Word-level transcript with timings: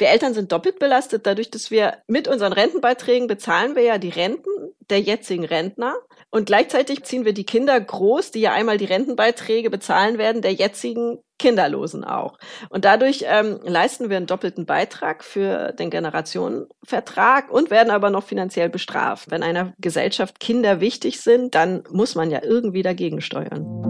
Wir 0.00 0.08
Eltern 0.08 0.32
sind 0.32 0.50
doppelt 0.50 0.78
belastet, 0.78 1.26
dadurch, 1.26 1.50
dass 1.50 1.70
wir 1.70 1.98
mit 2.06 2.26
unseren 2.26 2.54
Rentenbeiträgen 2.54 3.28
bezahlen 3.28 3.76
wir 3.76 3.82
ja 3.82 3.98
die 3.98 4.08
Renten 4.08 4.48
der 4.88 5.00
jetzigen 5.00 5.44
Rentner. 5.44 5.94
Und 6.30 6.46
gleichzeitig 6.46 7.04
ziehen 7.04 7.26
wir 7.26 7.34
die 7.34 7.44
Kinder 7.44 7.78
groß, 7.78 8.30
die 8.30 8.40
ja 8.40 8.52
einmal 8.52 8.78
die 8.78 8.86
Rentenbeiträge 8.86 9.68
bezahlen 9.68 10.16
werden, 10.16 10.40
der 10.40 10.54
jetzigen 10.54 11.18
Kinderlosen 11.38 12.04
auch. 12.04 12.38
Und 12.70 12.86
dadurch 12.86 13.26
ähm, 13.26 13.60
leisten 13.62 14.08
wir 14.08 14.16
einen 14.16 14.26
doppelten 14.26 14.64
Beitrag 14.64 15.22
für 15.22 15.72
den 15.72 15.90
Generationenvertrag 15.90 17.50
und 17.50 17.70
werden 17.70 17.90
aber 17.90 18.08
noch 18.08 18.24
finanziell 18.24 18.70
bestraft. 18.70 19.30
Wenn 19.30 19.42
einer 19.42 19.74
Gesellschaft 19.78 20.40
Kinder 20.40 20.80
wichtig 20.80 21.20
sind, 21.20 21.54
dann 21.54 21.84
muss 21.90 22.14
man 22.14 22.30
ja 22.30 22.42
irgendwie 22.42 22.82
dagegen 22.82 23.20
steuern. 23.20 23.89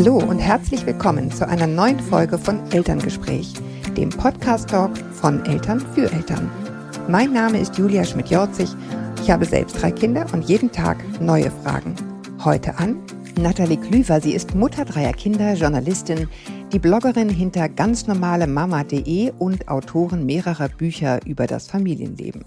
Hallo 0.00 0.18
und 0.18 0.38
herzlich 0.38 0.86
willkommen 0.86 1.32
zu 1.32 1.48
einer 1.48 1.66
neuen 1.66 1.98
Folge 1.98 2.38
von 2.38 2.60
Elterngespräch, 2.70 3.52
dem 3.96 4.10
Podcast-Talk 4.10 4.96
von 4.96 5.44
Eltern 5.44 5.80
für 5.80 6.12
Eltern. 6.12 6.48
Mein 7.08 7.32
Name 7.32 7.58
ist 7.58 7.76
Julia 7.76 8.04
Schmidt-Jorzig. 8.04 8.70
Ich 9.20 9.28
habe 9.28 9.44
selbst 9.44 9.82
drei 9.82 9.90
Kinder 9.90 10.24
und 10.32 10.44
jeden 10.44 10.70
Tag 10.70 10.98
neue 11.20 11.50
Fragen. 11.50 11.96
Heute 12.44 12.78
an 12.78 13.00
Nathalie 13.40 13.76
Klüver. 13.76 14.20
Sie 14.20 14.34
ist 14.34 14.54
Mutter 14.54 14.84
dreier 14.84 15.12
Kinder, 15.14 15.54
Journalistin, 15.54 16.28
die 16.72 16.78
Bloggerin 16.78 17.28
hinter 17.28 17.68
ganznormalemama.de 17.68 19.32
und 19.40 19.66
Autorin 19.66 20.24
mehrerer 20.24 20.68
Bücher 20.68 21.18
über 21.26 21.48
das 21.48 21.66
Familienleben. 21.66 22.44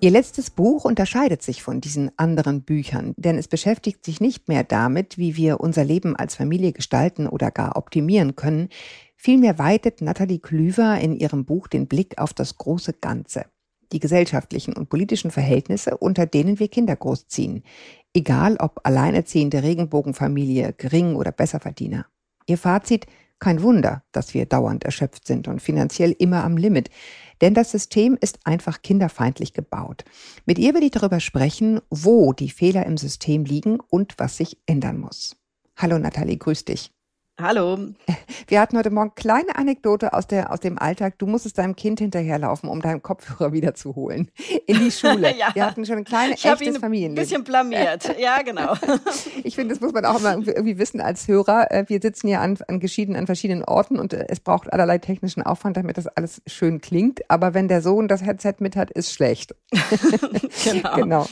Ihr 0.00 0.10
letztes 0.10 0.50
Buch 0.50 0.84
unterscheidet 0.84 1.42
sich 1.42 1.62
von 1.62 1.80
diesen 1.80 2.12
anderen 2.16 2.62
Büchern, 2.62 3.14
denn 3.16 3.36
es 3.36 3.48
beschäftigt 3.48 4.04
sich 4.04 4.20
nicht 4.20 4.46
mehr 4.46 4.62
damit, 4.62 5.18
wie 5.18 5.36
wir 5.36 5.58
unser 5.58 5.84
Leben 5.84 6.14
als 6.14 6.36
Familie 6.36 6.72
gestalten 6.72 7.26
oder 7.26 7.50
gar 7.50 7.76
optimieren 7.76 8.36
können. 8.36 8.68
Vielmehr 9.16 9.58
weitet 9.58 10.00
Nathalie 10.00 10.38
Klüver 10.38 11.00
in 11.00 11.16
ihrem 11.16 11.44
Buch 11.44 11.66
den 11.66 11.88
Blick 11.88 12.18
auf 12.18 12.32
das 12.32 12.58
große 12.58 12.92
Ganze 12.94 13.46
die 13.92 14.00
gesellschaftlichen 14.00 14.74
und 14.74 14.88
politischen 14.88 15.30
Verhältnisse, 15.30 15.96
unter 15.96 16.26
denen 16.26 16.58
wir 16.58 16.68
Kinder 16.68 16.96
großziehen, 16.96 17.62
egal 18.12 18.56
ob 18.58 18.80
alleinerziehende 18.84 19.62
Regenbogenfamilie, 19.62 20.74
gering 20.76 21.14
oder 21.16 21.32
Besserverdiener. 21.32 22.06
Ihr 22.46 22.58
Fazit, 22.58 23.06
kein 23.38 23.62
Wunder, 23.62 24.02
dass 24.12 24.34
wir 24.34 24.46
dauernd 24.46 24.84
erschöpft 24.84 25.26
sind 25.26 25.48
und 25.48 25.62
finanziell 25.62 26.12
immer 26.18 26.44
am 26.44 26.56
Limit, 26.56 26.90
denn 27.40 27.54
das 27.54 27.70
System 27.70 28.18
ist 28.20 28.40
einfach 28.44 28.82
kinderfeindlich 28.82 29.52
gebaut. 29.52 30.04
Mit 30.44 30.58
ihr 30.58 30.74
will 30.74 30.82
ich 30.82 30.90
darüber 30.90 31.20
sprechen, 31.20 31.80
wo 31.90 32.32
die 32.32 32.50
Fehler 32.50 32.86
im 32.86 32.96
System 32.96 33.44
liegen 33.44 33.78
und 33.80 34.14
was 34.18 34.36
sich 34.36 34.58
ändern 34.66 34.98
muss. 34.98 35.36
Hallo 35.76 35.98
Nathalie, 35.98 36.36
grüß 36.36 36.64
dich. 36.64 36.92
Hallo. 37.40 37.78
Wir 38.48 38.60
hatten 38.60 38.76
heute 38.76 38.90
Morgen 38.90 39.14
kleine 39.14 39.54
Anekdote 39.54 40.12
aus, 40.12 40.26
der, 40.26 40.52
aus 40.52 40.58
dem 40.58 40.76
Alltag. 40.76 41.18
Du 41.18 41.26
musstest 41.28 41.56
deinem 41.58 41.76
Kind 41.76 42.00
hinterherlaufen, 42.00 42.68
um 42.68 42.82
deinen 42.82 43.00
Kopfhörer 43.00 43.52
wiederzuholen 43.52 44.28
in 44.66 44.80
die 44.80 44.90
Schule. 44.90 45.36
ja. 45.38 45.54
Wir 45.54 45.64
hatten 45.64 45.86
schon 45.86 45.98
ein 45.98 46.04
kleines, 46.04 46.40
ich 46.40 46.44
echtes 46.46 46.78
Familienleben. 46.78 47.16
ein 47.16 47.22
bisschen 47.22 47.44
blamiert. 47.44 48.12
Ja, 48.18 48.42
genau. 48.42 48.74
ich 49.44 49.54
finde, 49.54 49.72
das 49.72 49.80
muss 49.80 49.92
man 49.92 50.04
auch 50.04 50.18
immer 50.18 50.34
irgendwie 50.34 50.78
wissen 50.78 51.00
als 51.00 51.28
Hörer. 51.28 51.70
Äh, 51.70 51.84
wir 51.86 52.00
sitzen 52.02 52.26
ja 52.26 52.40
an, 52.40 52.58
an, 52.66 52.80
an 52.80 53.26
verschiedenen 53.26 53.64
Orten 53.64 54.00
und 54.00 54.12
äh, 54.12 54.26
es 54.28 54.40
braucht 54.40 54.72
allerlei 54.72 54.98
technischen 54.98 55.42
Aufwand, 55.42 55.76
damit 55.76 55.96
das 55.96 56.08
alles 56.08 56.42
schön 56.46 56.80
klingt. 56.80 57.30
Aber 57.30 57.54
wenn 57.54 57.68
der 57.68 57.82
Sohn 57.82 58.08
das 58.08 58.24
Headset 58.24 58.54
mit 58.58 58.74
hat, 58.74 58.90
ist 58.90 59.12
schlecht. 59.12 59.54
genau. 60.64 60.96
genau. 60.96 61.26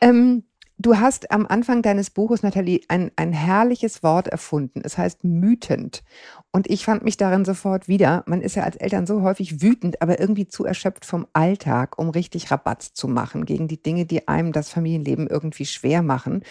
Ähm, 0.00 0.42
Du 0.82 0.98
hast 0.98 1.30
am 1.30 1.46
Anfang 1.46 1.80
deines 1.80 2.10
Buches, 2.10 2.42
Nathalie, 2.42 2.80
ein, 2.88 3.12
ein 3.14 3.32
herrliches 3.32 4.02
Wort 4.02 4.26
erfunden. 4.26 4.80
Es 4.82 4.98
heißt 4.98 5.22
mütend. 5.22 6.02
Und 6.50 6.68
ich 6.68 6.84
fand 6.84 7.04
mich 7.04 7.16
darin 7.16 7.44
sofort 7.44 7.86
wieder. 7.86 8.24
Man 8.26 8.40
ist 8.40 8.56
ja 8.56 8.64
als 8.64 8.74
Eltern 8.74 9.06
so 9.06 9.22
häufig 9.22 9.62
wütend, 9.62 10.02
aber 10.02 10.18
irgendwie 10.18 10.48
zu 10.48 10.64
erschöpft 10.64 11.04
vom 11.04 11.28
Alltag, 11.34 12.00
um 12.00 12.08
richtig 12.10 12.50
Rabatt 12.50 12.82
zu 12.82 13.06
machen 13.06 13.44
gegen 13.44 13.68
die 13.68 13.80
Dinge, 13.80 14.06
die 14.06 14.26
einem 14.26 14.50
das 14.50 14.70
Familienleben 14.70 15.28
irgendwie 15.28 15.66
schwer 15.66 16.02
machen. 16.02 16.42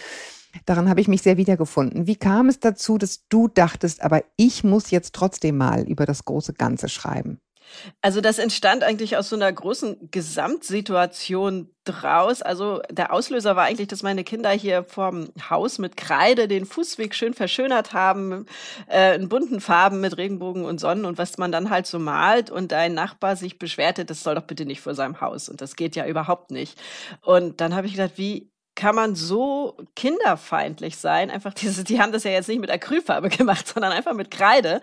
Daran 0.64 0.88
habe 0.88 1.02
ich 1.02 1.08
mich 1.08 1.20
sehr 1.20 1.36
wiedergefunden. 1.36 2.06
Wie 2.06 2.16
kam 2.16 2.48
es 2.48 2.58
dazu, 2.58 2.96
dass 2.96 3.28
du 3.28 3.48
dachtest, 3.48 4.02
aber 4.02 4.24
ich 4.38 4.64
muss 4.64 4.90
jetzt 4.90 5.14
trotzdem 5.14 5.58
mal 5.58 5.82
über 5.82 6.06
das 6.06 6.24
große 6.24 6.54
Ganze 6.54 6.88
schreiben? 6.88 7.38
Also 8.00 8.20
das 8.20 8.38
entstand 8.38 8.84
eigentlich 8.84 9.16
aus 9.16 9.28
so 9.28 9.36
einer 9.36 9.52
großen 9.52 10.10
Gesamtsituation 10.10 11.70
draus. 11.84 12.42
Also 12.42 12.80
der 12.90 13.12
Auslöser 13.12 13.56
war 13.56 13.64
eigentlich, 13.64 13.88
dass 13.88 14.02
meine 14.02 14.24
Kinder 14.24 14.50
hier 14.50 14.84
vorm 14.84 15.30
Haus 15.50 15.78
mit 15.78 15.96
Kreide 15.96 16.48
den 16.48 16.66
Fußweg 16.66 17.14
schön 17.14 17.34
verschönert 17.34 17.92
haben, 17.92 18.46
äh, 18.90 19.16
in 19.16 19.28
bunten 19.28 19.60
Farben 19.60 20.00
mit 20.00 20.16
Regenbogen 20.16 20.64
und 20.64 20.78
Sonnen 20.78 21.04
und 21.04 21.18
was 21.18 21.38
man 21.38 21.52
dann 21.52 21.70
halt 21.70 21.86
so 21.86 21.98
malt 21.98 22.50
und 22.50 22.72
ein 22.72 22.94
Nachbar 22.94 23.36
sich 23.36 23.58
beschwerte, 23.58 24.04
das 24.04 24.22
soll 24.22 24.34
doch 24.34 24.42
bitte 24.42 24.64
nicht 24.64 24.80
vor 24.80 24.94
seinem 24.94 25.20
Haus 25.20 25.48
und 25.48 25.60
das 25.60 25.76
geht 25.76 25.96
ja 25.96 26.06
überhaupt 26.06 26.50
nicht. 26.50 26.80
Und 27.22 27.60
dann 27.60 27.74
habe 27.74 27.86
ich 27.86 27.94
gedacht, 27.94 28.12
wie 28.16 28.52
kann 28.74 28.94
man 28.94 29.14
so 29.14 29.76
kinderfeindlich 29.96 30.96
sein? 30.96 31.30
Einfach 31.30 31.54
diese, 31.54 31.84
die 31.84 32.00
haben 32.00 32.12
das 32.12 32.24
ja 32.24 32.30
jetzt 32.30 32.48
nicht 32.48 32.60
mit 32.60 32.70
Acrylfarbe 32.70 33.28
gemacht, 33.36 33.68
sondern 33.68 33.92
einfach 33.92 34.14
mit 34.14 34.30
Kreide. 34.30 34.80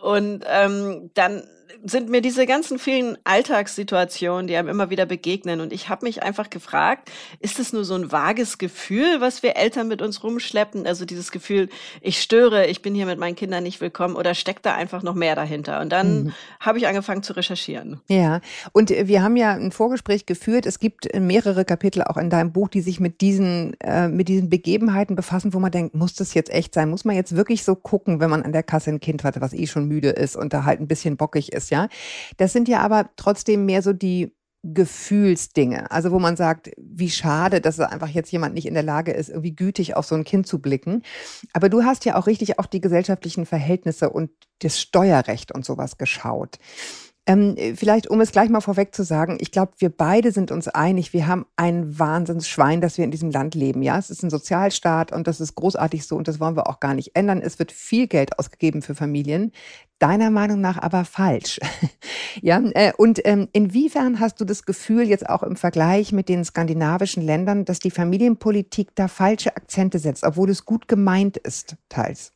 Und 0.00 0.44
ähm, 0.46 1.10
dann 1.14 1.42
sind 1.84 2.08
mir 2.08 2.20
diese 2.20 2.46
ganzen 2.46 2.78
vielen 2.78 3.18
Alltagssituationen, 3.24 4.46
die 4.46 4.56
einem 4.56 4.68
immer 4.68 4.90
wieder 4.90 5.06
begegnen. 5.06 5.60
Und 5.60 5.72
ich 5.72 5.88
habe 5.88 6.06
mich 6.06 6.22
einfach 6.22 6.50
gefragt, 6.50 7.10
ist 7.40 7.58
es 7.58 7.72
nur 7.72 7.84
so 7.84 7.94
ein 7.94 8.12
vages 8.12 8.58
Gefühl, 8.58 9.20
was 9.20 9.42
wir 9.42 9.56
Eltern 9.56 9.88
mit 9.88 10.02
uns 10.02 10.22
rumschleppen? 10.22 10.86
Also 10.86 11.04
dieses 11.04 11.30
Gefühl, 11.30 11.68
ich 12.00 12.20
störe, 12.20 12.66
ich 12.66 12.82
bin 12.82 12.94
hier 12.94 13.06
mit 13.06 13.18
meinen 13.18 13.36
Kindern 13.36 13.62
nicht 13.62 13.80
willkommen 13.80 14.16
oder 14.16 14.34
steckt 14.34 14.66
da 14.66 14.74
einfach 14.74 15.02
noch 15.02 15.14
mehr 15.14 15.34
dahinter? 15.34 15.80
Und 15.80 15.90
dann 15.90 16.24
mhm. 16.24 16.32
habe 16.60 16.78
ich 16.78 16.86
angefangen 16.86 17.22
zu 17.22 17.34
recherchieren. 17.34 18.00
Ja, 18.08 18.40
und 18.72 18.90
wir 18.90 19.22
haben 19.22 19.36
ja 19.36 19.52
ein 19.52 19.72
Vorgespräch 19.72 20.26
geführt. 20.26 20.66
Es 20.66 20.78
gibt 20.78 21.08
mehrere 21.18 21.64
Kapitel 21.64 22.02
auch 22.02 22.16
in 22.16 22.30
deinem 22.30 22.52
Buch, 22.52 22.68
die 22.68 22.80
sich 22.80 23.00
mit 23.00 23.20
diesen, 23.20 23.78
äh, 23.80 24.08
mit 24.08 24.28
diesen 24.28 24.50
Begebenheiten 24.50 25.16
befassen, 25.16 25.54
wo 25.54 25.58
man 25.58 25.70
denkt, 25.70 25.94
muss 25.94 26.14
das 26.14 26.34
jetzt 26.34 26.50
echt 26.50 26.74
sein? 26.74 26.90
Muss 26.90 27.04
man 27.04 27.16
jetzt 27.16 27.36
wirklich 27.36 27.64
so 27.64 27.74
gucken, 27.74 28.20
wenn 28.20 28.30
man 28.30 28.42
an 28.42 28.52
der 28.52 28.62
Kasse 28.62 28.90
ein 28.90 29.00
Kind 29.00 29.24
hatte, 29.24 29.40
was 29.40 29.52
eh 29.52 29.66
schon 29.66 29.86
müde 29.86 30.10
ist 30.10 30.36
und 30.36 30.52
da 30.52 30.64
halt 30.64 30.80
ein 30.80 30.88
bisschen 30.88 31.16
bockig 31.16 31.52
ist? 31.52 31.61
Ja. 31.70 31.88
Das 32.36 32.52
sind 32.52 32.68
ja 32.68 32.80
aber 32.80 33.10
trotzdem 33.16 33.64
mehr 33.66 33.82
so 33.82 33.92
die 33.92 34.32
Gefühlsdinge. 34.64 35.90
Also 35.90 36.12
wo 36.12 36.20
man 36.20 36.36
sagt, 36.36 36.70
wie 36.76 37.10
schade, 37.10 37.60
dass 37.60 37.80
einfach 37.80 38.08
jetzt 38.08 38.30
jemand 38.30 38.54
nicht 38.54 38.66
in 38.66 38.74
der 38.74 38.84
Lage 38.84 39.12
ist, 39.12 39.28
irgendwie 39.28 39.56
gütig 39.56 39.96
auf 39.96 40.06
so 40.06 40.14
ein 40.14 40.24
Kind 40.24 40.46
zu 40.46 40.60
blicken. 40.60 41.02
Aber 41.52 41.68
du 41.68 41.82
hast 41.82 42.04
ja 42.04 42.16
auch 42.16 42.28
richtig 42.28 42.58
auf 42.60 42.68
die 42.68 42.80
gesellschaftlichen 42.80 43.44
Verhältnisse 43.44 44.10
und 44.10 44.30
das 44.60 44.80
Steuerrecht 44.80 45.52
und 45.52 45.64
sowas 45.64 45.98
geschaut. 45.98 46.58
Ähm, 47.24 47.56
vielleicht, 47.76 48.10
um 48.10 48.20
es 48.20 48.32
gleich 48.32 48.48
mal 48.48 48.60
vorweg 48.60 48.92
zu 48.92 49.04
sagen, 49.04 49.38
ich 49.40 49.52
glaube, 49.52 49.74
wir 49.78 49.90
beide 49.90 50.32
sind 50.32 50.50
uns 50.50 50.66
einig, 50.66 51.12
wir 51.12 51.28
haben 51.28 51.46
ein 51.54 51.96
Wahnsinnsschwein, 51.96 52.80
dass 52.80 52.98
wir 52.98 53.04
in 53.04 53.12
diesem 53.12 53.30
Land 53.30 53.54
leben. 53.54 53.82
Ja, 53.82 53.96
es 53.96 54.10
ist 54.10 54.24
ein 54.24 54.30
Sozialstaat 54.30 55.12
und 55.12 55.28
das 55.28 55.40
ist 55.40 55.54
großartig 55.54 56.04
so 56.04 56.16
und 56.16 56.26
das 56.26 56.40
wollen 56.40 56.56
wir 56.56 56.66
auch 56.66 56.80
gar 56.80 56.94
nicht 56.94 57.14
ändern. 57.14 57.40
Es 57.40 57.60
wird 57.60 57.70
viel 57.70 58.08
Geld 58.08 58.40
ausgegeben 58.40 58.82
für 58.82 58.96
Familien. 58.96 59.52
Deiner 60.00 60.30
Meinung 60.30 60.60
nach 60.60 60.78
aber 60.78 61.04
falsch. 61.04 61.60
ja, 62.42 62.60
äh, 62.74 62.92
und 62.96 63.20
ähm, 63.24 63.48
inwiefern 63.52 64.18
hast 64.18 64.40
du 64.40 64.44
das 64.44 64.64
Gefühl, 64.64 65.04
jetzt 65.04 65.28
auch 65.28 65.44
im 65.44 65.54
Vergleich 65.54 66.10
mit 66.10 66.28
den 66.28 66.44
skandinavischen 66.44 67.22
Ländern, 67.22 67.64
dass 67.64 67.78
die 67.78 67.92
Familienpolitik 67.92 68.96
da 68.96 69.06
falsche 69.06 69.54
Akzente 69.54 70.00
setzt, 70.00 70.24
obwohl 70.24 70.50
es 70.50 70.64
gut 70.64 70.88
gemeint 70.88 71.36
ist, 71.36 71.76
teils? 71.88 72.32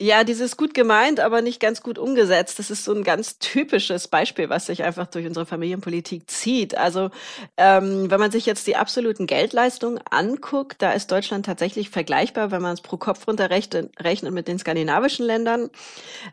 Ja, 0.00 0.24
dieses 0.24 0.56
gut 0.56 0.74
gemeint, 0.74 1.20
aber 1.20 1.40
nicht 1.40 1.60
ganz 1.60 1.80
gut 1.80 1.98
umgesetzt. 1.98 2.58
Das 2.58 2.70
ist 2.70 2.84
so 2.84 2.92
ein 2.92 3.04
ganz 3.04 3.38
typisches 3.38 4.08
Beispiel, 4.08 4.48
was 4.48 4.66
sich 4.66 4.82
einfach 4.82 5.06
durch 5.06 5.24
unsere 5.24 5.46
Familienpolitik 5.46 6.28
zieht. 6.28 6.76
Also 6.76 7.10
ähm, 7.56 8.10
wenn 8.10 8.18
man 8.18 8.32
sich 8.32 8.44
jetzt 8.44 8.66
die 8.66 8.76
absoluten 8.76 9.26
Geldleistungen 9.26 10.00
anguckt, 10.10 10.82
da 10.82 10.92
ist 10.92 11.12
Deutschland 11.12 11.46
tatsächlich 11.46 11.90
vergleichbar, 11.90 12.50
wenn 12.50 12.60
man 12.60 12.74
es 12.74 12.80
pro 12.80 12.96
Kopf 12.96 13.26
runterrechnet 13.28 13.92
rechnet 14.00 14.34
mit 14.34 14.48
den 14.48 14.58
skandinavischen 14.58 15.26
Ländern. 15.26 15.70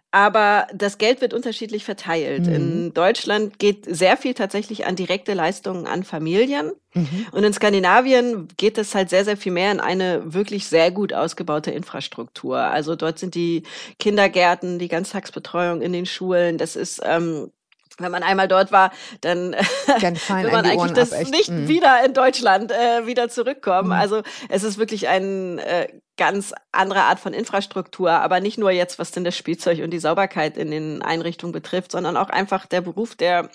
Aber 0.10 0.68
das 0.74 0.98
Geld 0.98 1.22
wird 1.22 1.34
unterschiedlich 1.34 1.86
verteilt. 1.86 2.48
Mhm. 2.48 2.54
In 2.54 2.94
Deutschland 2.94 3.60
geht 3.60 3.86
sehr 3.88 4.18
viel 4.18 4.34
tatsächlich 4.34 4.86
an 4.88 4.96
direkte 4.96 5.34
Leistungen 5.34 5.86
an 5.86 6.04
Familien. 6.04 6.72
Mhm. 6.94 7.28
Und 7.32 7.44
in 7.44 7.54
Skandinavien 7.54 8.48
geht 8.58 8.78
es 8.78 8.94
halt 8.96 9.10
sehr, 9.10 9.26
sehr 9.26 9.38
viel 9.38 9.52
mehr 9.52 9.72
in 9.72 9.80
eine 9.80 10.34
wirklich 10.34 10.68
sehr 10.68 10.92
gut 10.92 11.14
ausgebaute 11.14 11.72
Infrastruktur. 11.72 12.58
Also 12.58 12.96
dort 12.96 13.20
sind 13.20 13.36
die 13.36 13.64
Kindergärten, 14.00 14.80
die 14.80 14.88
Ganztagsbetreuung 14.90 15.82
in 15.82 15.94
den 15.94 16.06
Schulen, 16.06 16.58
das 16.58 16.76
ist 16.76 17.02
ähm, 17.04 17.52
wenn 18.00 18.12
man 18.12 18.24
einmal 18.24 18.48
dort 18.48 18.72
war, 18.72 18.92
dann 19.22 19.52
will 19.54 20.52
man 20.52 20.66
eigentlich 20.66 20.94
das 20.94 21.12
nicht 21.30 21.50
mm. 21.50 21.68
wieder 21.68 22.04
in 22.04 22.14
Deutschland 22.14 22.72
äh, 22.72 23.06
wieder 23.06 23.30
zurückkommen. 23.30 23.90
Mm. 23.90 23.94
Also 23.94 24.22
es 24.50 24.64
ist 24.64 24.78
wirklich 24.80 25.08
ein 25.08 25.60
äh, 25.60 25.88
ganz 26.22 26.54
andere 26.72 27.02
Art 27.02 27.20
von 27.20 27.34
Infrastruktur, 27.34 28.12
aber 28.12 28.42
nicht 28.42 28.60
nur 28.60 28.70
jetzt, 28.70 29.00
was 29.00 29.10
denn 29.10 29.24
das 29.24 29.36
Spielzeug 29.36 29.80
und 29.80 29.90
die 29.90 29.98
Sauberkeit 29.98 30.56
in 30.56 30.70
den 30.70 31.02
Einrichtungen 31.02 31.52
betrifft, 31.52 31.92
sondern 31.92 32.16
auch 32.16 32.30
einfach 32.30 32.68
der 32.68 32.82
Beruf 32.82 33.16
der 33.16 33.50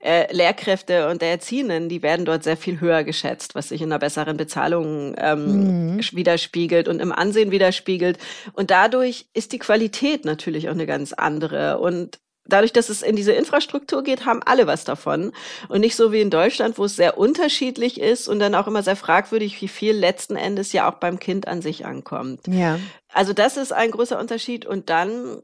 äh, 0.00 0.26
Lehrkräfte 0.34 1.08
und 1.08 1.22
der 1.22 1.30
Erziehenden, 1.30 1.88
die 1.88 2.02
werden 2.02 2.24
dort 2.24 2.42
sehr 2.42 2.56
viel 2.56 2.80
höher 2.80 3.04
geschätzt, 3.04 3.54
was 3.54 3.68
sich 3.68 3.80
in 3.80 3.92
einer 3.92 4.00
besseren 4.00 4.36
Bezahlung 4.36 5.14
ähm, 5.18 5.94
mhm. 5.94 6.00
widerspiegelt 6.10 6.88
und 6.88 7.00
im 7.00 7.12
Ansehen 7.12 7.52
widerspiegelt. 7.52 8.18
Und 8.54 8.72
dadurch 8.72 9.26
ist 9.32 9.52
die 9.52 9.60
Qualität 9.60 10.24
natürlich 10.24 10.68
auch 10.68 10.74
eine 10.74 10.86
ganz 10.86 11.12
andere. 11.12 11.78
Und 11.78 12.18
dadurch, 12.46 12.72
dass 12.72 12.88
es 12.88 13.02
in 13.02 13.16
diese 13.16 13.32
Infrastruktur 13.32 14.02
geht, 14.02 14.24
haben 14.26 14.42
alle 14.44 14.66
was 14.66 14.84
davon. 14.84 15.32
Und 15.68 15.80
nicht 15.80 15.96
so 15.96 16.12
wie 16.12 16.20
in 16.20 16.30
Deutschland, 16.30 16.78
wo 16.78 16.84
es 16.84 16.96
sehr 16.96 17.18
unterschiedlich 17.18 18.00
ist 18.00 18.28
und 18.28 18.38
dann 18.40 18.54
auch 18.54 18.66
immer 18.66 18.82
sehr 18.82 18.96
fragwürdig, 18.96 19.60
wie 19.60 19.68
viel 19.68 19.94
letzten 19.94 20.36
Endes 20.36 20.72
ja 20.72 20.90
auch 20.90 20.96
beim 20.96 21.18
Kind 21.18 21.46
an 21.48 21.62
sich 21.62 21.86
ankommt. 21.86 22.46
Ja. 22.46 22.78
Also 23.12 23.32
das 23.32 23.56
ist 23.56 23.72
ein 23.72 23.90
großer 23.90 24.18
Unterschied. 24.18 24.66
Und 24.66 24.90
dann 24.90 25.42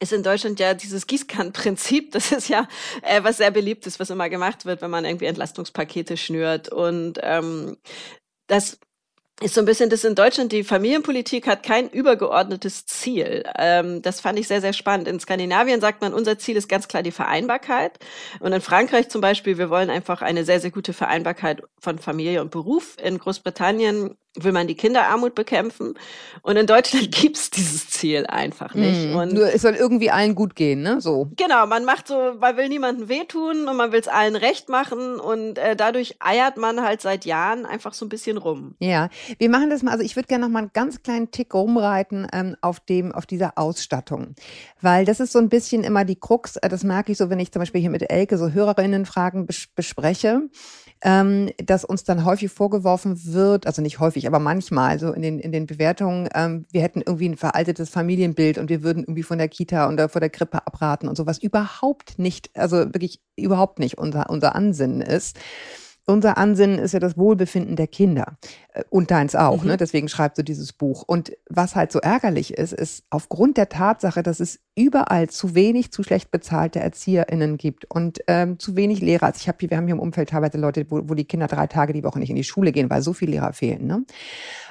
ist 0.00 0.12
in 0.12 0.22
Deutschland 0.22 0.60
ja 0.60 0.74
dieses 0.74 1.06
Gießkannenprinzip, 1.06 2.12
das 2.12 2.32
ist 2.32 2.48
ja 2.48 2.68
äh, 3.02 3.22
was 3.22 3.38
sehr 3.38 3.50
beliebt 3.50 3.86
ist, 3.86 4.00
was 4.00 4.10
immer 4.10 4.28
gemacht 4.28 4.66
wird, 4.66 4.82
wenn 4.82 4.90
man 4.90 5.04
irgendwie 5.04 5.26
Entlastungspakete 5.26 6.16
schnürt. 6.16 6.68
Und 6.68 7.18
ähm, 7.22 7.76
das 8.48 8.78
ist 9.40 9.54
so 9.54 9.60
ein 9.60 9.64
bisschen 9.66 9.90
das 9.90 10.04
in 10.04 10.14
Deutschland, 10.14 10.52
die 10.52 10.62
Familienpolitik 10.62 11.48
hat 11.48 11.64
kein 11.64 11.88
übergeordnetes 11.88 12.86
Ziel. 12.86 13.42
Ähm, 13.58 14.00
das 14.00 14.20
fand 14.20 14.38
ich 14.38 14.46
sehr, 14.46 14.60
sehr 14.60 14.72
spannend. 14.72 15.08
In 15.08 15.18
Skandinavien 15.18 15.80
sagt 15.80 16.00
man, 16.02 16.14
unser 16.14 16.38
Ziel 16.38 16.56
ist 16.56 16.68
ganz 16.68 16.86
klar 16.86 17.02
die 17.02 17.10
Vereinbarkeit. 17.10 17.98
Und 18.38 18.52
in 18.52 18.60
Frankreich 18.60 19.08
zum 19.08 19.20
Beispiel, 19.20 19.58
wir 19.58 19.70
wollen 19.70 19.90
einfach 19.90 20.22
eine 20.22 20.44
sehr, 20.44 20.60
sehr 20.60 20.70
gute 20.70 20.92
Vereinbarkeit 20.92 21.62
von 21.80 21.98
Familie 21.98 22.42
und 22.42 22.52
Beruf. 22.52 22.96
In 23.02 23.18
Großbritannien 23.18 24.16
will 24.36 24.52
man 24.52 24.66
die 24.66 24.74
Kinderarmut 24.74 25.34
bekämpfen. 25.34 25.94
Und 26.42 26.56
in 26.56 26.66
Deutschland 26.66 27.10
gibt's 27.14 27.50
dieses 27.50 27.88
Ziel 27.88 28.26
einfach 28.26 28.74
nicht. 28.74 29.12
Mm, 29.12 29.16
und 29.16 29.32
nur 29.32 29.52
es 29.52 29.62
soll 29.62 29.74
irgendwie 29.74 30.10
allen 30.10 30.34
gut 30.34 30.56
gehen, 30.56 30.82
ne? 30.82 31.00
So. 31.00 31.28
Genau, 31.36 31.66
man 31.66 31.84
macht 31.84 32.08
so, 32.08 32.34
man 32.40 32.56
will 32.56 32.68
niemandem 32.68 33.08
wehtun 33.08 33.68
und 33.68 33.76
man 33.76 33.92
will 33.92 34.00
es 34.00 34.08
allen 34.08 34.36
recht 34.36 34.68
machen 34.68 35.20
und 35.20 35.58
äh, 35.58 35.76
dadurch 35.76 36.16
eiert 36.20 36.56
man 36.56 36.82
halt 36.82 37.00
seit 37.00 37.24
Jahren 37.24 37.64
einfach 37.66 37.94
so 37.94 38.04
ein 38.04 38.08
bisschen 38.08 38.36
rum. 38.36 38.74
Ja, 38.80 39.08
wir 39.38 39.48
machen 39.48 39.70
das 39.70 39.82
mal, 39.82 39.92
also 39.92 40.04
ich 40.04 40.16
würde 40.16 40.26
gerne 40.26 40.44
noch 40.44 40.52
mal 40.52 40.60
einen 40.60 40.72
ganz 40.72 41.02
kleinen 41.02 41.30
Tick 41.30 41.54
rumreiten 41.54 42.26
ähm, 42.32 42.56
auf 42.60 42.80
dem, 42.80 43.12
auf 43.12 43.26
dieser 43.26 43.56
Ausstattung. 43.56 44.34
Weil 44.80 45.04
das 45.04 45.20
ist 45.20 45.32
so 45.32 45.38
ein 45.38 45.48
bisschen 45.48 45.84
immer 45.84 46.04
die 46.04 46.16
Krux, 46.16 46.56
äh, 46.56 46.68
das 46.68 46.82
merke 46.82 47.12
ich 47.12 47.18
so, 47.18 47.30
wenn 47.30 47.38
ich 47.38 47.52
zum 47.52 47.60
Beispiel 47.60 47.80
hier 47.80 47.90
mit 47.90 48.10
Elke 48.10 48.36
so 48.36 48.50
Hörerinnenfragen 48.50 49.46
bes 49.46 49.68
bespreche 49.74 50.42
ähm, 51.04 51.50
dass 51.62 51.84
uns 51.84 52.02
dann 52.04 52.24
häufig 52.24 52.50
vorgeworfen 52.50 53.20
wird, 53.26 53.66
also 53.66 53.82
nicht 53.82 54.00
häufig, 54.00 54.26
aber 54.26 54.38
manchmal 54.38 54.98
so 54.98 55.12
in 55.12 55.20
den, 55.20 55.38
in 55.38 55.52
den 55.52 55.66
Bewertungen, 55.66 56.30
ähm, 56.34 56.64
wir 56.72 56.80
hätten 56.80 57.02
irgendwie 57.04 57.28
ein 57.28 57.36
veraltetes 57.36 57.90
Familienbild 57.90 58.56
und 58.56 58.70
wir 58.70 58.82
würden 58.82 59.02
irgendwie 59.02 59.22
von 59.22 59.36
der 59.36 59.48
Kita 59.48 59.88
oder 59.88 60.08
vor 60.08 60.20
der 60.20 60.30
Krippe 60.30 60.66
abraten 60.66 61.06
und 61.06 61.16
sowas 61.16 61.38
überhaupt 61.38 62.18
nicht, 62.18 62.50
also 62.54 62.78
wirklich 62.78 63.20
überhaupt 63.36 63.78
nicht 63.78 63.98
unser, 63.98 64.30
unser 64.30 64.56
Ansinnen 64.56 65.02
ist. 65.02 65.38
Unser 66.06 66.36
Ansinnen 66.36 66.78
ist 66.78 66.92
ja 66.92 67.00
das 67.00 67.16
Wohlbefinden 67.16 67.76
der 67.76 67.86
Kinder 67.86 68.36
äh, 68.74 68.84
und 68.90 69.10
deins 69.10 69.34
auch, 69.34 69.62
mhm. 69.62 69.68
ne? 69.68 69.76
deswegen 69.76 70.08
schreibst 70.08 70.38
du 70.38 70.42
dieses 70.42 70.72
Buch. 70.72 71.02
Und 71.06 71.32
was 71.48 71.74
halt 71.76 71.92
so 71.92 71.98
ärgerlich 71.98 72.54
ist, 72.54 72.72
ist 72.72 73.04
aufgrund 73.08 73.56
der 73.56 73.70
Tatsache, 73.70 74.22
dass 74.22 74.40
es 74.40 74.60
überall 74.76 75.30
zu 75.30 75.54
wenig, 75.54 75.92
zu 75.92 76.02
schlecht 76.02 76.30
bezahlte 76.30 76.80
ErzieherInnen 76.80 77.56
gibt 77.56 77.86
und 77.86 78.18
ähm, 78.26 78.58
zu 78.58 78.76
wenig 78.76 79.00
Lehrer. 79.00 79.24
Also 79.24 79.38
ich 79.40 79.48
habe 79.48 79.58
hier, 79.60 79.70
wir 79.70 79.78
haben 79.78 79.86
hier 79.86 79.94
im 79.94 80.00
Umfeld 80.00 80.28
teilweise 80.28 80.58
Leute, 80.58 80.84
wo, 80.90 81.08
wo 81.08 81.14
die 81.14 81.24
Kinder 81.24 81.46
drei 81.46 81.66
Tage 81.66 81.94
die 81.94 82.04
Woche 82.04 82.18
nicht 82.18 82.30
in 82.30 82.36
die 82.36 82.44
Schule 82.44 82.72
gehen, 82.72 82.90
weil 82.90 83.00
so 83.00 83.14
viele 83.14 83.32
Lehrer 83.32 83.54
fehlen. 83.54 83.86
Ne? 83.86 84.04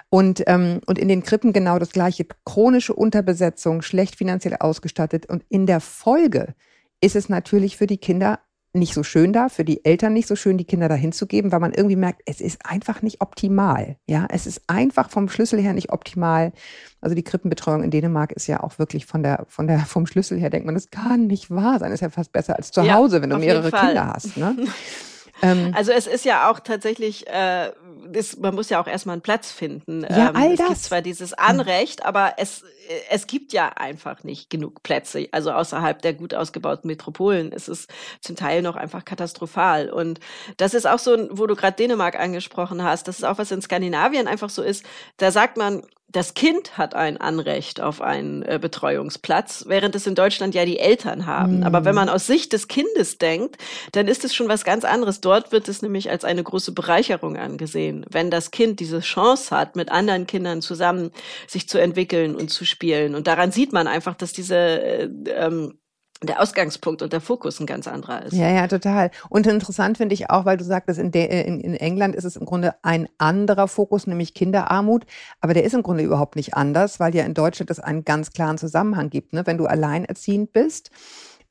Und, 0.10 0.44
ähm, 0.46 0.82
und 0.86 1.00
in 1.00 1.08
den 1.08 1.24
Krippen 1.24 1.54
genau 1.54 1.80
das 1.80 1.90
gleiche. 1.90 2.28
Chronische 2.46 2.94
Unterbesetzung, 2.94 3.82
schlecht 3.82 4.16
finanziell 4.16 4.58
ausgestattet. 4.60 5.26
Und 5.26 5.44
in 5.50 5.66
der 5.66 5.80
Folge 5.80 6.54
ist 7.02 7.16
es 7.16 7.30
natürlich 7.30 7.78
für 7.78 7.88
die 7.88 7.98
Kinder 7.98 8.40
nicht 8.74 8.96
so 8.96 9.04
schön 9.04 9.34
da, 9.34 9.50
für 9.50 9.64
die 9.64 9.86
Eltern 9.86 10.14
nicht 10.14 10.28
so 10.28 10.36
schön, 10.36 10.58
die 10.58 10.66
Kinder 10.66 10.90
dahin 10.90 11.12
zu 11.12 11.28
geben, 11.28 11.52
weil 11.52 11.60
man 11.60 11.74
irgendwie 11.74 11.96
merkt, 11.96 12.24
es 12.26 12.42
ist 12.42 12.66
einfach 12.66 13.04
nicht 13.04 13.22
optimal. 13.22 13.98
Ja, 14.08 14.26
es 14.30 14.48
ist 14.48 14.64
einfach 14.68 15.12
vom 15.12 15.30
Schlüssel 15.30 15.62
her 15.62 15.74
nicht 15.74 15.92
optimal. 15.92 16.54
Also 17.00 17.16
die 17.16 17.24
Krippenbetreuung 17.24 17.84
in 17.84 17.92
Dänemark 17.92 18.32
ist 18.32 18.48
ja 18.48 18.64
auch 18.64 18.80
wirklich 18.80 19.06
von 19.06 19.22
der, 19.22 19.46
von 19.48 19.68
der, 19.68 19.80
vom 19.80 20.08
Schlüssel 20.08 20.40
her 20.40 20.50
denkt 20.50 20.66
man, 20.66 20.74
das 20.74 20.90
kann 20.90 21.28
nicht 21.28 21.52
wahr 21.52 21.78
sein. 21.78 21.92
Ist 21.92 22.02
ja 22.02 22.10
fast 22.10 22.32
besser 22.32 22.56
als 22.56 22.72
zu 22.72 22.82
ja, 22.82 22.96
Hause, 22.96 23.22
wenn 23.22 23.30
du 23.30 23.38
mehrere 23.38 23.72
Kinder 23.72 24.08
hast. 24.08 24.38
Ne? 24.38 24.56
Ähm, 25.42 25.74
also 25.76 25.92
es 25.92 26.08
ist 26.08 26.26
ja 26.26 26.50
auch 26.50 26.60
tatsächlich, 26.62 27.28
äh, 27.28 27.72
das, 28.08 28.38
man 28.38 28.56
muss 28.56 28.70
ja 28.70 28.82
auch 28.82 28.88
erstmal 28.88 29.14
einen 29.14 29.22
Platz 29.22 29.52
finden. 29.52 30.04
Ja, 30.10 30.30
ähm, 30.30 30.36
all 30.36 30.56
das. 30.56 30.60
Es 30.60 30.68
gibt 30.68 30.82
zwar 30.84 31.02
dieses 31.02 31.34
Anrecht, 31.34 32.06
aber 32.06 32.36
es, 32.38 32.64
es 33.10 33.28
gibt 33.28 33.54
ja 33.54 33.70
einfach 33.70 34.24
nicht 34.24 34.50
genug 34.50 34.84
Plätze. 34.84 35.28
Also 35.32 35.52
außerhalb 35.52 36.02
der 36.02 36.14
gut 36.14 36.34
ausgebauten 36.34 36.88
Metropolen 36.88 37.52
ist 37.52 37.68
es 37.68 37.88
zum 38.22 38.36
Teil 38.36 38.62
noch 38.62 38.76
einfach 38.76 39.06
katastrophal. 39.06 39.90
Und 39.90 40.20
das 40.58 40.74
ist 40.74 40.88
auch 40.88 41.00
so, 41.00 41.28
wo 41.32 41.48
du 41.48 41.56
gerade 41.56 41.78
Dänemark 41.78 42.20
angesprochen 42.20 42.84
hast, 42.84 43.08
das 43.08 43.20
ist 43.20 43.24
auch 43.24 43.38
was 43.38 43.52
in 43.52 43.62
Skandinavien 43.62 44.28
einfach 44.28 44.50
so 44.50 44.62
ist. 44.62 44.86
Da 45.18 45.32
sagt 45.32 45.58
man, 45.58 45.84
das 46.14 46.36
Kind 46.36 46.78
hat 46.78 46.94
ein 46.94 47.18
Anrecht 47.18 47.82
auf 47.82 48.00
einen 48.00 48.44
äh, 48.44 48.60
Betreuungsplatz, 48.62 49.66
während 49.68 49.96
es 49.96 50.06
in 50.06 50.14
Deutschland 50.14 50.54
ja 50.54 50.64
die 50.64 50.78
Eltern 50.78 51.26
haben. 51.26 51.58
Mhm. 51.58 51.64
Aber 51.64 51.86
wenn 51.86 51.96
man 51.96 52.08
aus 52.08 52.28
Sicht 52.28 52.54
des 52.54 52.68
Kindes 52.68 53.18
denkt, 53.18 53.58
dann 53.94 54.08
ist 54.08 54.24
es 54.24 54.36
schon 54.36 54.48
was 54.48 54.64
ganz 54.64 54.86
anderes. 54.86 55.22
Dort 55.22 55.52
wird 55.52 55.68
es 55.68 55.82
nämlich 55.82 56.12
als 56.12 56.24
eine 56.24 56.44
große 56.44 56.72
Bereicherung 56.72 57.36
angesehen, 57.36 58.06
wenn 58.12 58.30
das 58.30 58.52
Kind 58.52 58.80
diese 58.80 59.00
Chance 59.00 59.56
hat, 59.56 59.76
mit 59.76 59.92
anderen 59.92 60.28
Kindern 60.28 60.62
zusammen 60.62 61.12
sich 61.48 61.68
zu 61.68 61.80
entwickeln 61.80 62.36
und 62.36 62.50
zu 62.50 62.64
spielen. 62.74 63.16
Und 63.16 63.28
daran 63.28 63.52
sieht 63.52 63.72
man 63.72 63.88
einfach, 63.88 64.16
dass 64.16 64.34
diese 64.34 64.56
äh, 64.56 65.10
ähm, 65.36 65.80
der 66.22 66.42
Ausgangspunkt 66.42 67.02
und 67.02 67.14
der 67.14 67.22
Fokus 67.22 67.60
ein 67.60 67.66
ganz 67.66 67.88
anderer 67.88 68.24
ist. 68.24 68.34
Ja, 68.34 68.50
ja, 68.50 68.68
total. 68.68 69.12
Und 69.30 69.46
interessant 69.46 69.98
finde 69.98 70.14
ich 70.14 70.30
auch, 70.30 70.46
weil 70.46 70.58
du 70.58 70.64
sagtest, 70.64 71.00
in, 71.00 71.12
in, 71.12 71.60
in 71.60 71.74
England 71.76 72.16
ist 72.16 72.24
es 72.24 72.36
im 72.36 72.46
Grunde 72.46 72.76
ein 72.82 73.08
anderer 73.18 73.68
Fokus, 73.68 74.08
nämlich 74.08 74.34
Kinderarmut. 74.34 75.06
Aber 75.42 75.54
der 75.54 75.64
ist 75.64 75.74
im 75.74 75.84
Grunde 75.84 76.04
überhaupt 76.04 76.36
nicht 76.36 76.54
anders, 76.54 77.00
weil 77.00 77.14
ja 77.16 77.24
in 77.24 77.34
Deutschland 77.34 77.70
es 77.72 77.80
einen 77.80 78.06
ganz 78.06 78.32
klaren 78.32 78.58
Zusammenhang 78.58 79.10
gibt. 79.10 79.34
Ne? 79.34 79.46
Wenn 79.46 79.58
du 79.58 79.66
alleinerziehend 79.66 80.54
bist, 80.54 80.92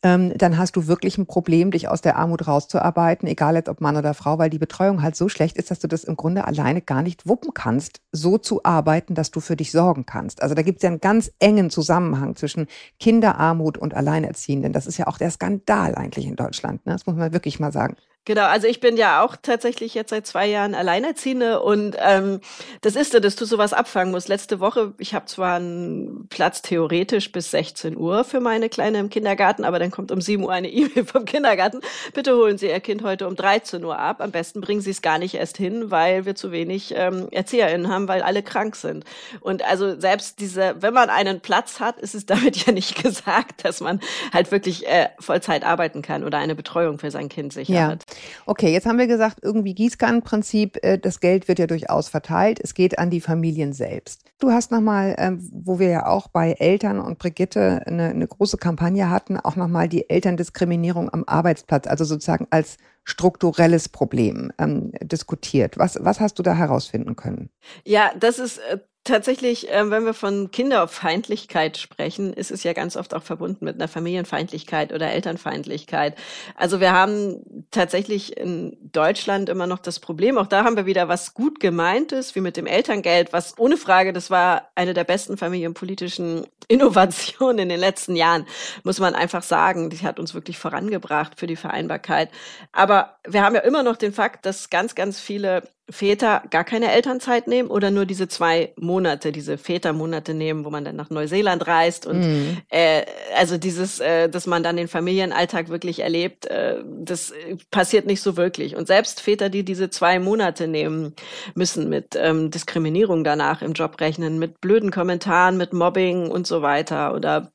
ähm, 0.02 0.36
dann 0.36 0.58
hast 0.58 0.76
du 0.76 0.86
wirklich 0.88 1.16
ein 1.18 1.26
Problem, 1.26 1.70
dich 1.70 1.88
aus 1.88 2.00
der 2.00 2.16
Armut 2.16 2.46
rauszuarbeiten, 2.46 3.28
egal 3.28 3.54
jetzt 3.54 3.68
ob 3.68 3.80
Mann 3.80 3.96
oder 3.96 4.14
Frau, 4.14 4.38
weil 4.38 4.50
die 4.50 4.58
Betreuung 4.58 5.02
halt 5.02 5.14
so 5.14 5.28
schlecht 5.28 5.56
ist, 5.56 5.70
dass 5.70 5.78
du 5.78 5.86
das 5.86 6.04
im 6.04 6.16
Grunde 6.16 6.44
alleine 6.44 6.82
gar 6.82 7.02
nicht 7.02 7.28
wuppen 7.28 7.54
kannst, 7.54 8.00
so 8.10 8.38
zu 8.38 8.64
arbeiten, 8.64 9.14
dass 9.14 9.30
du 9.30 9.40
für 9.40 9.56
dich 9.56 9.70
sorgen 9.70 10.04
kannst. 10.04 10.42
Also 10.42 10.54
da 10.54 10.62
gibt 10.62 10.78
es 10.78 10.82
ja 10.82 10.88
einen 10.88 11.00
ganz 11.00 11.30
engen 11.38 11.70
Zusammenhang 11.70 12.36
zwischen 12.36 12.66
Kinderarmut 12.98 13.78
und 13.78 13.94
Alleinerziehenden. 13.94 14.72
Das 14.72 14.86
ist 14.86 14.98
ja 14.98 15.06
auch 15.06 15.18
der 15.18 15.30
Skandal 15.30 15.94
eigentlich 15.94 16.26
in 16.26 16.36
Deutschland. 16.36 16.84
Ne? 16.84 16.92
Das 16.92 17.06
muss 17.06 17.16
man 17.16 17.32
wirklich 17.32 17.60
mal 17.60 17.72
sagen. 17.72 17.96
Genau, 18.24 18.42
also 18.42 18.68
ich 18.68 18.78
bin 18.78 18.96
ja 18.96 19.24
auch 19.24 19.34
tatsächlich 19.34 19.94
jetzt 19.94 20.10
seit 20.10 20.28
zwei 20.28 20.46
Jahren 20.46 20.76
Alleinerziehende 20.76 21.60
und 21.60 21.96
ähm, 21.98 22.40
das 22.80 22.94
ist 22.94 23.14
ja, 23.14 23.18
dass 23.18 23.34
du 23.34 23.44
sowas 23.44 23.72
abfangen 23.72 24.12
musst. 24.12 24.28
Letzte 24.28 24.60
Woche, 24.60 24.94
ich 24.98 25.12
habe 25.12 25.26
zwar 25.26 25.56
einen 25.56 26.28
Platz 26.28 26.62
theoretisch 26.62 27.32
bis 27.32 27.50
16 27.50 27.96
Uhr 27.96 28.22
für 28.22 28.38
meine 28.38 28.68
Kleine 28.68 29.00
im 29.00 29.10
Kindergarten, 29.10 29.64
aber 29.64 29.80
dann 29.80 29.90
kommt 29.90 30.12
um 30.12 30.20
7 30.20 30.44
Uhr 30.44 30.52
eine 30.52 30.68
E-Mail 30.72 31.04
vom 31.04 31.24
Kindergarten. 31.24 31.80
Bitte 32.14 32.36
holen 32.36 32.58
Sie 32.58 32.68
Ihr 32.68 32.78
Kind 32.78 33.02
heute 33.02 33.26
um 33.26 33.34
13 33.34 33.84
Uhr 33.84 33.98
ab. 33.98 34.20
Am 34.20 34.30
besten 34.30 34.60
bringen 34.60 34.82
Sie 34.82 34.90
es 34.90 35.02
gar 35.02 35.18
nicht 35.18 35.34
erst 35.34 35.56
hin, 35.56 35.90
weil 35.90 36.24
wir 36.24 36.36
zu 36.36 36.52
wenig 36.52 36.94
ähm, 36.96 37.26
ErzieherInnen 37.32 37.88
haben, 37.88 38.06
weil 38.06 38.22
alle 38.22 38.44
krank 38.44 38.76
sind. 38.76 39.04
Und 39.40 39.64
also 39.64 39.98
selbst 39.98 40.38
diese, 40.38 40.76
wenn 40.78 40.94
man 40.94 41.10
einen 41.10 41.40
Platz 41.40 41.80
hat, 41.80 41.98
ist 41.98 42.14
es 42.14 42.24
damit 42.24 42.56
ja 42.66 42.72
nicht 42.72 43.02
gesagt, 43.02 43.64
dass 43.64 43.80
man 43.80 43.98
halt 44.32 44.52
wirklich 44.52 44.86
äh, 44.86 45.08
Vollzeit 45.18 45.64
arbeiten 45.64 46.02
kann 46.02 46.22
oder 46.22 46.38
eine 46.38 46.54
Betreuung 46.54 47.00
für 47.00 47.10
sein 47.10 47.28
Kind 47.28 47.52
sicher 47.52 47.74
ja. 47.74 47.88
hat. 47.88 48.11
Okay, 48.46 48.72
jetzt 48.72 48.86
haben 48.86 48.98
wir 48.98 49.06
gesagt, 49.06 49.38
irgendwie 49.42 49.74
Gießkannenprinzip, 49.74 50.78
äh, 50.82 50.98
das 50.98 51.20
Geld 51.20 51.48
wird 51.48 51.58
ja 51.58 51.66
durchaus 51.66 52.08
verteilt, 52.08 52.60
es 52.62 52.74
geht 52.74 52.98
an 52.98 53.10
die 53.10 53.20
Familien 53.20 53.72
selbst. 53.72 54.24
Du 54.38 54.50
hast 54.50 54.70
nochmal, 54.70 55.14
ähm, 55.18 55.48
wo 55.52 55.78
wir 55.78 55.88
ja 55.88 56.06
auch 56.06 56.28
bei 56.28 56.52
Eltern 56.52 57.00
und 57.00 57.18
Brigitte 57.18 57.82
eine, 57.86 58.10
eine 58.10 58.26
große 58.26 58.56
Kampagne 58.56 59.10
hatten, 59.10 59.36
auch 59.36 59.56
nochmal 59.56 59.88
die 59.88 60.08
Elterndiskriminierung 60.10 61.12
am 61.12 61.24
Arbeitsplatz, 61.26 61.86
also 61.86 62.04
sozusagen 62.04 62.46
als 62.50 62.76
strukturelles 63.04 63.88
Problem 63.88 64.52
ähm, 64.58 64.92
diskutiert. 65.02 65.78
Was, 65.78 65.98
was 66.00 66.20
hast 66.20 66.38
du 66.38 66.42
da 66.42 66.54
herausfinden 66.54 67.16
können? 67.16 67.50
Ja, 67.84 68.12
das 68.18 68.38
ist 68.38 68.58
äh, 68.58 68.78
tatsächlich, 69.04 69.70
äh, 69.70 69.90
wenn 69.90 70.04
wir 70.04 70.14
von 70.14 70.50
Kinderfeindlichkeit 70.50 71.76
sprechen, 71.76 72.32
ist 72.32 72.50
es 72.50 72.62
ja 72.62 72.72
ganz 72.72 72.96
oft 72.96 73.14
auch 73.14 73.22
verbunden 73.22 73.64
mit 73.64 73.74
einer 73.74 73.88
Familienfeindlichkeit 73.88 74.92
oder 74.92 75.10
Elternfeindlichkeit. 75.10 76.16
Also 76.54 76.80
wir 76.80 76.92
haben 76.92 77.66
tatsächlich 77.70 78.36
in 78.36 78.76
Deutschland 78.92 79.48
immer 79.48 79.66
noch 79.66 79.80
das 79.80 79.98
Problem, 79.98 80.38
auch 80.38 80.46
da 80.46 80.64
haben 80.64 80.76
wir 80.76 80.86
wieder 80.86 81.08
was 81.08 81.34
gut 81.34 81.58
gemeintes, 81.60 82.34
wie 82.34 82.40
mit 82.40 82.56
dem 82.56 82.66
Elterngeld, 82.66 83.32
was 83.32 83.58
ohne 83.58 83.76
Frage, 83.76 84.12
das 84.12 84.30
war 84.30 84.68
eine 84.74 84.94
der 84.94 85.04
besten 85.04 85.36
familienpolitischen 85.36 86.46
Innovationen 86.68 87.58
in 87.58 87.68
den 87.68 87.80
letzten 87.80 88.16
Jahren, 88.16 88.46
muss 88.84 89.00
man 89.00 89.14
einfach 89.14 89.42
sagen. 89.42 89.90
Die 89.90 89.98
hat 89.98 90.18
uns 90.18 90.32
wirklich 90.32 90.58
vorangebracht 90.58 91.38
für 91.38 91.46
die 91.46 91.56
Vereinbarkeit. 91.56 92.30
Aber 92.70 93.16
wir 93.26 93.42
haben 93.42 93.54
ja 93.54 93.62
immer 93.62 93.82
noch 93.82 93.96
den 93.96 94.12
Fakt, 94.12 94.46
dass 94.46 94.70
ganz, 94.70 94.94
ganz 94.94 95.20
viele 95.20 95.64
Väter 95.92 96.42
gar 96.50 96.64
keine 96.64 96.90
Elternzeit 96.90 97.46
nehmen 97.46 97.70
oder 97.70 97.90
nur 97.90 98.06
diese 98.06 98.26
zwei 98.26 98.72
Monate, 98.76 99.30
diese 99.30 99.58
Vätermonate 99.58 100.34
nehmen, 100.34 100.64
wo 100.64 100.70
man 100.70 100.84
dann 100.84 100.96
nach 100.96 101.10
Neuseeland 101.10 101.66
reist 101.66 102.06
und 102.06 102.20
mm. 102.20 102.56
äh, 102.70 103.02
also 103.36 103.58
dieses, 103.58 104.00
äh, 104.00 104.28
dass 104.28 104.46
man 104.46 104.62
dann 104.62 104.76
den 104.76 104.88
Familienalltag 104.88 105.68
wirklich 105.68 106.00
erlebt, 106.00 106.46
äh, 106.46 106.82
das 106.84 107.32
passiert 107.70 108.06
nicht 108.06 108.22
so 108.22 108.36
wirklich. 108.36 108.76
Und 108.76 108.86
selbst 108.86 109.20
Väter, 109.20 109.50
die 109.50 109.64
diese 109.64 109.90
zwei 109.90 110.18
Monate 110.18 110.66
nehmen, 110.66 111.14
müssen 111.54 111.88
mit 111.88 112.16
ähm, 112.16 112.50
Diskriminierung 112.50 113.22
danach 113.22 113.62
im 113.62 113.74
Job 113.74 114.00
rechnen, 114.00 114.38
mit 114.38 114.60
blöden 114.60 114.90
Kommentaren, 114.90 115.56
mit 115.56 115.72
Mobbing 115.72 116.30
und 116.30 116.46
so 116.46 116.62
weiter 116.62 117.14
oder 117.14 117.52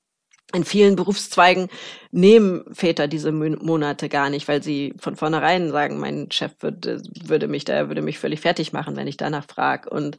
in 0.54 0.64
vielen 0.64 0.96
Berufszweigen 0.96 1.68
nehmen 2.12 2.64
Väter 2.74 3.08
diese 3.08 3.32
Monate 3.32 4.08
gar 4.08 4.30
nicht, 4.30 4.48
weil 4.48 4.64
sie 4.64 4.94
von 4.98 5.18
vornherein 5.18 5.72
sagen, 5.72 6.00
mein 6.00 6.32
Chef 6.32 6.54
würde, 6.62 7.02
würde 7.26 7.48
mich 7.48 7.66
da 7.66 7.90
würde 7.90 8.02
mich 8.02 8.18
völlig 8.18 8.40
fertig 8.40 8.72
machen, 8.72 8.96
wenn 8.96 9.08
ich 9.08 9.18
danach 9.18 9.46
frage. 9.46 9.90
Und 9.90 10.18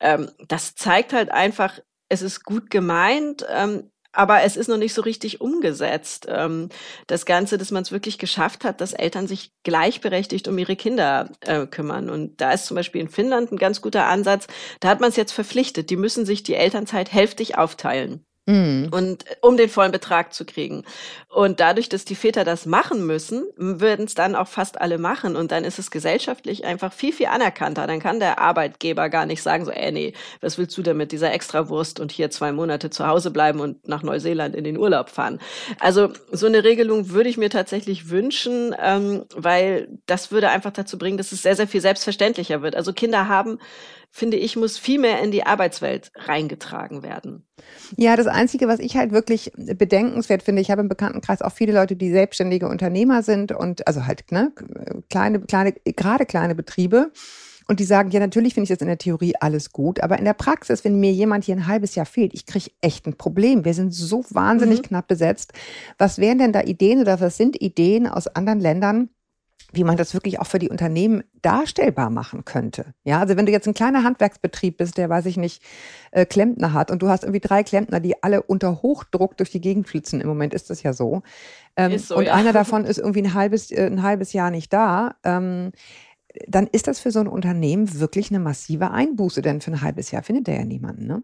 ähm, 0.00 0.30
das 0.48 0.74
zeigt 0.74 1.12
halt 1.12 1.30
einfach, 1.30 1.78
es 2.10 2.20
ist 2.20 2.44
gut 2.44 2.70
gemeint, 2.70 3.46
ähm, 3.50 3.90
aber 4.12 4.42
es 4.42 4.56
ist 4.56 4.68
noch 4.68 4.76
nicht 4.76 4.92
so 4.92 5.02
richtig 5.02 5.40
umgesetzt. 5.40 6.26
Ähm, 6.28 6.68
das 7.06 7.24
Ganze, 7.26 7.58
dass 7.58 7.70
man 7.70 7.82
es 7.82 7.92
wirklich 7.92 8.18
geschafft 8.18 8.64
hat, 8.64 8.80
dass 8.80 8.92
Eltern 8.92 9.28
sich 9.28 9.52
gleichberechtigt 9.62 10.48
um 10.48 10.58
ihre 10.58 10.76
Kinder 10.76 11.30
äh, 11.40 11.66
kümmern. 11.66 12.10
Und 12.10 12.40
da 12.40 12.52
ist 12.52 12.66
zum 12.66 12.74
Beispiel 12.74 13.00
in 13.00 13.08
Finnland 13.08 13.52
ein 13.52 13.56
ganz 13.56 13.80
guter 13.80 14.06
Ansatz. 14.06 14.46
Da 14.80 14.88
hat 14.88 15.00
man 15.00 15.10
es 15.10 15.16
jetzt 15.16 15.32
verpflichtet. 15.32 15.90
Die 15.90 15.96
müssen 15.96 16.26
sich 16.26 16.42
die 16.42 16.54
Elternzeit 16.54 17.12
hälftig 17.12 17.56
aufteilen. 17.56 18.26
Mhm. 18.50 18.88
Und 18.90 19.24
um 19.42 19.56
den 19.56 19.68
vollen 19.68 19.92
Betrag 19.92 20.34
zu 20.34 20.44
kriegen. 20.44 20.82
Und 21.28 21.60
dadurch, 21.60 21.88
dass 21.88 22.04
die 22.04 22.16
Väter 22.16 22.44
das 22.44 22.66
machen 22.66 23.06
müssen, 23.06 23.44
würden 23.56 24.06
es 24.06 24.14
dann 24.14 24.34
auch 24.34 24.48
fast 24.48 24.80
alle 24.80 24.98
machen. 24.98 25.36
Und 25.36 25.52
dann 25.52 25.62
ist 25.62 25.78
es 25.78 25.92
gesellschaftlich 25.92 26.64
einfach 26.64 26.92
viel, 26.92 27.12
viel 27.12 27.26
anerkannter. 27.26 27.86
Dann 27.86 28.00
kann 28.00 28.18
der 28.18 28.40
Arbeitgeber 28.40 29.08
gar 29.08 29.24
nicht 29.26 29.42
sagen, 29.42 29.64
so, 29.64 29.70
ey, 29.70 29.92
nee, 29.92 30.14
was 30.40 30.58
willst 30.58 30.76
du 30.76 30.82
denn 30.82 30.96
mit 30.96 31.12
dieser 31.12 31.32
Extrawurst 31.32 32.00
und 32.00 32.10
hier 32.10 32.30
zwei 32.30 32.50
Monate 32.50 32.90
zu 32.90 33.06
Hause 33.06 33.30
bleiben 33.30 33.60
und 33.60 33.86
nach 33.86 34.02
Neuseeland 34.02 34.56
in 34.56 34.64
den 34.64 34.76
Urlaub 34.76 35.10
fahren. 35.10 35.38
Also 35.78 36.08
so 36.32 36.46
eine 36.46 36.64
Regelung 36.64 37.10
würde 37.10 37.28
ich 37.28 37.36
mir 37.36 37.50
tatsächlich 37.50 38.10
wünschen, 38.10 38.74
ähm, 38.82 39.26
weil 39.34 39.88
das 40.06 40.32
würde 40.32 40.48
einfach 40.48 40.72
dazu 40.72 40.98
bringen, 40.98 41.18
dass 41.18 41.30
es 41.30 41.42
sehr, 41.42 41.54
sehr 41.54 41.68
viel 41.68 41.80
selbstverständlicher 41.80 42.62
wird. 42.62 42.74
Also 42.74 42.92
Kinder 42.92 43.28
haben 43.28 43.58
finde 44.10 44.36
ich, 44.36 44.56
muss 44.56 44.78
viel 44.78 44.98
mehr 44.98 45.22
in 45.22 45.30
die 45.30 45.44
Arbeitswelt 45.44 46.10
reingetragen 46.14 47.02
werden. 47.02 47.46
Ja, 47.96 48.16
das 48.16 48.26
Einzige, 48.26 48.66
was 48.68 48.80
ich 48.80 48.96
halt 48.96 49.12
wirklich 49.12 49.52
bedenkenswert 49.56 50.42
finde, 50.42 50.62
ich 50.62 50.70
habe 50.70 50.82
im 50.82 50.88
Bekanntenkreis 50.88 51.42
auch 51.42 51.52
viele 51.52 51.72
Leute, 51.72 51.96
die 51.96 52.10
selbstständige 52.10 52.68
Unternehmer 52.68 53.22
sind 53.22 53.52
und 53.52 53.86
also 53.86 54.06
halt 54.06 54.32
ne, 54.32 54.52
kleine, 55.08 55.40
kleine, 55.40 55.72
gerade 55.72 56.26
kleine 56.26 56.54
Betriebe. 56.54 57.12
Und 57.68 57.78
die 57.78 57.84
sagen, 57.84 58.10
ja, 58.10 58.18
natürlich 58.18 58.54
finde 58.54 58.64
ich 58.64 58.70
das 58.70 58.80
in 58.80 58.88
der 58.88 58.98
Theorie 58.98 59.34
alles 59.38 59.70
gut, 59.70 60.02
aber 60.02 60.18
in 60.18 60.24
der 60.24 60.34
Praxis, 60.34 60.84
wenn 60.84 60.98
mir 60.98 61.12
jemand 61.12 61.44
hier 61.44 61.54
ein 61.54 61.68
halbes 61.68 61.94
Jahr 61.94 62.04
fehlt, 62.04 62.34
ich 62.34 62.44
kriege 62.44 62.72
echt 62.80 63.06
ein 63.06 63.16
Problem. 63.16 63.64
Wir 63.64 63.74
sind 63.74 63.94
so 63.94 64.24
wahnsinnig 64.30 64.80
mhm. 64.80 64.86
knapp 64.86 65.06
besetzt. 65.06 65.52
Was 65.96 66.18
wären 66.18 66.38
denn 66.38 66.52
da 66.52 66.62
Ideen 66.62 67.00
oder 67.00 67.20
was 67.20 67.36
sind 67.36 67.62
Ideen 67.62 68.08
aus 68.08 68.26
anderen 68.26 68.58
Ländern, 68.58 69.10
wie 69.72 69.84
man 69.84 69.96
das 69.96 70.14
wirklich 70.14 70.40
auch 70.40 70.46
für 70.46 70.58
die 70.58 70.68
Unternehmen 70.68 71.22
darstellbar 71.42 72.10
machen 72.10 72.44
könnte. 72.44 72.94
Ja, 73.04 73.20
also 73.20 73.36
wenn 73.36 73.46
du 73.46 73.52
jetzt 73.52 73.66
ein 73.66 73.74
kleiner 73.74 74.02
Handwerksbetrieb 74.02 74.78
bist, 74.78 74.98
der, 74.98 75.08
weiß 75.08 75.26
ich 75.26 75.36
nicht, 75.36 75.62
äh, 76.10 76.26
Klempner 76.26 76.72
hat 76.72 76.90
und 76.90 77.02
du 77.02 77.08
hast 77.08 77.22
irgendwie 77.22 77.40
drei 77.40 77.62
Klempner, 77.62 78.00
die 78.00 78.22
alle 78.22 78.42
unter 78.42 78.82
Hochdruck 78.82 79.36
durch 79.36 79.50
die 79.50 79.60
Gegend 79.60 79.88
flitzen, 79.88 80.20
im 80.20 80.28
Moment 80.28 80.54
ist 80.54 80.70
das 80.70 80.82
ja 80.82 80.92
so. 80.92 81.22
Ähm, 81.76 81.98
so 81.98 82.16
und 82.16 82.24
ja. 82.24 82.34
einer 82.34 82.52
davon 82.54 82.84
ist 82.84 82.98
irgendwie 82.98 83.22
ein 83.22 83.34
halbes, 83.34 83.70
äh, 83.70 83.86
ein 83.86 84.02
halbes 84.02 84.32
Jahr 84.32 84.50
nicht 84.50 84.72
da. 84.72 85.14
Ähm, 85.24 85.72
dann 86.46 86.66
ist 86.66 86.86
das 86.86 87.00
für 87.00 87.10
so 87.10 87.20
ein 87.20 87.28
Unternehmen 87.28 88.00
wirklich 88.00 88.30
eine 88.30 88.38
massive 88.38 88.90
Einbuße, 88.90 89.42
denn 89.42 89.60
für 89.60 89.72
ein 89.72 89.82
halbes 89.82 90.10
Jahr 90.10 90.22
findet 90.22 90.46
der 90.46 90.56
ja 90.56 90.64
niemanden, 90.64 91.06
ne? 91.06 91.22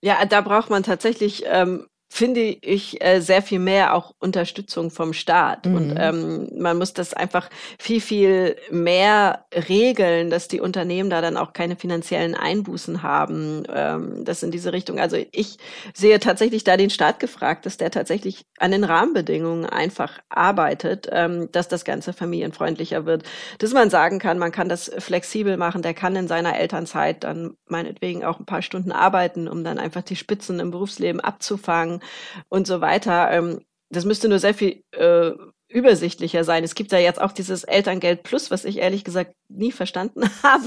Ja, 0.00 0.24
da 0.26 0.40
braucht 0.42 0.70
man 0.70 0.82
tatsächlich 0.82 1.44
ähm, 1.46 1.86
finde 2.14 2.42
ich 2.42 3.04
äh, 3.04 3.18
sehr 3.18 3.42
viel 3.42 3.58
mehr 3.58 3.92
auch 3.92 4.14
Unterstützung 4.20 4.92
vom 4.92 5.12
Staat. 5.12 5.66
Mhm. 5.66 5.74
Und 5.74 5.96
ähm, 5.98 6.48
man 6.56 6.78
muss 6.78 6.92
das 6.92 7.12
einfach 7.12 7.50
viel, 7.76 8.00
viel 8.00 8.54
mehr 8.70 9.46
regeln, 9.68 10.30
dass 10.30 10.46
die 10.46 10.60
Unternehmen 10.60 11.10
da 11.10 11.20
dann 11.20 11.36
auch 11.36 11.52
keine 11.52 11.74
finanziellen 11.74 12.36
Einbußen 12.36 13.02
haben. 13.02 13.64
Ähm, 13.68 14.24
das 14.24 14.44
in 14.44 14.52
diese 14.52 14.72
Richtung. 14.72 15.00
Also 15.00 15.16
ich 15.32 15.58
sehe 15.92 16.20
tatsächlich 16.20 16.62
da 16.62 16.76
den 16.76 16.90
Staat 16.90 17.18
gefragt, 17.18 17.66
dass 17.66 17.78
der 17.78 17.90
tatsächlich 17.90 18.46
an 18.60 18.70
den 18.70 18.84
Rahmenbedingungen 18.84 19.66
einfach 19.66 20.20
arbeitet, 20.28 21.08
ähm, 21.10 21.50
dass 21.50 21.66
das 21.66 21.84
Ganze 21.84 22.12
familienfreundlicher 22.12 23.06
wird. 23.06 23.24
Dass 23.58 23.72
man 23.72 23.90
sagen 23.90 24.20
kann, 24.20 24.38
man 24.38 24.52
kann 24.52 24.68
das 24.68 24.88
flexibel 24.98 25.56
machen, 25.56 25.82
der 25.82 25.94
kann 25.94 26.14
in 26.14 26.28
seiner 26.28 26.56
Elternzeit 26.60 27.24
dann 27.24 27.56
meinetwegen 27.66 28.24
auch 28.24 28.38
ein 28.38 28.46
paar 28.46 28.62
Stunden 28.62 28.92
arbeiten, 28.92 29.48
um 29.48 29.64
dann 29.64 29.80
einfach 29.80 30.02
die 30.02 30.14
Spitzen 30.14 30.60
im 30.60 30.70
Berufsleben 30.70 31.20
abzufangen 31.20 32.02
und 32.48 32.66
so 32.66 32.80
weiter. 32.80 33.30
Ähm, 33.30 33.60
das 33.90 34.04
müsste 34.04 34.28
nur 34.28 34.38
sehr 34.38 34.54
viel 34.54 34.82
äh, 34.92 35.32
übersichtlicher 35.74 36.44
sein. 36.44 36.62
Es 36.62 36.76
gibt 36.76 36.92
ja 36.92 36.98
jetzt 36.98 37.20
auch 37.20 37.32
dieses 37.32 37.64
Elterngeld 37.64 38.22
Plus, 38.22 38.50
was 38.50 38.64
ich 38.64 38.78
ehrlich 38.78 39.02
gesagt 39.02 39.34
nie 39.48 39.72
verstanden 39.72 40.22
habe. 40.42 40.64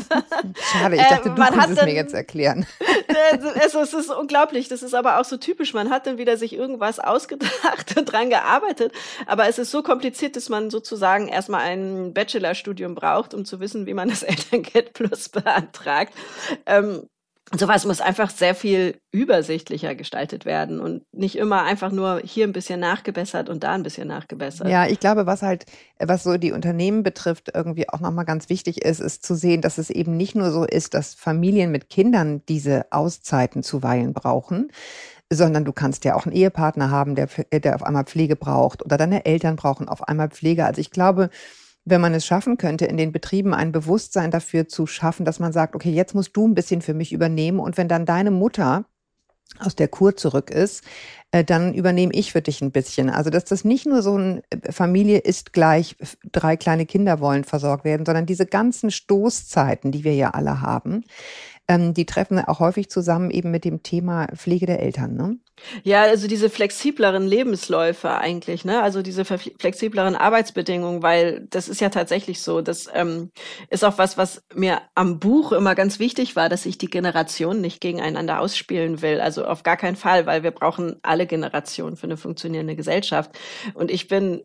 Schade, 0.72 0.96
ich 0.98 1.02
dachte, 1.02 1.30
äh, 1.30 1.36
du 1.36 1.42
kannst 1.42 1.78
es 1.78 1.86
mir 1.86 1.94
jetzt 1.94 2.14
erklären. 2.14 2.66
Also, 3.60 3.80
es 3.80 3.94
ist 3.94 4.10
unglaublich. 4.12 4.68
Das 4.68 4.84
ist 4.84 4.94
aber 4.94 5.20
auch 5.20 5.26
so 5.26 5.38
typisch. 5.38 5.74
Man 5.74 5.90
hat 5.90 6.06
dann 6.06 6.18
wieder 6.18 6.38
sich 6.38 6.54
irgendwas 6.54 7.00
ausgedacht 7.00 7.96
und 7.98 8.06
dran 8.06 8.30
gearbeitet. 8.30 8.92
Aber 9.26 9.48
es 9.48 9.58
ist 9.58 9.72
so 9.72 9.82
kompliziert, 9.82 10.36
dass 10.36 10.50
man 10.50 10.70
sozusagen 10.70 11.28
erstmal 11.28 11.62
ein 11.62 12.14
Bachelorstudium 12.14 12.96
braucht, 12.96 13.34
um 13.34 13.44
zu 13.44 13.60
wissen, 13.60 13.86
wie 13.88 13.94
man 13.94 14.10
das 14.10 14.24
Elterngeld 14.24 14.94
Plus 14.94 15.30
beantragt. 15.30 16.14
Ähm, 16.66 17.08
sowas 17.56 17.86
muss 17.86 18.02
einfach 18.02 18.30
sehr 18.30 18.56
viel 18.56 19.00
übersichtlicher 19.12 19.96
gestaltet 19.96 20.46
werden 20.46 20.80
und 20.80 21.04
nicht 21.14 21.38
immer 21.38 21.64
einfach 21.64 21.92
nur 21.92 22.22
hier 22.24 22.46
ein 22.46 22.52
bisschen 22.52 22.80
nachgebessert 22.80 23.50
und 23.50 23.64
da 23.64 23.74
ein 23.74 23.84
bisschen 23.84 24.08
nachgebessert. 24.08 24.68
Ja, 24.68 24.86
ich 24.88 25.00
glaube, 25.00 25.26
was 25.26 25.42
halt, 25.42 25.66
was 25.98 26.24
so 26.24 26.38
die 26.38 26.52
Unternehmen 26.52 27.04
betrifft, 27.04 27.52
irgendwie 27.54 27.88
auch 27.88 28.02
nochmal 28.02 28.26
ganz 28.26 28.50
wichtig 28.50 28.84
ist, 28.84 29.00
ist 29.00 29.26
zu 29.26 29.36
sehen, 29.36 29.62
dass 29.62 29.78
es 29.78 29.90
eben 29.90 30.18
nicht 30.18 30.36
nur 30.36 30.52
so 30.52 30.66
ist, 30.66 30.94
dass 30.94 31.14
Familien 31.14 31.72
mit 31.72 31.90
Kindern 31.90 32.42
diese 32.50 32.86
Auszeiten 32.92 33.64
zuweilen 33.64 34.14
brauchen, 34.14 34.72
sondern 35.32 35.64
du 35.64 35.72
kannst 35.72 36.04
ja 36.06 36.16
auch 36.16 36.26
einen 36.26 36.36
Ehepartner 36.36 36.92
haben, 36.92 37.16
der, 37.16 37.28
der 37.52 37.76
auf 37.76 37.84
einmal 37.84 38.06
Pflege 38.06 38.36
braucht 38.36 38.84
oder 38.84 38.98
deine 38.98 39.26
Eltern 39.26 39.56
brauchen 39.56 39.88
auf 39.88 40.08
einmal 40.08 40.30
Pflege. 40.30 40.66
Also 40.66 40.82
ich 40.82 40.92
glaube, 40.92 41.30
wenn 41.90 42.02
man 42.02 42.14
es 42.14 42.26
schaffen 42.26 42.58
könnte, 42.58 42.86
in 42.86 42.98
den 42.98 43.12
Betrieben 43.12 43.54
ein 43.54 43.72
Bewusstsein 43.72 44.30
dafür 44.30 44.68
zu 44.68 44.88
schaffen, 44.88 45.26
dass 45.26 45.40
man 45.40 45.54
sagt, 45.54 45.74
okay, 45.74 45.92
jetzt 45.92 46.16
musst 46.16 46.36
du 46.36 46.48
ein 46.48 46.54
bisschen 46.54 46.82
für 46.82 46.94
mich 46.94 47.14
übernehmen. 47.14 47.60
Und 47.60 47.78
wenn 47.78 47.88
dann 47.88 48.06
deine 48.06 48.32
Mutter 48.32 48.86
aus 49.60 49.76
der 49.76 49.88
Kur 49.88 50.16
zurück 50.18 50.52
ist, 50.52 50.84
äh, 51.32 51.46
dann 51.46 51.74
übernehme 51.74 52.14
ich 52.14 52.34
für 52.34 52.42
dich 52.42 52.62
ein 52.62 52.72
bisschen. 52.72 53.10
Also, 53.10 53.30
dass 53.30 53.46
das 53.46 53.64
nicht 53.64 53.86
nur 53.86 54.02
so 54.02 54.16
eine 54.16 54.44
äh, 54.50 54.72
Familie 54.72 55.20
ist 55.20 55.54
gleich, 55.54 55.96
drei 56.32 56.58
kleine 56.58 56.86
Kinder 56.86 57.22
wollen 57.22 57.46
versorgt 57.46 57.86
werden, 57.86 58.06
sondern 58.06 58.26
diese 58.26 58.46
ganzen 58.46 58.92
Stoßzeiten, 58.92 59.92
die 59.92 60.04
wir 60.04 60.14
ja 60.14 60.32
alle 60.32 60.62
haben, 60.62 61.06
ähm, 61.68 61.94
die 61.94 62.06
treffen 62.06 62.40
auch 62.40 62.60
häufig 62.60 62.90
zusammen 62.90 63.30
eben 63.30 63.52
mit 63.52 63.66
dem 63.66 63.84
Thema 63.84 64.28
Pflege 64.36 64.66
der 64.66 64.80
Eltern. 64.80 65.16
Ne? 65.16 65.38
Ja, 65.84 66.04
also 66.04 66.28
diese 66.28 66.50
flexibleren 66.50 67.26
Lebensläufe 67.26 68.12
eigentlich, 68.12 68.64
ne? 68.64 68.82
Also 68.82 69.02
diese 69.02 69.26
flexibleren 69.26 70.16
Arbeitsbedingungen, 70.16 71.02
weil 71.02 71.48
das 71.50 71.68
ist 71.68 71.82
ja 71.82 71.90
tatsächlich 71.90 72.42
so. 72.42 72.62
Das 72.62 72.88
ähm, 72.94 73.32
ist 73.70 73.84
auch 73.84 73.98
was, 73.98 74.18
was 74.18 74.44
mir 74.54 74.82
am 74.96 75.20
Buch 75.20 75.52
immer 75.52 75.76
ganz 75.76 76.00
wichtig 76.00 76.36
war, 76.36 76.48
dass 76.48 76.66
ich 76.66 76.78
die 76.78 76.90
Generationen 76.90 77.60
nicht 77.62 77.82
gegeneinander 77.82 78.40
ausspielen 78.40 79.02
will. 79.02 79.20
Also 79.20 79.46
auf 79.46 79.64
gar 79.64 79.78
keinen 79.78 79.96
Fall, 79.96 80.26
weil 80.26 80.44
wir 80.44 80.52
brauchen 80.52 80.98
alle 81.02 81.26
Generationen 81.26 81.98
für 81.98 82.06
eine 82.06 82.18
funktionierende 82.18 82.76
Gesellschaft. 82.76 83.32
Und 83.74 83.92
ich 83.92 84.08
bin 84.08 84.44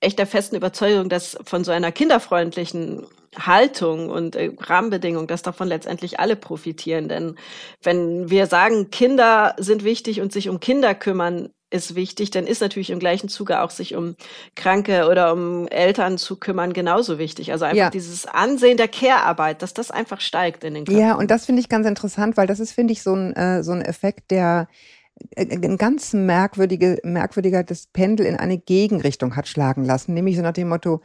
echt 0.00 0.18
der 0.18 0.26
festen 0.26 0.56
Überzeugung, 0.56 1.08
dass 1.08 1.38
von 1.44 1.64
so 1.64 1.72
einer 1.72 1.92
kinderfreundlichen 1.92 3.06
Haltung 3.36 4.10
und 4.10 4.36
äh, 4.36 4.50
Rahmenbedingungen, 4.58 5.26
dass 5.26 5.42
davon 5.42 5.68
letztendlich 5.68 6.20
alle 6.20 6.36
profitieren. 6.36 7.08
Denn 7.08 7.36
wenn 7.82 8.30
wir 8.30 8.46
sagen, 8.46 8.90
Kinder 8.90 9.54
sind 9.58 9.84
wichtig 9.84 10.20
und 10.20 10.32
sich 10.32 10.48
um 10.48 10.60
Kinder 10.60 10.94
kümmern, 10.94 11.50
ist 11.70 11.94
wichtig, 11.94 12.30
dann 12.30 12.46
ist 12.46 12.62
natürlich 12.62 12.90
im 12.90 12.98
gleichen 12.98 13.28
Zuge 13.28 13.60
auch 13.60 13.70
sich 13.70 13.94
um 13.94 14.16
Kranke 14.54 15.06
oder 15.08 15.32
um 15.32 15.68
Eltern 15.68 16.16
zu 16.16 16.36
kümmern 16.36 16.72
genauso 16.72 17.18
wichtig. 17.18 17.52
Also 17.52 17.66
einfach 17.66 17.76
ja. 17.76 17.90
dieses 17.90 18.26
Ansehen 18.26 18.78
der 18.78 18.88
Care-Arbeit, 18.88 19.62
dass 19.62 19.74
das 19.74 19.90
einfach 19.90 20.20
steigt 20.20 20.64
in 20.64 20.74
den 20.74 20.84
Köpfen. 20.86 21.00
Ja, 21.00 21.14
und 21.14 21.30
das 21.30 21.44
finde 21.44 21.60
ich 21.60 21.68
ganz 21.68 21.86
interessant, 21.86 22.36
weil 22.36 22.46
das 22.46 22.60
ist, 22.60 22.72
finde 22.72 22.92
ich, 22.92 23.02
so 23.02 23.14
ein, 23.14 23.34
äh, 23.34 23.62
so 23.62 23.72
ein 23.72 23.82
Effekt, 23.82 24.30
der 24.30 24.68
äh, 25.36 25.44
ein 25.44 25.76
ganz 25.76 26.14
merkwürdige, 26.14 27.00
merkwürdiger 27.02 27.62
das 27.64 27.86
Pendel 27.86 28.24
in 28.24 28.36
eine 28.36 28.56
Gegenrichtung 28.56 29.36
hat 29.36 29.46
schlagen 29.46 29.84
lassen, 29.84 30.14
nämlich 30.14 30.36
so 30.36 30.42
nach 30.42 30.52
dem 30.52 30.70
Motto, 30.70 31.02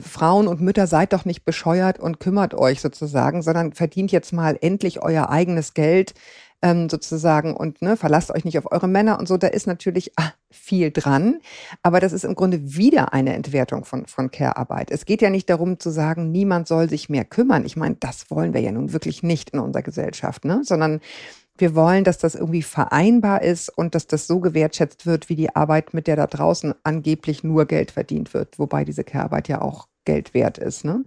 Frauen 0.00 0.46
und 0.46 0.60
Mütter 0.60 0.86
seid 0.86 1.12
doch 1.12 1.24
nicht 1.24 1.44
bescheuert 1.44 1.98
und 1.98 2.20
kümmert 2.20 2.54
euch 2.54 2.80
sozusagen, 2.80 3.42
sondern 3.42 3.72
verdient 3.72 4.12
jetzt 4.12 4.32
mal 4.32 4.58
endlich 4.60 5.02
euer 5.02 5.30
eigenes 5.30 5.74
Geld 5.74 6.14
ähm, 6.62 6.88
sozusagen 6.90 7.56
und 7.56 7.80
ne, 7.80 7.96
verlasst 7.96 8.30
euch 8.30 8.44
nicht 8.44 8.58
auf 8.58 8.70
eure 8.70 8.88
Männer 8.88 9.18
und 9.18 9.26
so. 9.26 9.36
Da 9.36 9.46
ist 9.46 9.66
natürlich 9.66 10.12
ah, 10.16 10.32
viel 10.50 10.90
dran, 10.90 11.40
aber 11.82 12.00
das 12.00 12.12
ist 12.12 12.24
im 12.24 12.34
Grunde 12.34 12.74
wieder 12.74 13.12
eine 13.12 13.34
Entwertung 13.34 13.84
von, 13.84 14.06
von 14.06 14.30
Care-Arbeit. 14.30 14.90
Es 14.90 15.06
geht 15.06 15.22
ja 15.22 15.30
nicht 15.30 15.48
darum 15.48 15.78
zu 15.78 15.90
sagen, 15.90 16.30
niemand 16.30 16.68
soll 16.68 16.88
sich 16.88 17.08
mehr 17.08 17.24
kümmern. 17.24 17.64
Ich 17.64 17.76
meine, 17.76 17.96
das 17.98 18.30
wollen 18.30 18.52
wir 18.52 18.60
ja 18.60 18.72
nun 18.72 18.92
wirklich 18.92 19.22
nicht 19.22 19.50
in 19.50 19.60
unserer 19.60 19.82
Gesellschaft, 19.82 20.44
ne? 20.44 20.60
sondern 20.62 21.00
wir 21.60 21.74
wollen, 21.74 22.04
dass 22.04 22.18
das 22.18 22.34
irgendwie 22.34 22.62
vereinbar 22.62 23.42
ist 23.42 23.68
und 23.68 23.94
dass 23.94 24.06
das 24.06 24.26
so 24.26 24.40
gewertschätzt 24.40 25.06
wird, 25.06 25.28
wie 25.28 25.36
die 25.36 25.54
Arbeit, 25.54 25.94
mit 25.94 26.06
der 26.06 26.16
da 26.16 26.26
draußen 26.26 26.74
angeblich 26.82 27.44
nur 27.44 27.66
Geld 27.66 27.90
verdient 27.90 28.34
wird, 28.34 28.58
wobei 28.58 28.84
diese 28.84 29.04
Care-Arbeit 29.04 29.48
ja 29.48 29.60
auch 29.60 29.88
Geld 30.04 30.34
wert 30.34 30.58
ist. 30.58 30.84
Ne? 30.84 31.04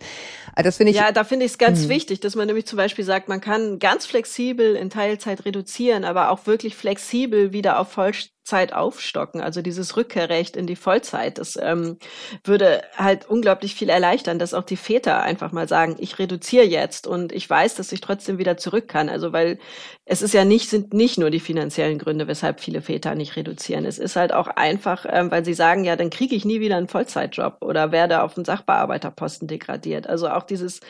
Also 0.56 0.68
das 0.68 0.78
finde 0.78 0.92
ich. 0.92 0.98
Ja, 0.98 1.12
da 1.12 1.24
finde 1.24 1.46
ich 1.46 1.54
es 1.54 1.58
ganz 1.58 1.84
mh. 1.84 1.90
wichtig, 1.90 2.20
dass 2.20 2.36
man 2.36 2.48
nämlich 2.48 2.66
zum 2.66 2.78
Beispiel 2.78 3.04
sagt, 3.04 3.28
man 3.28 3.42
kann 3.42 3.80
ganz 3.80 4.06
flexibel 4.06 4.76
in 4.76 4.90
Teilzeit 4.90 5.46
reduzieren, 5.46 6.06
aber 6.06 6.30
auch 6.30 6.46
wirklich 6.46 6.76
flexibel 6.76 7.54
wieder 7.54 7.80
auf 7.80 7.92
Voll 7.92 8.14
Zeit 8.44 8.74
aufstocken, 8.74 9.42
also 9.42 9.62
dieses 9.62 9.96
Rückkehrrecht 9.96 10.58
in 10.58 10.68
die 10.68 10.76
Vollzeit, 10.76 11.38
das 11.38 11.58
ähm, 11.62 11.98
würde 12.44 12.82
halt 12.98 13.30
unglaublich 13.30 13.74
viel 13.76 13.90
erleichtern, 13.90 14.38
dass 14.38 14.54
auch 14.54 14.64
die 14.64 14.76
Väter 14.76 15.22
einfach 15.22 15.52
mal 15.52 15.68
sagen, 15.68 15.96
ich 16.00 16.20
reduziere 16.20 16.66
jetzt 16.66 17.08
und 17.08 17.32
ich 17.32 17.50
weiß, 17.50 17.76
dass 17.76 17.92
ich 17.92 18.02
trotzdem 18.02 18.38
wieder 18.38 18.58
zurück 18.58 18.88
kann. 18.88 19.08
Also 19.10 19.32
weil 19.32 19.60
es 20.06 20.22
ist 20.22 20.34
ja 20.34 20.44
nicht, 20.44 20.70
sind 20.70 20.94
nicht 20.94 21.18
nur 21.18 21.30
die 21.30 21.40
finanziellen 21.40 21.98
Gründe, 21.98 22.28
weshalb 22.28 22.60
viele 22.60 22.82
Väter 22.82 23.16
nicht 23.16 23.38
reduzieren. 23.38 23.86
Es 23.86 23.98
ist 23.98 24.18
halt 24.18 24.34
auch 24.34 24.48
einfach, 24.48 25.06
ähm, 25.10 25.32
weil 25.32 25.46
sie 25.46 25.54
sagen, 25.54 25.86
ja, 25.86 25.96
dann 25.96 26.10
kriege 26.10 26.36
ich 26.36 26.44
nie 26.44 26.60
wieder 26.60 26.76
einen 26.76 26.90
Vollzeitjob 26.90 27.58
oder 27.62 27.94
werde 27.94 28.22
auf 28.24 28.36
einen 28.36 28.46
Sachbearbeiterposten 28.46 29.48
degradiert. 29.48 30.08
Also 30.08 30.30
auch 30.30 30.44
dieses 30.44 30.82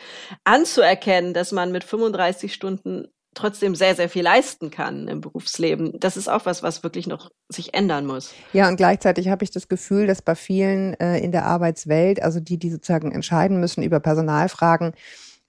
anzuerkennen, 0.42 1.34
dass 1.34 1.52
man 1.52 1.70
mit 1.70 1.84
35 1.84 2.52
Stunden 2.52 3.06
trotzdem 3.34 3.74
sehr, 3.74 3.94
sehr 3.94 4.08
viel 4.08 4.22
leisten 4.22 4.70
kann 4.70 5.08
im 5.08 5.20
Berufsleben. 5.20 5.98
Das 5.98 6.16
ist 6.16 6.28
auch 6.28 6.46
was, 6.46 6.62
was 6.62 6.82
wirklich 6.82 7.06
noch 7.06 7.30
sich 7.48 7.74
ändern 7.74 8.06
muss. 8.06 8.32
Ja, 8.52 8.68
und 8.68 8.76
gleichzeitig 8.76 9.28
habe 9.28 9.44
ich 9.44 9.50
das 9.50 9.68
Gefühl, 9.68 10.06
dass 10.06 10.22
bei 10.22 10.34
vielen 10.34 10.94
äh, 10.94 11.18
in 11.18 11.32
der 11.32 11.44
Arbeitswelt, 11.44 12.22
also 12.22 12.40
die, 12.40 12.58
die 12.58 12.70
sozusagen 12.70 13.12
entscheiden 13.12 13.60
müssen 13.60 13.82
über 13.82 14.00
Personalfragen, 14.00 14.92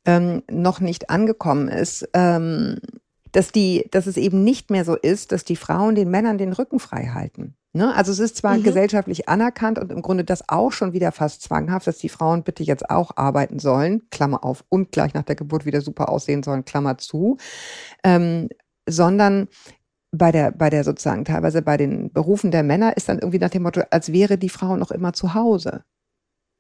ähm, 0.06 0.44
noch 0.50 0.80
nicht 0.80 1.10
angekommen 1.10 1.68
ist, 1.68 2.08
ähm, 2.13 2.80
dass 3.32 3.51
die, 3.51 3.88
dass 3.92 4.08
es 4.08 4.18
eben 4.18 4.44
nicht 4.44 4.70
mehr 4.70 4.86
so 4.86 4.96
ist, 4.96 5.32
dass 5.32 5.44
die 5.44 5.56
Frauen 5.56 5.96
den 5.96 6.10
Männern 6.10 6.38
den 6.38 6.54
Rücken 6.54 6.80
frei 6.80 7.12
halten. 7.13 7.56
Ne? 7.75 7.94
Also 7.94 8.13
es 8.13 8.20
ist 8.20 8.38
zwar 8.38 8.58
mhm. 8.58 8.63
gesellschaftlich 8.63 9.27
anerkannt 9.27 9.77
und 9.79 9.91
im 9.91 10.01
Grunde 10.01 10.24
das 10.24 10.48
auch 10.48 10.72
schon 10.72 10.94
wieder 10.94 11.12
fast 11.12 11.41
zwanghaft, 11.41 11.86
dass 11.86 11.98
die 11.98 12.08
Frauen 12.08 12.44
bitte 12.44 12.63
jetzt 12.63 12.89
auch 12.89 13.12
arbeiten 13.17 13.60
sollen, 13.60 14.10
Klammer 14.12 14.46
auf, 14.46 14.63
und 14.70 14.94
gleich 14.94 15.13
nach 15.13 15.24
der 15.24 15.36
Geburt 15.36 15.65
wieder 15.65 15.82
super 15.82 16.08
aussehen 16.08 16.41
sollen, 16.41 16.63
Klammer 16.63 16.98
zu, 16.98 17.36
ähm, 18.05 18.48
sondern 18.88 19.50
bei 20.12 20.32
der, 20.32 20.51
bei 20.51 20.70
der 20.70 20.86
sozusagen 20.86 21.25
teilweise 21.25 21.62
bei 21.62 21.75
den 21.75 22.13
Berufen 22.13 22.50
der 22.50 22.63
Männer 22.63 22.96
ist 22.96 23.10
dann 23.10 23.20
irgendwie 23.20 23.39
nach 23.39 23.50
dem 23.50 23.63
Motto, 23.63 23.82
als 23.91 24.13
wäre 24.13 24.38
die 24.38 24.48
Frau 24.48 24.77
noch 24.77 24.91
immer 24.91 25.12
zu 25.12 25.34
Hause 25.34 25.84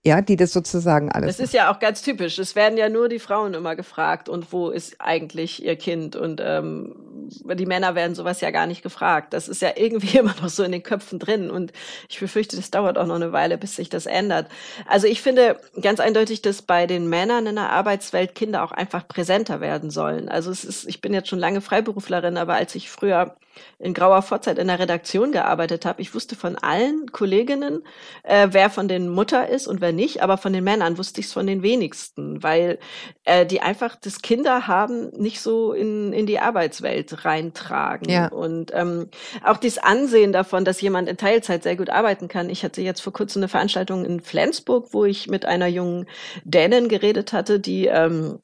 ja, 0.05 0.21
die 0.21 0.35
das 0.35 0.53
sozusagen 0.53 1.11
alles. 1.11 1.37
Das 1.37 1.43
ist 1.43 1.53
ja 1.53 1.71
auch 1.71 1.79
ganz 1.79 2.03
typisch. 2.03 2.37
Es 2.37 2.55
werden 2.55 2.77
ja 2.77 2.89
nur 2.89 3.09
die 3.09 3.17
Frauen 3.17 3.55
immer 3.55 3.75
gefragt 3.75 4.29
und 4.29 4.53
wo 4.53 4.69
ist 4.69 4.97
eigentlich 4.99 5.65
ihr 5.65 5.75
Kind 5.77 6.15
und 6.15 6.39
ähm, 6.45 6.95
die 7.31 7.65
Männer 7.65 7.95
werden 7.95 8.13
sowas 8.13 8.39
ja 8.39 8.51
gar 8.51 8.67
nicht 8.67 8.83
gefragt. 8.83 9.33
Das 9.33 9.47
ist 9.47 9.63
ja 9.63 9.71
irgendwie 9.75 10.17
immer 10.19 10.35
noch 10.39 10.49
so 10.49 10.63
in 10.63 10.71
den 10.71 10.83
Köpfen 10.83 11.17
drin 11.17 11.49
und 11.49 11.73
ich 12.07 12.19
befürchte, 12.19 12.55
das 12.55 12.69
dauert 12.69 12.99
auch 12.99 13.07
noch 13.07 13.15
eine 13.15 13.31
Weile, 13.31 13.57
bis 13.57 13.77
sich 13.77 13.89
das 13.89 14.05
ändert. 14.05 14.47
Also 14.85 15.07
ich 15.07 15.23
finde 15.23 15.59
ganz 15.81 15.99
eindeutig, 15.99 16.43
dass 16.43 16.61
bei 16.61 16.85
den 16.85 17.09
Männern 17.09 17.47
in 17.47 17.55
der 17.55 17.71
Arbeitswelt 17.71 18.35
Kinder 18.35 18.63
auch 18.63 18.71
einfach 18.71 19.07
präsenter 19.07 19.59
werden 19.59 19.89
sollen. 19.89 20.29
Also 20.29 20.51
es 20.51 20.63
ist, 20.63 20.87
ich 20.87 21.01
bin 21.01 21.15
jetzt 21.15 21.29
schon 21.29 21.39
lange 21.39 21.61
Freiberuflerin, 21.61 22.37
aber 22.37 22.53
als 22.53 22.75
ich 22.75 22.91
früher 22.91 23.35
in 23.79 23.93
grauer 23.93 24.21
Vorzeit 24.21 24.57
in 24.57 24.67
der 24.67 24.79
Redaktion 24.79 25.31
gearbeitet 25.31 25.85
habe, 25.85 26.01
ich 26.01 26.13
wusste 26.13 26.35
von 26.35 26.55
allen 26.55 27.11
Kolleginnen, 27.11 27.83
äh, 28.23 28.49
wer 28.51 28.69
von 28.69 28.87
den 28.87 29.09
Mutter 29.09 29.49
ist 29.49 29.67
und 29.67 29.81
wer 29.81 29.91
nicht, 29.91 30.21
aber 30.21 30.37
von 30.37 30.53
den 30.53 30.63
Männern 30.63 30.97
wusste 30.97 31.19
ich 31.19 31.27
es 31.27 31.33
von 31.33 31.47
den 31.47 31.61
wenigsten, 31.63 32.43
weil 32.43 32.79
äh, 33.23 33.45
die 33.45 33.61
einfach 33.61 33.95
das 33.95 34.21
Kinder 34.21 34.67
haben 34.67 35.09
nicht 35.17 35.41
so 35.41 35.73
in, 35.73 36.13
in 36.13 36.25
die 36.25 36.39
Arbeitswelt 36.39 37.25
reintragen. 37.25 38.09
Ja. 38.09 38.27
Und 38.27 38.71
ähm, 38.73 39.09
auch 39.43 39.57
dieses 39.57 39.79
Ansehen 39.79 40.31
davon, 40.31 40.65
dass 40.65 40.81
jemand 40.81 41.09
in 41.09 41.17
Teilzeit 41.17 41.63
sehr 41.63 41.75
gut 41.75 41.89
arbeiten 41.89 42.27
kann. 42.27 42.49
Ich 42.49 42.63
hatte 42.63 42.81
jetzt 42.81 43.01
vor 43.01 43.13
kurzem 43.13 43.41
eine 43.41 43.49
Veranstaltung 43.49 44.05
in 44.05 44.21
Flensburg, 44.21 44.87
wo 44.91 45.05
ich 45.05 45.27
mit 45.27 45.45
einer 45.45 45.67
jungen 45.67 46.07
Dänin 46.43 46.89
geredet 46.89 47.33
hatte, 47.33 47.59
die 47.59 47.87
ähm, 47.87 48.39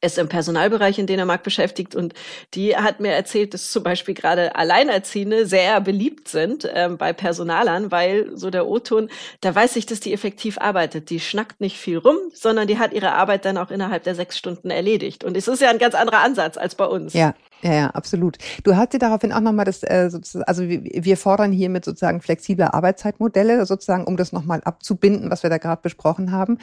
ist 0.00 0.18
im 0.18 0.28
Personalbereich 0.28 0.98
in 0.98 1.06
Dänemark 1.06 1.42
beschäftigt 1.42 1.96
und 1.96 2.14
die 2.54 2.76
hat 2.76 3.00
mir 3.00 3.12
erzählt, 3.12 3.52
dass 3.52 3.70
zum 3.70 3.82
Beispiel 3.82 4.14
gerade 4.14 4.54
Alleinerziehende 4.54 5.46
sehr 5.46 5.80
beliebt 5.80 6.28
sind 6.28 6.68
ähm, 6.72 6.98
bei 6.98 7.12
Personalern, 7.12 7.90
weil 7.90 8.36
so 8.36 8.50
der 8.50 8.66
O-Ton, 8.68 9.08
da 9.40 9.54
weiß 9.54 9.76
ich, 9.76 9.86
dass 9.86 10.00
die 10.00 10.12
effektiv 10.12 10.58
arbeitet. 10.58 11.10
Die 11.10 11.18
schnackt 11.18 11.60
nicht 11.60 11.78
viel 11.78 11.98
rum, 11.98 12.16
sondern 12.32 12.68
die 12.68 12.78
hat 12.78 12.92
ihre 12.92 13.12
Arbeit 13.12 13.44
dann 13.44 13.58
auch 13.58 13.70
innerhalb 13.70 14.04
der 14.04 14.14
sechs 14.14 14.38
Stunden 14.38 14.70
erledigt. 14.70 15.24
Und 15.24 15.36
es 15.36 15.48
ist 15.48 15.60
ja 15.60 15.70
ein 15.70 15.78
ganz 15.78 15.94
anderer 15.94 16.20
Ansatz 16.20 16.56
als 16.56 16.76
bei 16.76 16.86
uns. 16.86 17.12
Ja, 17.14 17.34
ja, 17.62 17.74
ja, 17.74 17.86
absolut. 17.90 18.38
Du 18.62 18.76
hast 18.76 18.92
dir 18.92 19.00
daraufhin 19.00 19.32
auch 19.32 19.40
nochmal 19.40 19.64
das, 19.64 19.82
äh, 19.82 20.10
also 20.46 20.62
wir 20.68 21.16
fordern 21.16 21.50
hiermit 21.50 21.84
sozusagen 21.84 22.20
flexible 22.20 22.66
Arbeitszeitmodelle, 22.66 23.66
sozusagen, 23.66 24.04
um 24.04 24.16
das 24.16 24.32
nochmal 24.32 24.60
abzubinden, 24.64 25.30
was 25.30 25.42
wir 25.42 25.50
da 25.50 25.58
gerade 25.58 25.82
besprochen 25.82 26.30
haben. 26.30 26.58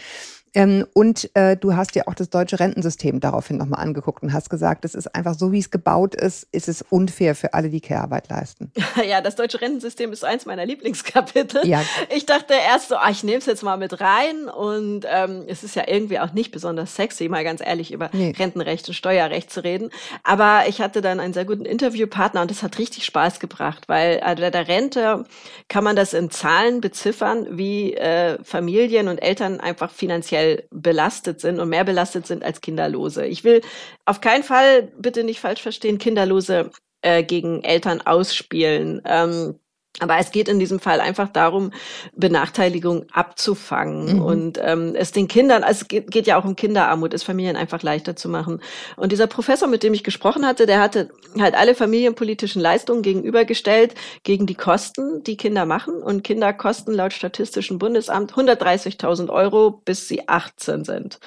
Ähm, 0.55 0.87
und 0.93 1.29
äh, 1.35 1.57
du 1.57 1.75
hast 1.75 1.95
ja 1.95 2.03
auch 2.07 2.13
das 2.13 2.29
deutsche 2.29 2.59
Rentensystem 2.59 3.19
daraufhin 3.19 3.57
nochmal 3.57 3.81
angeguckt 3.81 4.23
und 4.23 4.31
hast 4.31 4.49
gesagt, 4.49 4.85
es 4.85 4.95
ist 4.95 5.13
einfach 5.13 5.35
so, 5.35 5.51
wie 5.51 5.59
es 5.59 5.69
gebaut 5.69 6.15
ist, 6.15 6.47
ist 6.53 6.69
es 6.69 6.81
unfair 6.81 7.35
für 7.35 7.53
alle, 7.53 7.69
die 7.69 7.81
Care-Arbeit 7.81 8.29
leisten. 8.29 8.71
Ja, 9.05 9.19
das 9.19 9.35
deutsche 9.35 9.59
Rentensystem 9.59 10.13
ist 10.13 10.23
eins 10.23 10.45
meiner 10.45 10.65
Lieblingskapitel. 10.65 11.67
Ja. 11.67 11.83
Ich 12.15 12.25
dachte 12.25 12.53
erst 12.53 12.89
so, 12.89 12.95
ach, 12.95 13.11
ich 13.11 13.23
nehme 13.23 13.39
es 13.39 13.45
jetzt 13.45 13.61
mal 13.61 13.75
mit 13.75 13.99
rein 13.99 14.47
und 14.47 15.05
ähm, 15.07 15.43
es 15.47 15.63
ist 15.63 15.75
ja 15.75 15.83
irgendwie 15.85 16.17
auch 16.19 16.31
nicht 16.31 16.51
besonders 16.51 16.95
sexy, 16.95 17.27
mal 17.27 17.43
ganz 17.43 17.61
ehrlich 17.61 17.91
über 17.91 18.09
nee. 18.13 18.33
Rentenrecht 18.39 18.87
und 18.87 18.93
Steuerrecht 18.93 19.51
zu 19.51 19.63
reden. 19.63 19.89
Aber 20.23 20.63
ich 20.69 20.79
hatte 20.79 21.01
dann 21.01 21.19
einen 21.19 21.33
sehr 21.33 21.43
guten 21.43 21.65
Interviewpartner 21.65 22.41
und 22.41 22.51
das 22.51 22.63
hat 22.63 22.79
richtig 22.79 23.03
Spaß 23.05 23.41
gebracht, 23.41 23.83
weil 23.87 24.21
äh, 24.23 24.35
bei 24.35 24.49
der 24.49 24.67
Rente 24.67 25.25
kann 25.67 25.83
man 25.83 25.97
das 25.97 26.13
in 26.13 26.31
Zahlen 26.31 26.79
beziffern, 26.79 27.45
wie 27.51 27.93
äh, 27.95 28.41
Familien 28.43 29.09
und 29.09 29.17
Eltern 29.17 29.59
einfach 29.59 29.91
finanziell 29.91 30.44
finanziell 30.45 30.67
belastet 30.71 31.41
sind 31.41 31.59
und 31.59 31.69
mehr 31.69 31.83
belastet 31.83 32.27
sind 32.27 32.43
als 32.43 32.61
Kinderlose. 32.61 33.25
Ich 33.25 33.43
will 33.43 33.61
auf 34.05 34.21
keinen 34.21 34.43
Fall, 34.43 34.91
bitte 34.97 35.23
nicht 35.23 35.39
falsch 35.39 35.61
verstehen, 35.61 35.97
Kinderlose 35.97 36.71
äh, 37.01 37.23
gegen 37.23 37.63
Eltern 37.63 38.01
ausspielen. 38.01 39.01
Ähm, 39.05 39.59
aber 39.99 40.17
es 40.17 40.31
geht 40.31 40.49
in 40.49 40.59
diesem 40.59 40.79
Fall 40.79 40.99
einfach 40.99 41.29
darum, 41.29 41.71
Benachteiligung 42.15 43.05
abzufangen 43.13 44.17
mhm. 44.17 44.21
und 44.21 44.59
ähm, 44.61 44.93
es 44.95 45.11
den 45.11 45.27
Kindern, 45.27 45.63
also 45.63 45.81
es 45.81 45.87
geht, 45.87 46.11
geht 46.11 46.27
ja 46.27 46.37
auch 46.37 46.43
um 46.43 46.55
Kinderarmut, 46.55 47.13
es 47.13 47.23
Familien 47.23 47.55
einfach 47.55 47.81
leichter 47.81 48.15
zu 48.15 48.27
machen. 48.27 48.61
Und 48.97 49.11
dieser 49.11 49.27
Professor, 49.27 49.67
mit 49.67 49.83
dem 49.83 49.93
ich 49.93 50.03
gesprochen 50.03 50.45
hatte, 50.45 50.65
der 50.65 50.81
hatte 50.81 51.09
halt 51.39 51.55
alle 51.55 51.75
familienpolitischen 51.75 52.61
Leistungen 52.61 53.01
gegenübergestellt 53.01 53.95
gegen 54.23 54.45
die 54.45 54.55
Kosten, 54.55 55.23
die 55.23 55.37
Kinder 55.37 55.65
machen. 55.65 56.01
Und 56.01 56.23
Kinder 56.23 56.51
kosten 56.53 56.93
laut 56.93 57.13
Statistischen 57.13 57.79
Bundesamt 57.79 58.33
130.000 58.33 59.29
Euro, 59.29 59.81
bis 59.85 60.07
sie 60.07 60.27
18 60.27 60.83
sind. 60.83 61.19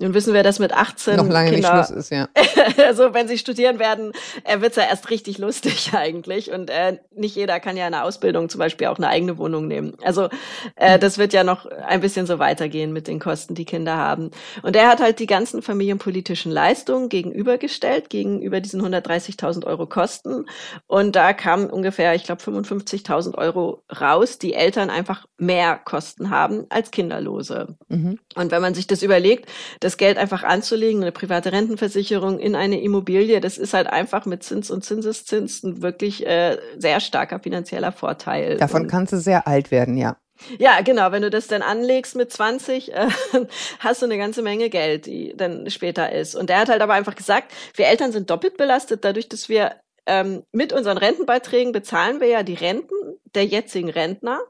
Nun 0.00 0.14
wissen 0.14 0.32
wir, 0.32 0.42
dass 0.42 0.58
mit 0.58 0.72
18 0.72 1.16
noch 1.16 1.28
lange 1.28 1.50
Kinder, 1.50 1.74
nicht 1.74 1.86
Schluss 1.86 1.98
ist, 1.98 2.10
ja. 2.10 2.28
also 2.86 3.12
wenn 3.12 3.28
sie 3.28 3.36
studieren 3.36 3.78
werden, 3.78 4.12
äh, 4.44 4.60
wird's 4.62 4.76
ja 4.76 4.84
erst 4.84 5.10
richtig 5.10 5.36
lustig 5.36 5.90
eigentlich. 5.94 6.50
Und 6.50 6.70
äh, 6.70 6.98
nicht 7.14 7.36
jeder 7.36 7.60
kann 7.60 7.76
ja 7.76 7.86
in 7.86 7.92
der 7.92 8.04
Ausbildung 8.04 8.48
zum 8.48 8.58
Beispiel 8.58 8.86
auch 8.86 8.96
eine 8.96 9.08
eigene 9.08 9.36
Wohnung 9.36 9.68
nehmen. 9.68 9.94
Also 10.02 10.28
äh, 10.76 10.98
das 10.98 11.18
wird 11.18 11.34
ja 11.34 11.44
noch 11.44 11.66
ein 11.66 12.00
bisschen 12.00 12.26
so 12.26 12.38
weitergehen 12.38 12.94
mit 12.94 13.08
den 13.08 13.18
Kosten, 13.18 13.54
die 13.54 13.66
Kinder 13.66 13.96
haben. 13.96 14.30
Und 14.62 14.74
er 14.74 14.88
hat 14.88 15.00
halt 15.00 15.18
die 15.18 15.26
ganzen 15.26 15.60
familienpolitischen 15.60 16.50
Leistungen 16.50 17.10
gegenübergestellt, 17.10 18.08
gegenüber 18.08 18.60
diesen 18.60 18.80
130.000 18.82 19.66
Euro 19.66 19.86
Kosten. 19.86 20.46
Und 20.86 21.14
da 21.14 21.34
kamen 21.34 21.68
ungefähr, 21.68 22.14
ich 22.14 22.24
glaube, 22.24 22.42
55.000 22.42 23.36
Euro 23.36 23.82
raus, 24.00 24.38
die 24.38 24.54
Eltern 24.54 24.88
einfach 24.88 25.26
mehr 25.36 25.78
Kosten 25.84 26.30
haben 26.30 26.64
als 26.70 26.90
Kinderlose. 26.90 27.76
Mhm. 27.88 28.18
Und 28.34 28.50
wenn 28.50 28.62
man 28.62 28.74
sich 28.74 28.86
das 28.86 29.02
überlegt, 29.02 29.46
dass 29.80 29.89
das 29.90 29.96
Geld 29.96 30.18
einfach 30.18 30.44
anzulegen, 30.44 31.02
eine 31.02 31.10
private 31.10 31.50
Rentenversicherung 31.50 32.38
in 32.38 32.54
eine 32.54 32.80
Immobilie, 32.80 33.40
das 33.40 33.58
ist 33.58 33.74
halt 33.74 33.88
einfach 33.88 34.24
mit 34.24 34.44
Zins 34.44 34.70
und 34.70 34.84
Zinseszins 34.84 35.64
ein 35.64 35.82
wirklich 35.82 36.24
äh, 36.24 36.58
sehr 36.78 37.00
starker 37.00 37.40
finanzieller 37.40 37.90
Vorteil. 37.90 38.56
Davon 38.56 38.82
und 38.82 38.88
kannst 38.88 39.12
du 39.12 39.18
sehr 39.18 39.48
alt 39.48 39.72
werden, 39.72 39.96
ja. 39.96 40.16
Ja, 40.58 40.80
genau. 40.80 41.10
Wenn 41.12 41.22
du 41.22 41.28
das 41.28 41.48
dann 41.48 41.60
anlegst 41.60 42.14
mit 42.14 42.32
20, 42.32 42.94
äh, 42.94 43.08
hast 43.80 44.00
du 44.00 44.06
eine 44.06 44.16
ganze 44.16 44.42
Menge 44.42 44.70
Geld, 44.70 45.06
die 45.06 45.34
dann 45.36 45.68
später 45.70 46.12
ist. 46.12 46.36
Und 46.36 46.48
der 46.48 46.60
hat 46.60 46.68
halt 46.68 46.82
aber 46.82 46.94
einfach 46.94 47.16
gesagt, 47.16 47.52
wir 47.74 47.88
Eltern 47.88 48.12
sind 48.12 48.30
doppelt 48.30 48.56
belastet, 48.56 49.04
dadurch, 49.04 49.28
dass 49.28 49.48
wir 49.48 49.74
ähm, 50.06 50.44
mit 50.52 50.72
unseren 50.72 50.98
Rentenbeiträgen 50.98 51.72
bezahlen 51.72 52.20
wir 52.20 52.28
ja 52.28 52.42
die 52.42 52.54
Renten 52.54 52.94
der 53.34 53.44
jetzigen 53.44 53.90
Rentner. 53.90 54.40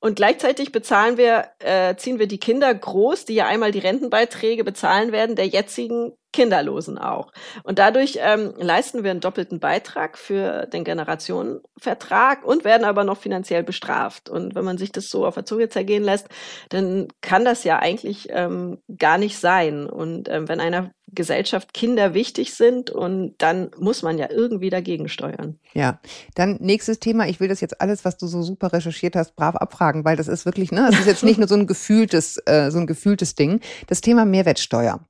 Und 0.00 0.16
gleichzeitig 0.16 0.72
bezahlen 0.72 1.16
wir, 1.16 1.48
äh, 1.58 1.96
ziehen 1.96 2.18
wir 2.18 2.26
die 2.26 2.38
Kinder 2.38 2.72
groß, 2.72 3.24
die 3.24 3.34
ja 3.34 3.46
einmal 3.46 3.72
die 3.72 3.78
Rentenbeiträge 3.80 4.64
bezahlen 4.64 5.12
werden, 5.12 5.36
der 5.36 5.46
jetzigen 5.46 6.12
Kinderlosen 6.32 6.98
auch. 6.98 7.32
Und 7.62 7.78
dadurch 7.78 8.18
ähm, 8.20 8.52
leisten 8.58 9.02
wir 9.02 9.10
einen 9.10 9.20
doppelten 9.20 9.60
Beitrag 9.60 10.18
für 10.18 10.66
den 10.66 10.84
Generationenvertrag 10.84 12.44
und 12.44 12.64
werden 12.64 12.84
aber 12.84 13.04
noch 13.04 13.18
finanziell 13.18 13.62
bestraft. 13.62 14.28
Und 14.28 14.54
wenn 14.54 14.64
man 14.64 14.78
sich 14.78 14.92
das 14.92 15.08
so 15.08 15.26
auf 15.26 15.34
der 15.34 15.46
Zunge 15.46 15.68
zergehen 15.68 16.04
lässt, 16.04 16.28
dann 16.68 17.08
kann 17.22 17.44
das 17.44 17.64
ja 17.64 17.78
eigentlich 17.78 18.28
ähm, 18.30 18.78
gar 18.98 19.18
nicht 19.18 19.38
sein. 19.38 19.88
Und 19.88 20.28
ähm, 20.28 20.48
wenn 20.48 20.60
einer 20.60 20.90
Gesellschaft 21.12 21.72
Kinder 21.72 22.12
wichtig 22.14 22.54
sind 22.54 22.90
und 22.90 23.34
dann 23.38 23.70
muss 23.78 24.02
man 24.02 24.18
ja 24.18 24.30
irgendwie 24.30 24.70
dagegen 24.70 25.08
steuern. 25.08 25.58
Ja, 25.72 26.00
dann 26.34 26.58
nächstes 26.60 27.00
Thema. 27.00 27.26
Ich 27.28 27.40
will 27.40 27.48
das 27.48 27.60
jetzt 27.60 27.80
alles, 27.80 28.04
was 28.04 28.18
du 28.18 28.26
so 28.26 28.42
super 28.42 28.72
recherchiert 28.72 29.16
hast, 29.16 29.34
brav 29.34 29.56
abfragen, 29.56 30.04
weil 30.04 30.16
das 30.16 30.28
ist 30.28 30.44
wirklich, 30.44 30.70
ne, 30.72 30.88
es 30.90 31.00
ist 31.00 31.06
jetzt 31.06 31.24
nicht 31.24 31.38
nur 31.38 31.48
so 31.48 31.54
ein 31.54 31.66
gefühltes, 31.66 32.36
äh, 32.46 32.70
so 32.70 32.78
ein 32.78 32.86
gefühltes 32.86 33.34
Ding. 33.34 33.60
Das 33.86 34.00
Thema 34.00 34.24
Mehrwertsteuer. 34.24 35.00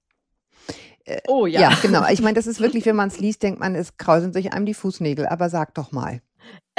Oh 1.26 1.46
ja. 1.46 1.60
Ja, 1.60 1.78
genau. 1.82 2.06
Ich 2.10 2.20
meine, 2.20 2.34
das 2.34 2.46
ist 2.46 2.60
wirklich, 2.60 2.86
wenn 2.86 2.96
man 2.96 3.08
es 3.08 3.18
liest, 3.18 3.42
denkt 3.42 3.60
man, 3.60 3.74
es 3.74 3.96
krauseln 3.96 4.32
sich 4.32 4.52
einem 4.52 4.66
die 4.66 4.74
Fußnägel. 4.74 5.26
Aber 5.26 5.48
sag 5.48 5.74
doch 5.74 5.92
mal. 5.92 6.20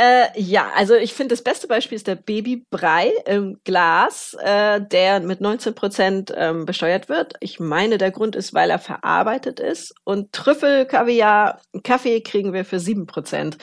Äh, 0.01 0.27
ja, 0.39 0.71
also 0.75 0.95
ich 0.95 1.13
finde, 1.13 1.34
das 1.34 1.43
beste 1.43 1.67
Beispiel 1.67 1.97
ist 1.97 2.08
der 2.08 2.15
Babybrei 2.15 3.12
im 3.25 3.60
Glas, 3.65 4.34
äh, 4.39 4.79
der 4.79 5.19
mit 5.19 5.41
19 5.41 5.75
Prozent 5.75 6.34
ähm, 6.38 6.65
besteuert 6.65 7.10
wird. 7.10 7.34
Ich 7.41 7.60
meine, 7.60 7.97
der 7.97 8.12
Grund 8.12 8.38
ist, 8.38 8.53
weil 8.53 8.69
er 8.69 8.79
verarbeitet 8.79 9.60
ist. 9.60 9.93
Und 10.05 10.32
Trüffel, 10.32 10.86
Kaviar, 10.86 11.60
Kaffee 11.84 12.21
kriegen 12.21 12.53
wir 12.53 12.63
für 12.63 12.79
7 12.79 13.08
Prozent. 13.08 13.58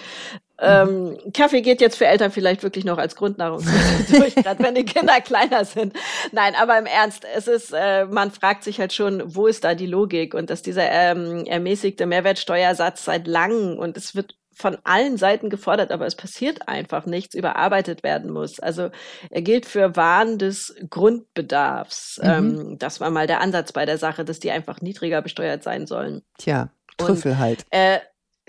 Ähm, 0.59 1.16
Kaffee 1.35 1.62
geht 1.62 1.81
jetzt 1.81 1.97
für 1.97 2.07
Eltern 2.07 2.31
vielleicht 2.31 2.62
wirklich 2.62 2.85
noch 2.85 2.99
als 2.99 3.16
Grundnahrungsmittel 3.16 4.07
durch, 4.21 4.35
gerade 4.35 4.62
wenn 4.62 4.75
die 4.75 4.85
Kinder 4.85 5.21
kleiner 5.23 5.64
sind. 5.64 5.95
Nein, 6.33 6.55
aber 6.55 6.79
im 6.79 6.87
Ernst, 6.87 7.25
es 7.35 7.47
ist, 7.47 7.73
äh, 7.75 8.07
man 8.07 8.31
fragt 8.31 8.64
sich 8.64 8.79
halt 8.79 8.92
schon, 8.92 9.23
wo 9.35 9.47
ist 9.47 9.64
da 9.64 9.75
die 9.75 9.87
Logik 9.87 10.35
und 10.35 10.51
dass 10.51 10.62
dieser 10.62 10.90
ähm, 10.90 11.45
ermäßigte 11.47 12.07
Mehrwertsteuersatz 12.07 13.05
seit 13.05 13.27
langem 13.27 13.79
und 13.79 13.97
es 13.97 14.14
wird 14.14 14.35
von 14.57 14.79
allen 14.85 15.19
Seiten 15.19 15.51
gefordert, 15.51 15.92
aber 15.92 16.07
es 16.07 16.14
passiert 16.14 16.66
einfach 16.66 17.05
nichts, 17.05 17.35
überarbeitet 17.35 18.03
werden 18.03 18.33
muss. 18.33 18.59
Also 18.59 18.90
er 19.31 19.42
gilt 19.42 19.66
für 19.66 19.97
Waren 19.97 20.38
des 20.38 20.75
Grundbedarfs. 20.88 22.19
Mhm. 22.23 22.29
Ähm, 22.29 22.79
das 22.79 23.01
war 23.01 23.11
mal 23.11 23.27
der 23.27 23.42
Ansatz 23.42 23.73
bei 23.73 23.85
der 23.85 23.99
Sache, 23.99 24.25
dass 24.25 24.40
die 24.40 24.51
einfach 24.51 24.81
niedriger 24.81 25.21
besteuert 25.21 25.62
sein 25.62 25.87
sollen. 25.87 26.23
Tja, 26.38 26.71
Trüffel 26.97 27.33
und, 27.33 27.38
halt. 27.38 27.66
Äh, 27.71 27.99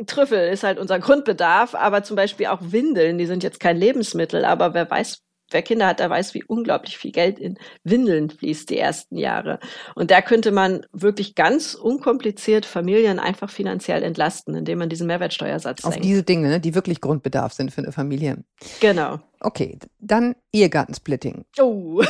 Trüffel 0.05 0.47
ist 0.49 0.63
halt 0.63 0.79
unser 0.79 0.99
Grundbedarf, 0.99 1.75
aber 1.75 2.03
zum 2.03 2.15
Beispiel 2.15 2.45
auch 2.47 2.61
Windeln, 2.61 3.17
die 3.17 3.25
sind 3.25 3.43
jetzt 3.43 3.59
kein 3.59 3.77
Lebensmittel, 3.77 4.45
aber 4.45 4.73
wer 4.73 4.89
weiß, 4.89 5.23
wer 5.51 5.61
Kinder 5.61 5.87
hat, 5.87 5.99
der 5.99 6.09
weiß, 6.09 6.33
wie 6.33 6.43
unglaublich 6.43 6.97
viel 6.97 7.11
Geld 7.11 7.39
in 7.39 7.57
Windeln 7.83 8.29
fließt 8.29 8.69
die 8.69 8.77
ersten 8.77 9.17
Jahre. 9.17 9.59
Und 9.95 10.11
da 10.11 10.21
könnte 10.21 10.51
man 10.51 10.85
wirklich 10.91 11.35
ganz 11.35 11.73
unkompliziert 11.73 12.65
Familien 12.65 13.19
einfach 13.19 13.49
finanziell 13.49 14.03
entlasten, 14.03 14.55
indem 14.55 14.79
man 14.79 14.89
diesen 14.89 15.07
Mehrwertsteuersatz 15.07 15.83
Auf 15.83 15.93
senkt. 15.93 16.05
diese 16.05 16.23
Dinge, 16.23 16.49
ne, 16.49 16.59
die 16.59 16.75
wirklich 16.75 17.01
Grundbedarf 17.01 17.53
sind 17.53 17.71
für 17.71 17.81
eine 17.81 17.91
Familie. 17.91 18.43
Genau. 18.79 19.19
Okay, 19.39 19.77
dann 19.99 20.35
Ehegattensplitting. 20.51 21.45
Oh. 21.59 22.01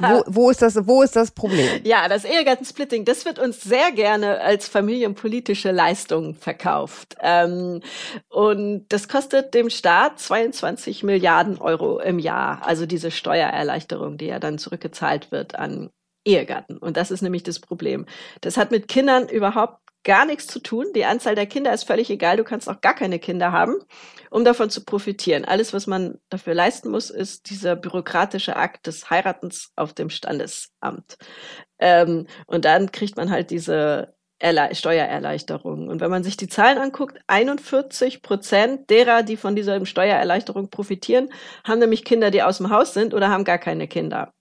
wo, 0.00 0.22
wo, 0.26 0.50
ist 0.50 0.62
das, 0.62 0.86
wo 0.86 1.02
ist 1.02 1.16
das 1.16 1.30
Problem? 1.30 1.66
Ja, 1.84 2.08
das 2.08 2.24
Ehegattensplitting, 2.24 3.04
das 3.04 3.24
wird 3.24 3.38
uns 3.38 3.60
sehr 3.60 3.92
gerne 3.92 4.40
als 4.40 4.68
familienpolitische 4.68 5.72
Leistung 5.72 6.34
verkauft. 6.34 7.16
Ähm, 7.20 7.80
und 8.28 8.86
das 8.88 9.08
kostet 9.08 9.54
dem 9.54 9.70
Staat 9.70 10.20
22 10.20 11.02
Milliarden 11.02 11.58
Euro 11.58 11.98
im 11.98 12.18
Jahr. 12.18 12.66
Also 12.66 12.86
diese 12.86 13.10
Steuererleichterung, 13.10 14.16
die 14.18 14.26
ja 14.26 14.38
dann 14.38 14.58
zurückgezahlt 14.58 15.32
wird 15.32 15.56
an 15.56 15.90
Ehegatten. 16.24 16.76
Und 16.76 16.96
das 16.96 17.10
ist 17.10 17.22
nämlich 17.22 17.44
das 17.44 17.60
Problem. 17.60 18.06
Das 18.40 18.56
hat 18.56 18.70
mit 18.70 18.88
Kindern 18.88 19.28
überhaupt 19.28 19.85
gar 20.06 20.24
nichts 20.24 20.46
zu 20.46 20.60
tun. 20.60 20.86
Die 20.94 21.04
Anzahl 21.04 21.34
der 21.34 21.46
Kinder 21.46 21.74
ist 21.74 21.82
völlig 21.82 22.08
egal. 22.10 22.36
Du 22.36 22.44
kannst 22.44 22.68
auch 22.68 22.80
gar 22.80 22.94
keine 22.94 23.18
Kinder 23.18 23.50
haben, 23.50 23.74
um 24.30 24.44
davon 24.44 24.70
zu 24.70 24.84
profitieren. 24.84 25.44
Alles, 25.44 25.72
was 25.74 25.88
man 25.88 26.18
dafür 26.30 26.54
leisten 26.54 26.90
muss, 26.90 27.10
ist 27.10 27.50
dieser 27.50 27.74
bürokratische 27.74 28.56
Akt 28.56 28.86
des 28.86 29.10
Heiratens 29.10 29.72
auf 29.74 29.92
dem 29.92 30.08
Standesamt. 30.08 31.18
Ähm, 31.80 32.28
und 32.46 32.64
dann 32.64 32.92
kriegt 32.92 33.16
man 33.16 33.30
halt 33.30 33.50
diese 33.50 34.14
Erle 34.38 34.74
Steuererleichterung. 34.74 35.88
Und 35.88 36.00
wenn 36.00 36.10
man 36.10 36.22
sich 36.22 36.36
die 36.36 36.48
Zahlen 36.48 36.78
anguckt, 36.78 37.18
41 37.26 38.22
Prozent 38.22 38.88
derer, 38.90 39.24
die 39.24 39.36
von 39.36 39.56
dieser 39.56 39.84
Steuererleichterung 39.84 40.70
profitieren, 40.70 41.30
haben 41.64 41.80
nämlich 41.80 42.04
Kinder, 42.04 42.30
die 42.30 42.42
aus 42.42 42.58
dem 42.58 42.70
Haus 42.70 42.94
sind 42.94 43.12
oder 43.12 43.28
haben 43.30 43.44
gar 43.44 43.58
keine 43.58 43.88
Kinder. 43.88 44.35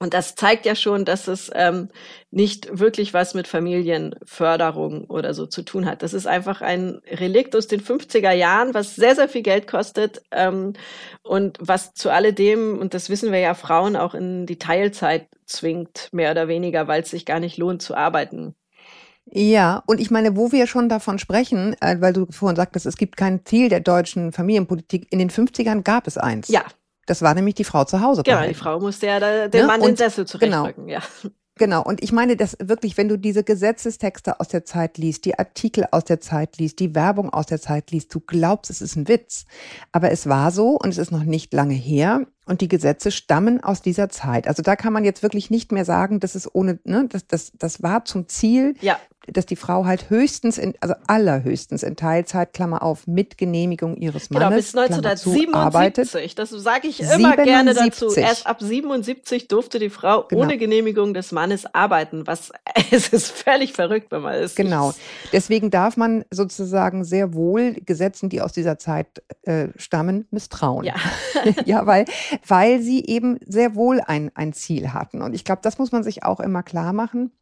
Und 0.00 0.12
das 0.12 0.34
zeigt 0.34 0.66
ja 0.66 0.74
schon, 0.74 1.04
dass 1.04 1.28
es 1.28 1.50
ähm, 1.54 1.88
nicht 2.32 2.78
wirklich 2.78 3.14
was 3.14 3.34
mit 3.34 3.46
Familienförderung 3.46 5.04
oder 5.04 5.34
so 5.34 5.46
zu 5.46 5.62
tun 5.62 5.86
hat. 5.86 6.02
Das 6.02 6.14
ist 6.14 6.26
einfach 6.26 6.62
ein 6.62 7.00
Relikt 7.08 7.54
aus 7.54 7.68
den 7.68 7.80
50er 7.80 8.32
Jahren, 8.32 8.74
was 8.74 8.96
sehr, 8.96 9.14
sehr 9.14 9.28
viel 9.28 9.42
Geld 9.42 9.68
kostet 9.68 10.22
ähm, 10.32 10.72
und 11.22 11.58
was 11.60 11.94
zu 11.94 12.10
alledem, 12.10 12.78
und 12.78 12.92
das 12.92 13.08
wissen 13.08 13.30
wir 13.30 13.38
ja, 13.38 13.54
Frauen 13.54 13.94
auch 13.94 14.14
in 14.14 14.46
die 14.46 14.58
Teilzeit 14.58 15.28
zwingt, 15.46 16.08
mehr 16.12 16.32
oder 16.32 16.48
weniger, 16.48 16.88
weil 16.88 17.02
es 17.02 17.10
sich 17.10 17.24
gar 17.24 17.38
nicht 17.38 17.56
lohnt 17.56 17.80
zu 17.80 17.94
arbeiten. 17.94 18.56
Ja, 19.26 19.82
und 19.86 20.00
ich 20.00 20.10
meine, 20.10 20.36
wo 20.36 20.50
wir 20.50 20.66
schon 20.66 20.88
davon 20.88 21.20
sprechen, 21.20 21.76
äh, 21.80 21.96
weil 22.00 22.12
du 22.12 22.26
vorhin 22.30 22.56
sagtest, 22.56 22.84
es 22.84 22.96
gibt 22.96 23.16
kein 23.16 23.46
Ziel 23.46 23.68
der 23.68 23.80
deutschen 23.80 24.32
Familienpolitik, 24.32 25.06
in 25.10 25.20
den 25.20 25.30
50ern 25.30 25.82
gab 25.82 26.08
es 26.08 26.18
eins. 26.18 26.48
Ja, 26.48 26.64
das 27.06 27.22
war 27.22 27.34
nämlich 27.34 27.54
die 27.54 27.64
Frau 27.64 27.84
zu 27.84 28.00
Hause. 28.00 28.22
Genau, 28.22 28.36
behalten. 28.36 28.54
die 28.54 28.58
Frau 28.58 28.80
musste 28.80 29.06
ja 29.06 29.20
da, 29.20 29.48
den 29.48 29.60
ja, 29.60 29.66
Mann 29.66 29.80
den 29.80 29.96
Sessel 29.96 30.26
zurechtrücken, 30.26 30.86
genau. 30.86 30.98
ja. 30.98 31.30
Genau, 31.56 31.84
und 31.84 32.02
ich 32.02 32.10
meine, 32.10 32.36
dass 32.36 32.56
wirklich, 32.60 32.96
wenn 32.96 33.08
du 33.08 33.16
diese 33.16 33.44
Gesetzestexte 33.44 34.40
aus 34.40 34.48
der 34.48 34.64
Zeit 34.64 34.98
liest, 34.98 35.24
die 35.24 35.38
Artikel 35.38 35.86
aus 35.92 36.02
der 36.02 36.20
Zeit 36.20 36.58
liest, 36.58 36.80
die 36.80 36.96
Werbung 36.96 37.30
aus 37.30 37.46
der 37.46 37.60
Zeit 37.60 37.92
liest, 37.92 38.12
du 38.12 38.18
glaubst, 38.18 38.72
es 38.72 38.82
ist 38.82 38.96
ein 38.96 39.06
Witz. 39.06 39.44
Aber 39.92 40.10
es 40.10 40.28
war 40.28 40.50
so 40.50 40.70
und 40.70 40.88
es 40.88 40.98
ist 40.98 41.12
noch 41.12 41.22
nicht 41.22 41.52
lange 41.52 41.74
her 41.74 42.26
und 42.46 42.60
die 42.60 42.68
Gesetze 42.68 43.10
stammen 43.10 43.62
aus 43.62 43.82
dieser 43.82 44.08
Zeit. 44.08 44.48
Also 44.48 44.62
da 44.62 44.76
kann 44.76 44.92
man 44.92 45.04
jetzt 45.04 45.22
wirklich 45.22 45.50
nicht 45.50 45.72
mehr 45.72 45.84
sagen, 45.84 46.20
dass 46.20 46.34
es 46.34 46.52
ohne, 46.54 46.78
ne, 46.84 47.06
das, 47.08 47.26
das, 47.26 47.52
das 47.58 47.82
war 47.82 48.04
zum 48.04 48.28
Ziel. 48.28 48.74
Ja 48.80 48.98
dass 49.32 49.46
die 49.46 49.56
Frau 49.56 49.86
halt 49.86 50.10
höchstens, 50.10 50.58
in, 50.58 50.74
also 50.80 50.94
allerhöchstens 51.06 51.82
in 51.82 51.96
Teilzeit, 51.96 52.52
Klammer 52.52 52.82
auf, 52.82 53.06
mit 53.06 53.38
Genehmigung 53.38 53.96
ihres 53.96 54.30
Mannes, 54.30 54.72
genau, 54.72 54.84
bis 54.84 54.92
1977, 54.92 55.52
zu, 55.52 55.58
arbeitet. 55.58 56.38
das 56.38 56.50
sage 56.50 56.88
ich 56.88 57.00
immer 57.00 57.16
77. 57.16 57.44
gerne 57.44 57.74
dazu. 57.74 58.14
Erst 58.14 58.46
ab 58.46 58.60
77 58.60 59.48
durfte 59.48 59.78
die 59.78 59.90
Frau 59.90 60.24
genau. 60.24 60.42
ohne 60.42 60.58
Genehmigung 60.58 61.14
des 61.14 61.32
Mannes 61.32 61.64
arbeiten, 61.74 62.26
was, 62.26 62.52
es 62.90 63.08
ist 63.08 63.30
völlig 63.30 63.72
verrückt, 63.72 64.10
wenn 64.10 64.22
man 64.22 64.34
es 64.34 64.54
Genau. 64.54 64.92
Deswegen 65.32 65.70
darf 65.70 65.96
man 65.96 66.24
sozusagen 66.30 67.04
sehr 67.04 67.34
wohl 67.34 67.74
Gesetzen, 67.86 68.28
die 68.28 68.40
aus 68.40 68.52
dieser 68.52 68.78
Zeit 68.78 69.22
äh, 69.42 69.68
stammen, 69.76 70.26
misstrauen. 70.30 70.84
Ja. 70.84 70.94
ja, 71.64 71.86
weil, 71.86 72.04
weil 72.46 72.80
sie 72.80 73.04
eben 73.04 73.38
sehr 73.46 73.74
wohl 73.74 74.00
ein, 74.00 74.30
ein 74.34 74.52
Ziel 74.52 74.92
hatten. 74.92 75.22
Und 75.22 75.34
ich 75.34 75.44
glaube, 75.44 75.62
das 75.62 75.78
muss 75.78 75.92
man 75.92 76.02
sich 76.02 76.22
auch 76.24 76.40
immer 76.40 76.62
klar 76.62 76.92
machen 76.92 77.32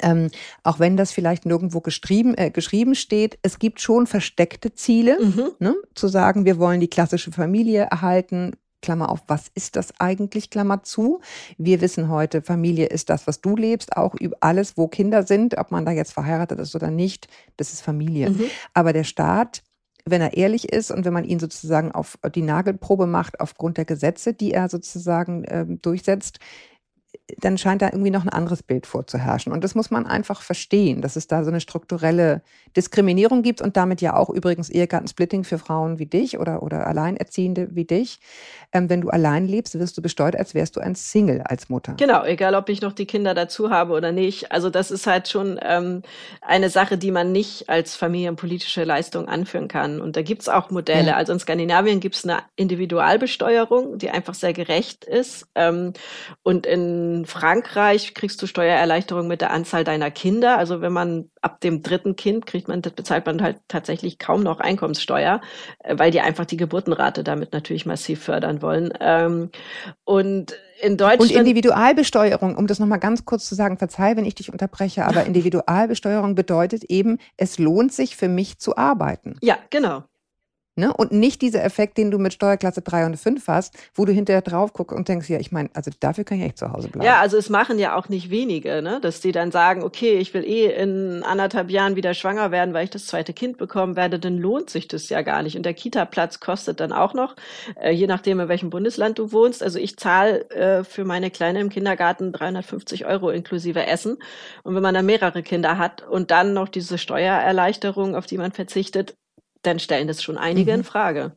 ähm, 0.00 0.30
auch 0.62 0.78
wenn 0.78 0.96
das 0.96 1.12
vielleicht 1.12 1.44
nirgendwo 1.44 1.80
geschrieben, 1.80 2.34
äh, 2.36 2.50
geschrieben 2.50 2.94
steht, 2.94 3.38
es 3.42 3.58
gibt 3.58 3.80
schon 3.80 4.06
versteckte 4.06 4.72
Ziele, 4.74 5.18
mhm. 5.20 5.50
ne? 5.58 5.74
zu 5.94 6.08
sagen, 6.08 6.44
wir 6.44 6.58
wollen 6.58 6.80
die 6.80 6.88
klassische 6.88 7.32
Familie 7.32 7.88
erhalten. 7.90 8.52
Klammer 8.80 9.10
auf, 9.10 9.20
was 9.28 9.46
ist 9.54 9.76
das 9.76 9.92
eigentlich, 10.00 10.50
Klammer 10.50 10.82
zu. 10.82 11.20
Wir 11.56 11.80
wissen 11.80 12.08
heute, 12.08 12.42
Familie 12.42 12.86
ist 12.86 13.10
das, 13.10 13.28
was 13.28 13.40
du 13.40 13.54
lebst, 13.54 13.96
auch 13.96 14.16
über 14.16 14.36
alles, 14.40 14.76
wo 14.76 14.88
Kinder 14.88 15.22
sind, 15.22 15.56
ob 15.56 15.70
man 15.70 15.84
da 15.84 15.92
jetzt 15.92 16.12
verheiratet 16.12 16.58
ist 16.58 16.74
oder 16.74 16.90
nicht, 16.90 17.28
das 17.56 17.72
ist 17.72 17.80
Familie. 17.80 18.30
Mhm. 18.30 18.46
Aber 18.74 18.92
der 18.92 19.04
Staat 19.04 19.62
wenn 20.04 20.20
er 20.20 20.36
ehrlich 20.36 20.72
ist 20.72 20.90
und 20.90 21.04
wenn 21.04 21.12
man 21.12 21.24
ihn 21.24 21.38
sozusagen 21.38 21.92
auf 21.92 22.18
die 22.34 22.42
Nagelprobe 22.42 23.06
macht 23.06 23.40
aufgrund 23.40 23.76
der 23.76 23.84
Gesetze, 23.84 24.34
die 24.34 24.52
er 24.52 24.68
sozusagen 24.68 25.44
äh, 25.44 25.64
durchsetzt, 25.66 26.38
dann 27.38 27.58
scheint 27.58 27.82
da 27.82 27.86
irgendwie 27.86 28.10
noch 28.10 28.24
ein 28.24 28.28
anderes 28.28 28.62
Bild 28.62 28.86
vorzuherrschen. 28.86 29.52
Und 29.52 29.64
das 29.64 29.74
muss 29.74 29.90
man 29.90 30.06
einfach 30.06 30.42
verstehen, 30.42 31.02
dass 31.02 31.16
es 31.16 31.26
da 31.26 31.44
so 31.44 31.50
eine 31.50 31.60
strukturelle 31.60 32.42
Diskriminierung 32.76 33.42
gibt 33.42 33.60
und 33.60 33.76
damit 33.76 34.00
ja 34.00 34.16
auch 34.16 34.30
übrigens 34.30 34.70
Ehegattensplitting 34.70 35.44
für 35.44 35.58
Frauen 35.58 35.98
wie 35.98 36.06
dich 36.06 36.38
oder, 36.38 36.62
oder 36.62 36.86
Alleinerziehende 36.86 37.68
wie 37.72 37.84
dich. 37.84 38.20
Ähm, 38.72 38.88
wenn 38.88 39.00
du 39.00 39.10
allein 39.10 39.46
lebst, 39.46 39.78
wirst 39.78 39.96
du 39.96 40.02
besteuert, 40.02 40.36
als 40.36 40.54
wärst 40.54 40.76
du 40.76 40.80
ein 40.80 40.94
Single 40.94 41.42
als 41.42 41.68
Mutter. 41.68 41.94
Genau, 41.98 42.24
egal 42.24 42.54
ob 42.54 42.68
ich 42.68 42.80
noch 42.80 42.92
die 42.92 43.06
Kinder 43.06 43.34
dazu 43.34 43.70
habe 43.70 43.92
oder 43.92 44.12
nicht. 44.12 44.52
Also 44.52 44.70
das 44.70 44.90
ist 44.90 45.06
halt 45.06 45.28
schon 45.28 45.58
ähm, 45.62 46.02
eine 46.40 46.70
Sache, 46.70 46.96
die 46.96 47.10
man 47.10 47.32
nicht 47.32 47.68
als 47.68 47.94
familienpolitische 47.96 48.84
Leistung 48.84 49.28
anführen 49.28 49.68
kann. 49.68 50.00
Und 50.00 50.16
da 50.16 50.22
gibt's 50.22 50.48
auch 50.48 50.70
Modelle. 50.70 51.08
Ja. 51.08 51.16
Also 51.16 51.32
in 51.32 51.38
Skandinavien 51.38 52.00
gibt's 52.00 52.24
eine 52.24 52.38
Individualbesteuerung, 52.56 53.98
die 53.98 54.10
einfach 54.10 54.34
sehr 54.34 54.52
gerecht 54.52 55.04
ist. 55.04 55.46
Ähm, 55.54 55.92
und 56.42 56.66
in 56.66 57.01
Frankreich 57.26 58.14
kriegst 58.14 58.40
du 58.42 58.46
Steuererleichterung 58.46 59.26
mit 59.26 59.40
der 59.40 59.50
Anzahl 59.50 59.84
deiner 59.84 60.10
Kinder. 60.10 60.58
Also 60.58 60.80
wenn 60.80 60.92
man 60.92 61.30
ab 61.40 61.60
dem 61.60 61.82
dritten 61.82 62.16
Kind 62.16 62.46
kriegt 62.46 62.68
man, 62.68 62.82
das 62.82 62.92
bezahlt 62.92 63.26
man 63.26 63.42
halt 63.42 63.60
tatsächlich 63.68 64.18
kaum 64.18 64.42
noch 64.42 64.60
Einkommenssteuer, 64.60 65.40
äh, 65.80 65.98
weil 65.98 66.10
die 66.10 66.20
einfach 66.20 66.44
die 66.44 66.56
Geburtenrate 66.56 67.24
damit 67.24 67.52
natürlich 67.52 67.86
massiv 67.86 68.22
fördern 68.22 68.62
wollen. 68.62 68.92
Ähm, 69.00 69.50
und 70.04 70.54
in 70.82 70.96
Deutschland. 70.96 71.30
Und 71.30 71.30
Individualbesteuerung, 71.30 72.56
um 72.56 72.66
das 72.66 72.78
nochmal 72.78 72.98
ganz 72.98 73.24
kurz 73.24 73.48
zu 73.48 73.54
sagen, 73.54 73.78
verzeih, 73.78 74.16
wenn 74.16 74.24
ich 74.24 74.34
dich 74.34 74.52
unterbreche, 74.52 75.04
aber 75.04 75.24
Individualbesteuerung 75.26 76.34
bedeutet 76.34 76.84
eben, 76.84 77.18
es 77.36 77.58
lohnt 77.58 77.92
sich 77.92 78.16
für 78.16 78.28
mich 78.28 78.58
zu 78.58 78.76
arbeiten. 78.76 79.36
Ja, 79.42 79.58
genau. 79.70 80.04
Ne? 80.74 80.90
Und 80.90 81.12
nicht 81.12 81.42
dieser 81.42 81.62
Effekt, 81.62 81.98
den 81.98 82.10
du 82.10 82.18
mit 82.18 82.32
Steuerklasse 82.32 82.80
3 82.80 83.04
und 83.04 83.16
5 83.18 83.46
hast, 83.46 83.76
wo 83.94 84.06
du 84.06 84.12
hinterher 84.12 84.40
drauf 84.40 84.72
guckst 84.72 84.96
und 84.96 85.06
denkst, 85.06 85.28
ja, 85.28 85.38
ich 85.38 85.52
meine, 85.52 85.68
also 85.74 85.90
dafür 86.00 86.24
kann 86.24 86.38
ich 86.38 86.44
echt 86.44 86.56
zu 86.56 86.72
Hause 86.72 86.88
bleiben. 86.88 87.04
Ja, 87.04 87.20
also 87.20 87.36
es 87.36 87.50
machen 87.50 87.78
ja 87.78 87.94
auch 87.94 88.08
nicht 88.08 88.30
wenige, 88.30 88.80
ne? 88.80 88.98
dass 89.02 89.20
die 89.20 89.32
dann 89.32 89.52
sagen, 89.52 89.82
okay, 89.82 90.14
ich 90.14 90.32
will 90.32 90.44
eh 90.44 90.72
in 90.72 91.22
anderthalb 91.24 91.68
Jahren 91.68 91.94
wieder 91.94 92.14
schwanger 92.14 92.50
werden, 92.52 92.72
weil 92.72 92.84
ich 92.84 92.90
das 92.90 93.04
zweite 93.04 93.34
Kind 93.34 93.58
bekommen 93.58 93.96
werde, 93.96 94.18
dann 94.18 94.38
lohnt 94.38 94.70
sich 94.70 94.88
das 94.88 95.10
ja 95.10 95.20
gar 95.20 95.42
nicht. 95.42 95.58
Und 95.58 95.64
der 95.64 95.74
Kita-Platz 95.74 96.40
kostet 96.40 96.80
dann 96.80 96.92
auch 96.92 97.12
noch, 97.12 97.36
äh, 97.78 97.90
je 97.90 98.06
nachdem, 98.06 98.40
in 98.40 98.48
welchem 98.48 98.70
Bundesland 98.70 99.18
du 99.18 99.30
wohnst. 99.30 99.62
Also 99.62 99.78
ich 99.78 99.98
zahle 99.98 100.48
äh, 100.52 100.84
für 100.84 101.04
meine 101.04 101.30
Kleine 101.30 101.60
im 101.60 101.68
Kindergarten 101.68 102.32
350 102.32 103.04
Euro 103.04 103.28
inklusive 103.28 103.86
Essen. 103.86 104.16
Und 104.62 104.74
wenn 104.74 104.82
man 104.82 104.94
dann 104.94 105.04
mehrere 105.04 105.42
Kinder 105.42 105.76
hat 105.76 106.00
und 106.08 106.30
dann 106.30 106.54
noch 106.54 106.70
diese 106.70 106.96
Steuererleichterung, 106.96 108.16
auf 108.16 108.24
die 108.24 108.38
man 108.38 108.52
verzichtet, 108.52 109.16
dann 109.62 109.78
stellen 109.78 110.08
das 110.08 110.22
schon 110.22 110.38
einige 110.38 110.72
mhm. 110.72 110.80
in 110.80 110.84
Frage. 110.84 111.32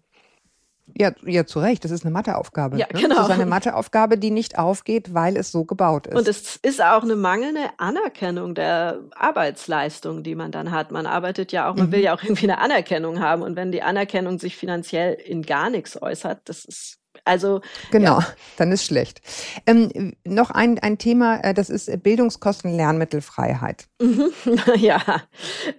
Ja, 0.93 1.11
ja, 1.25 1.45
zu 1.45 1.59
Recht. 1.59 1.83
Das 1.83 1.91
ist 1.91 2.05
eine 2.05 2.11
Matheaufgabe. 2.11 2.77
Ja, 2.77 2.85
genau. 2.85 3.15
Das 3.15 3.29
ist 3.29 3.33
eine 3.33 3.47
Matheaufgabe, 3.47 4.17
die 4.17 4.29
nicht 4.29 4.59
aufgeht, 4.59 5.13
weil 5.13 5.35
es 5.35 5.51
so 5.51 5.65
gebaut 5.65 6.05
ist. 6.05 6.15
Und 6.15 6.27
es 6.27 6.57
ist 6.57 6.81
auch 6.81 7.01
eine 7.01 7.15
mangelnde 7.15 7.69
Anerkennung 7.77 8.53
der 8.53 8.99
Arbeitsleistung, 9.15 10.21
die 10.21 10.35
man 10.35 10.51
dann 10.51 10.71
hat. 10.71 10.91
Man 10.91 11.07
arbeitet 11.07 11.51
ja 11.51 11.69
auch, 11.69 11.75
man 11.75 11.87
mhm. 11.87 11.91
will 11.91 12.01
ja 12.01 12.15
auch 12.15 12.21
irgendwie 12.21 12.45
eine 12.45 12.59
Anerkennung 12.59 13.19
haben. 13.19 13.41
Und 13.41 13.55
wenn 13.55 13.71
die 13.71 13.81
Anerkennung 13.81 14.37
sich 14.37 14.55
finanziell 14.57 15.15
in 15.15 15.41
gar 15.41 15.71
nichts 15.71 15.99
äußert, 15.99 16.41
das 16.45 16.65
ist 16.65 16.99
also 17.23 17.61
genau, 17.91 18.19
ja. 18.19 18.27
dann 18.57 18.71
ist 18.71 18.85
schlecht. 18.85 19.21
Ähm, 19.65 20.13
noch 20.25 20.51
ein, 20.51 20.79
ein 20.79 20.97
Thema, 20.97 21.37
äh, 21.43 21.53
das 21.53 21.69
ist 21.69 22.03
Bildungskosten, 22.03 22.75
Lernmittelfreiheit. 22.75 23.85
Mhm. 24.01 24.31
ja, 24.77 25.01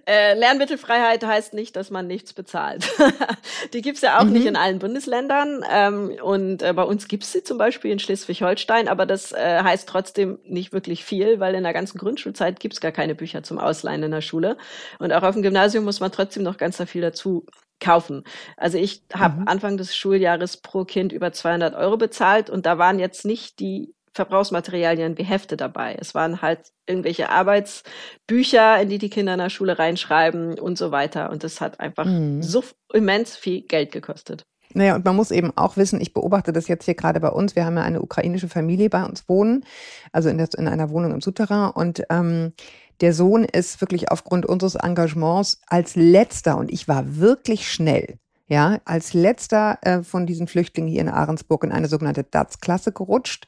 äh, 0.05 0.33
Lernmittelfreiheit 0.33 1.25
heißt 1.25 1.53
nicht, 1.53 1.75
dass 1.75 1.91
man 1.91 2.07
nichts 2.07 2.33
bezahlt. 2.33 2.89
Die 3.73 3.81
gibt's 3.81 4.01
ja 4.01 4.19
auch 4.19 4.23
mhm. 4.23 4.33
nicht 4.33 4.45
in 4.45 4.55
allen 4.55 4.79
Bundesländern 4.79 5.63
ähm, 5.71 6.15
und 6.21 6.61
äh, 6.61 6.73
bei 6.73 6.83
uns 6.83 7.07
gibt's 7.07 7.31
sie 7.31 7.43
zum 7.43 7.57
Beispiel 7.57 7.91
in 7.91 7.99
Schleswig-Holstein, 7.99 8.87
aber 8.87 9.05
das 9.05 9.31
äh, 9.33 9.61
heißt 9.63 9.87
trotzdem 9.87 10.39
nicht 10.45 10.73
wirklich 10.73 11.03
viel, 11.03 11.39
weil 11.39 11.55
in 11.55 11.63
der 11.63 11.73
ganzen 11.73 11.97
Grundschulzeit 11.97 12.59
gibt's 12.59 12.81
gar 12.81 12.91
keine 12.91 13.15
Bücher 13.15 13.43
zum 13.43 13.59
Ausleihen 13.59 14.03
in 14.03 14.11
der 14.11 14.21
Schule 14.21 14.57
und 14.99 15.11
auch 15.11 15.23
auf 15.23 15.35
dem 15.35 15.43
Gymnasium 15.43 15.83
muss 15.83 15.99
man 15.99 16.11
trotzdem 16.11 16.43
noch 16.43 16.57
ganz 16.57 16.77
viel 16.87 17.01
dazu 17.01 17.45
kaufen. 17.79 18.23
Also 18.55 18.77
ich 18.77 19.03
habe 19.13 19.41
mhm. 19.41 19.47
Anfang 19.47 19.77
des 19.77 19.95
Schuljahres 19.95 20.57
pro 20.57 20.85
Kind 20.85 21.11
über 21.11 21.31
200 21.31 21.75
Euro 21.75 21.97
bezahlt 21.97 22.49
und 22.49 22.65
da 22.65 22.77
waren 22.77 22.99
jetzt 22.99 23.25
nicht 23.25 23.59
die 23.59 23.93
Verbrauchsmaterialien 24.17 25.17
wie 25.17 25.23
Hefte 25.23 25.57
dabei. 25.57 25.95
Es 25.99 26.15
waren 26.15 26.41
halt 26.41 26.71
irgendwelche 26.87 27.29
Arbeitsbücher, 27.29 28.81
in 28.81 28.89
die 28.89 28.97
die 28.97 29.11
Kinder 29.11 29.33
in 29.33 29.39
der 29.39 29.51
Schule 29.51 29.77
reinschreiben 29.77 30.59
und 30.59 30.77
so 30.77 30.91
weiter. 30.91 31.29
Und 31.29 31.43
das 31.43 31.61
hat 31.61 31.79
einfach 31.79 32.05
mhm. 32.05 32.41
so 32.41 32.63
immens 32.91 33.37
viel 33.37 33.61
Geld 33.61 33.91
gekostet. 33.91 34.45
Naja, 34.73 34.95
und 34.95 35.05
man 35.05 35.15
muss 35.15 35.31
eben 35.31 35.55
auch 35.55 35.77
wissen, 35.77 36.01
ich 36.01 36.13
beobachte 36.13 36.51
das 36.51 36.67
jetzt 36.67 36.85
hier 36.85 36.95
gerade 36.95 37.19
bei 37.19 37.29
uns. 37.29 37.55
Wir 37.55 37.65
haben 37.65 37.77
ja 37.77 37.83
eine 37.83 38.01
ukrainische 38.01 38.49
Familie 38.49 38.89
bei 38.89 39.05
uns 39.05 39.29
wohnen, 39.29 39.63
also 40.11 40.29
in, 40.29 40.37
der, 40.37 40.49
in 40.57 40.67
einer 40.67 40.89
Wohnung 40.89 41.13
im 41.13 41.21
Souterrain. 41.21 41.71
Und 41.71 42.03
ähm, 42.09 42.53
der 43.01 43.13
Sohn 43.13 43.43
ist 43.43 43.81
wirklich 43.81 44.11
aufgrund 44.11 44.45
unseres 44.45 44.75
Engagements 44.75 45.61
als 45.67 45.95
letzter, 45.95 46.57
und 46.57 46.71
ich 46.71 46.87
war 46.87 47.17
wirklich 47.17 47.71
schnell, 47.71 48.17
ja, 48.47 48.79
als 48.85 49.13
letzter 49.13 49.77
äh, 49.81 50.03
von 50.03 50.25
diesen 50.25 50.47
Flüchtlingen 50.47 50.89
hier 50.89 51.01
in 51.01 51.09
Ahrensburg 51.09 51.63
in 51.63 51.71
eine 51.71 51.87
sogenannte 51.87 52.23
DATS-Klasse 52.23 52.91
gerutscht. 52.91 53.47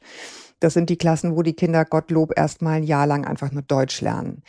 Das 0.60 0.74
sind 0.74 0.90
die 0.90 0.98
Klassen, 0.98 1.36
wo 1.36 1.42
die 1.42 1.54
Kinder 1.54 1.84
Gottlob 1.84 2.36
erstmal 2.36 2.74
ein 2.74 2.84
Jahr 2.84 3.06
lang 3.06 3.24
einfach 3.24 3.50
nur 3.50 3.62
Deutsch 3.62 4.02
lernen. 4.02 4.42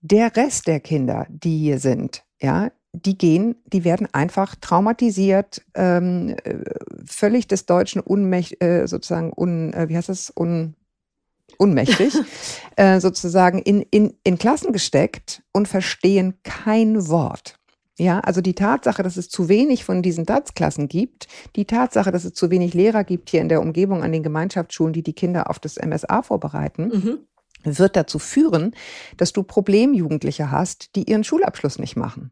Der 0.00 0.34
Rest 0.36 0.66
der 0.66 0.80
Kinder, 0.80 1.26
die 1.28 1.58
hier 1.58 1.78
sind, 1.78 2.24
ja, 2.40 2.70
die 2.92 3.18
gehen, 3.18 3.56
die 3.66 3.84
werden 3.84 4.08
einfach 4.12 4.54
traumatisiert, 4.56 5.62
ähm, 5.74 6.36
äh, 6.44 6.54
völlig 7.04 7.46
des 7.46 7.66
Deutschen 7.66 8.00
unmächtig, 8.00 8.62
äh, 8.62 8.86
sozusagen 8.86 9.32
un, 9.36 9.72
äh, 9.74 9.88
wie 9.88 9.96
heißt 9.96 10.08
das, 10.08 10.32
un, 10.34 10.74
unmächtig, 11.58 12.14
äh, 12.76 13.00
sozusagen 13.00 13.58
in, 13.58 13.82
in, 13.82 14.14
in 14.24 14.38
Klassen 14.38 14.72
gesteckt 14.72 15.42
und 15.52 15.68
verstehen 15.68 16.34
kein 16.42 17.08
Wort. 17.08 17.58
Ja, 17.98 18.20
also 18.20 18.40
die 18.40 18.54
Tatsache, 18.54 19.02
dass 19.02 19.16
es 19.16 19.28
zu 19.28 19.48
wenig 19.48 19.84
von 19.84 20.02
diesen 20.02 20.24
DATS-Klassen 20.24 20.88
gibt, 20.88 21.26
die 21.56 21.64
Tatsache, 21.64 22.12
dass 22.12 22.24
es 22.24 22.32
zu 22.32 22.48
wenig 22.48 22.72
Lehrer 22.72 23.02
gibt 23.02 23.28
hier 23.28 23.40
in 23.40 23.48
der 23.48 23.60
Umgebung 23.60 24.04
an 24.04 24.12
den 24.12 24.22
Gemeinschaftsschulen, 24.22 24.92
die 24.92 25.02
die 25.02 25.14
Kinder 25.14 25.50
auf 25.50 25.58
das 25.58 25.76
MSA 25.84 26.22
vorbereiten, 26.22 26.84
mhm. 26.84 27.18
wird 27.64 27.96
dazu 27.96 28.20
führen, 28.20 28.72
dass 29.16 29.32
du 29.32 29.42
Problemjugendliche 29.42 30.52
hast, 30.52 30.94
die 30.94 31.10
ihren 31.10 31.24
Schulabschluss 31.24 31.80
nicht 31.80 31.96
machen. 31.96 32.30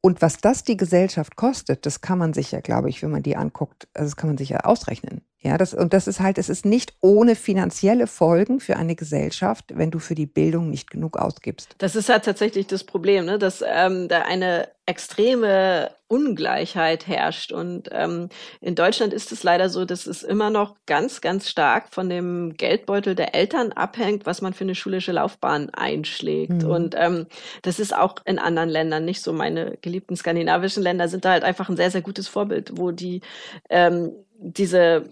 Und 0.00 0.22
was 0.22 0.36
das 0.36 0.62
die 0.62 0.76
Gesellschaft 0.76 1.34
kostet, 1.34 1.86
das 1.86 2.00
kann 2.00 2.18
man 2.18 2.32
sich 2.32 2.52
ja, 2.52 2.60
glaube 2.60 2.88
ich, 2.88 3.02
wenn 3.02 3.10
man 3.10 3.22
die 3.22 3.36
anguckt, 3.36 3.88
also 3.94 4.06
das 4.06 4.16
kann 4.16 4.30
man 4.30 4.38
sich 4.38 4.50
ja 4.50 4.60
ausrechnen. 4.60 5.22
Ja, 5.44 5.58
das, 5.58 5.74
und 5.74 5.92
das 5.92 6.06
ist 6.06 6.20
halt, 6.20 6.38
es 6.38 6.48
ist 6.48 6.64
nicht 6.64 6.94
ohne 7.02 7.36
finanzielle 7.36 8.06
Folgen 8.06 8.60
für 8.60 8.76
eine 8.76 8.96
Gesellschaft, 8.96 9.66
wenn 9.74 9.90
du 9.90 9.98
für 9.98 10.14
die 10.14 10.24
Bildung 10.24 10.70
nicht 10.70 10.90
genug 10.90 11.18
ausgibst. 11.18 11.76
Das 11.78 11.94
ist 11.96 12.08
halt 12.08 12.24
tatsächlich 12.24 12.66
das 12.66 12.82
Problem, 12.82 13.26
ne? 13.26 13.38
dass 13.38 13.62
ähm, 13.66 14.08
da 14.08 14.22
eine 14.22 14.68
extreme 14.86 15.90
Ungleichheit 16.08 17.06
herrscht. 17.06 17.52
Und 17.52 17.88
ähm, 17.92 18.28
in 18.60 18.74
Deutschland 18.74 19.12
ist 19.12 19.32
es 19.32 19.42
leider 19.42 19.68
so, 19.68 19.84
dass 19.84 20.06
es 20.06 20.22
immer 20.22 20.50
noch 20.50 20.76
ganz, 20.86 21.20
ganz 21.20 21.48
stark 21.48 21.88
von 21.90 22.08
dem 22.08 22.54
Geldbeutel 22.56 23.14
der 23.14 23.34
Eltern 23.34 23.72
abhängt, 23.72 24.26
was 24.26 24.42
man 24.42 24.52
für 24.52 24.64
eine 24.64 24.74
schulische 24.74 25.12
Laufbahn 25.12 25.70
einschlägt. 25.70 26.62
Mhm. 26.62 26.70
Und 26.70 26.94
ähm, 26.98 27.26
das 27.62 27.80
ist 27.80 27.96
auch 27.96 28.16
in 28.24 28.38
anderen 28.38 28.68
Ländern 28.68 29.04
nicht 29.04 29.22
so. 29.22 29.32
Meine 29.32 29.78
geliebten 29.80 30.16
skandinavischen 30.16 30.82
Länder 30.82 31.08
sind 31.08 31.24
da 31.24 31.30
halt 31.30 31.44
einfach 31.44 31.68
ein 31.68 31.76
sehr, 31.76 31.90
sehr 31.90 32.02
gutes 32.02 32.28
Vorbild, 32.28 32.72
wo 32.76 32.90
die 32.90 33.22
ähm, 33.70 34.12
diese 34.38 35.04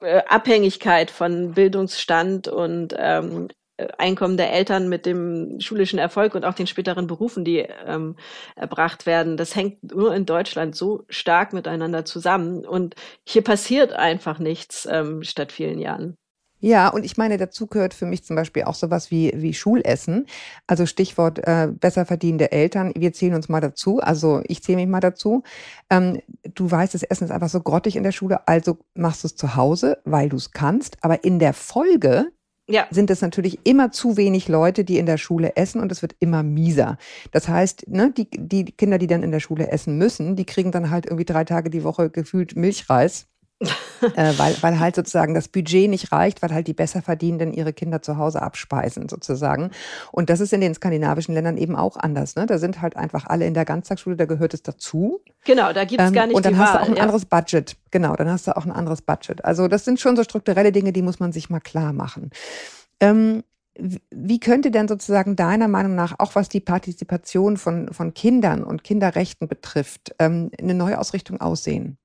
äh, 0.00 0.22
Abhängigkeit 0.28 1.10
von 1.10 1.52
Bildungsstand 1.52 2.48
und 2.48 2.94
ähm, 2.98 3.48
Einkommen 3.98 4.36
der 4.36 4.52
Eltern 4.52 4.88
mit 4.88 5.06
dem 5.06 5.60
schulischen 5.60 5.98
Erfolg 5.98 6.34
und 6.34 6.44
auch 6.44 6.54
den 6.54 6.66
späteren 6.66 7.06
Berufen, 7.06 7.44
die 7.44 7.58
ähm, 7.86 8.16
erbracht 8.56 9.06
werden, 9.06 9.36
das 9.36 9.54
hängt 9.54 9.94
nur 9.94 10.14
in 10.14 10.26
Deutschland 10.26 10.74
so 10.76 11.04
stark 11.08 11.52
miteinander 11.52 12.04
zusammen. 12.04 12.64
Und 12.64 12.94
hier 13.26 13.42
passiert 13.42 13.92
einfach 13.92 14.38
nichts 14.38 14.86
ähm, 14.90 15.22
statt 15.22 15.52
vielen 15.52 15.78
Jahren. 15.78 16.16
Ja, 16.62 16.88
und 16.88 17.04
ich 17.04 17.16
meine, 17.16 17.38
dazu 17.38 17.66
gehört 17.66 17.94
für 17.94 18.04
mich 18.04 18.22
zum 18.22 18.36
Beispiel 18.36 18.64
auch 18.64 18.74
sowas 18.74 19.10
wie, 19.10 19.32
wie 19.34 19.54
Schulessen. 19.54 20.26
Also 20.66 20.84
Stichwort 20.84 21.38
äh, 21.38 21.68
besser 21.72 22.04
verdienende 22.04 22.52
Eltern. 22.52 22.92
Wir 22.94 23.14
zählen 23.14 23.34
uns 23.34 23.48
mal 23.48 23.62
dazu. 23.62 24.00
Also 24.00 24.42
ich 24.46 24.62
zähle 24.62 24.76
mich 24.76 24.86
mal 24.86 25.00
dazu. 25.00 25.42
Ähm, 25.88 26.20
du 26.54 26.70
weißt, 26.70 26.92
das 26.92 27.02
Essen 27.02 27.24
ist 27.24 27.30
einfach 27.30 27.48
so 27.48 27.60
grottig 27.60 27.96
in 27.96 28.02
der 28.02 28.12
Schule, 28.12 28.46
also 28.46 28.78
machst 28.94 29.24
du 29.24 29.28
es 29.28 29.36
zu 29.36 29.56
Hause, 29.56 29.98
weil 30.04 30.28
du 30.28 30.36
es 30.36 30.52
kannst. 30.52 30.98
Aber 31.00 31.24
in 31.24 31.38
der 31.38 31.54
Folge 31.54 32.26
ja. 32.70 32.86
sind 32.90 33.10
es 33.10 33.20
natürlich 33.20 33.58
immer 33.64 33.92
zu 33.92 34.16
wenig 34.16 34.48
Leute, 34.48 34.84
die 34.84 34.98
in 34.98 35.06
der 35.06 35.18
Schule 35.18 35.56
essen 35.56 35.80
und 35.80 35.92
es 35.92 36.02
wird 36.02 36.16
immer 36.18 36.42
mieser. 36.42 36.98
Das 37.32 37.48
heißt, 37.48 37.88
ne, 37.88 38.12
die, 38.16 38.28
die 38.30 38.64
Kinder, 38.64 38.98
die 38.98 39.06
dann 39.06 39.22
in 39.22 39.30
der 39.30 39.40
Schule 39.40 39.70
essen 39.70 39.98
müssen, 39.98 40.36
die 40.36 40.44
kriegen 40.44 40.72
dann 40.72 40.90
halt 40.90 41.06
irgendwie 41.06 41.24
drei 41.24 41.44
Tage 41.44 41.70
die 41.70 41.84
Woche 41.84 42.10
gefühlt 42.10 42.56
Milchreis 42.56 43.29
äh, 43.60 44.32
weil, 44.38 44.56
weil 44.62 44.80
halt 44.80 44.94
sozusagen 44.94 45.34
das 45.34 45.48
Budget 45.48 45.90
nicht 45.90 46.12
reicht, 46.12 46.42
weil 46.42 46.52
halt 46.52 46.66
die 46.66 46.72
Besserverdienenden 46.72 47.52
ihre 47.52 47.72
Kinder 47.72 48.00
zu 48.00 48.16
Hause 48.16 48.40
abspeisen 48.42 49.08
sozusagen. 49.08 49.70
Und 50.12 50.30
das 50.30 50.40
ist 50.40 50.52
in 50.52 50.60
den 50.60 50.74
skandinavischen 50.74 51.34
Ländern 51.34 51.56
eben 51.58 51.76
auch 51.76 51.96
anders. 51.96 52.36
Ne? 52.36 52.46
Da 52.46 52.58
sind 52.58 52.80
halt 52.80 52.96
einfach 52.96 53.26
alle 53.26 53.46
in 53.46 53.54
der 53.54 53.64
Ganztagsschule, 53.64 54.16
da 54.16 54.24
gehört 54.24 54.54
es 54.54 54.62
dazu. 54.62 55.20
Genau, 55.44 55.72
da 55.72 55.84
gibt's 55.84 56.04
ähm, 56.04 56.12
gar 56.12 56.26
nicht 56.26 56.36
Und 56.36 56.46
dann 56.46 56.58
hast 56.58 56.74
Wahl, 56.74 56.78
du 56.78 56.84
auch 56.84 56.88
ein 56.88 56.96
ja. 56.96 57.02
anderes 57.02 57.26
Budget. 57.26 57.76
Genau, 57.90 58.16
dann 58.16 58.30
hast 58.30 58.46
du 58.46 58.56
auch 58.56 58.64
ein 58.64 58.72
anderes 58.72 59.02
Budget. 59.02 59.44
Also 59.44 59.68
das 59.68 59.84
sind 59.84 60.00
schon 60.00 60.16
so 60.16 60.24
strukturelle 60.24 60.72
Dinge, 60.72 60.92
die 60.92 61.02
muss 61.02 61.20
man 61.20 61.32
sich 61.32 61.50
mal 61.50 61.60
klar 61.60 61.92
machen. 61.92 62.30
Ähm, 63.00 63.42
wie 64.10 64.40
könnte 64.40 64.70
denn 64.70 64.88
sozusagen 64.88 65.36
deiner 65.36 65.68
Meinung 65.68 65.94
nach, 65.94 66.14
auch 66.18 66.34
was 66.34 66.48
die 66.48 66.60
Partizipation 66.60 67.56
von, 67.56 67.92
von 67.92 68.14
Kindern 68.14 68.64
und 68.64 68.84
Kinderrechten 68.84 69.48
betrifft, 69.48 70.14
ähm, 70.18 70.50
eine 70.58 70.74
Neuausrichtung 70.74 71.40
aussehen? 71.40 71.96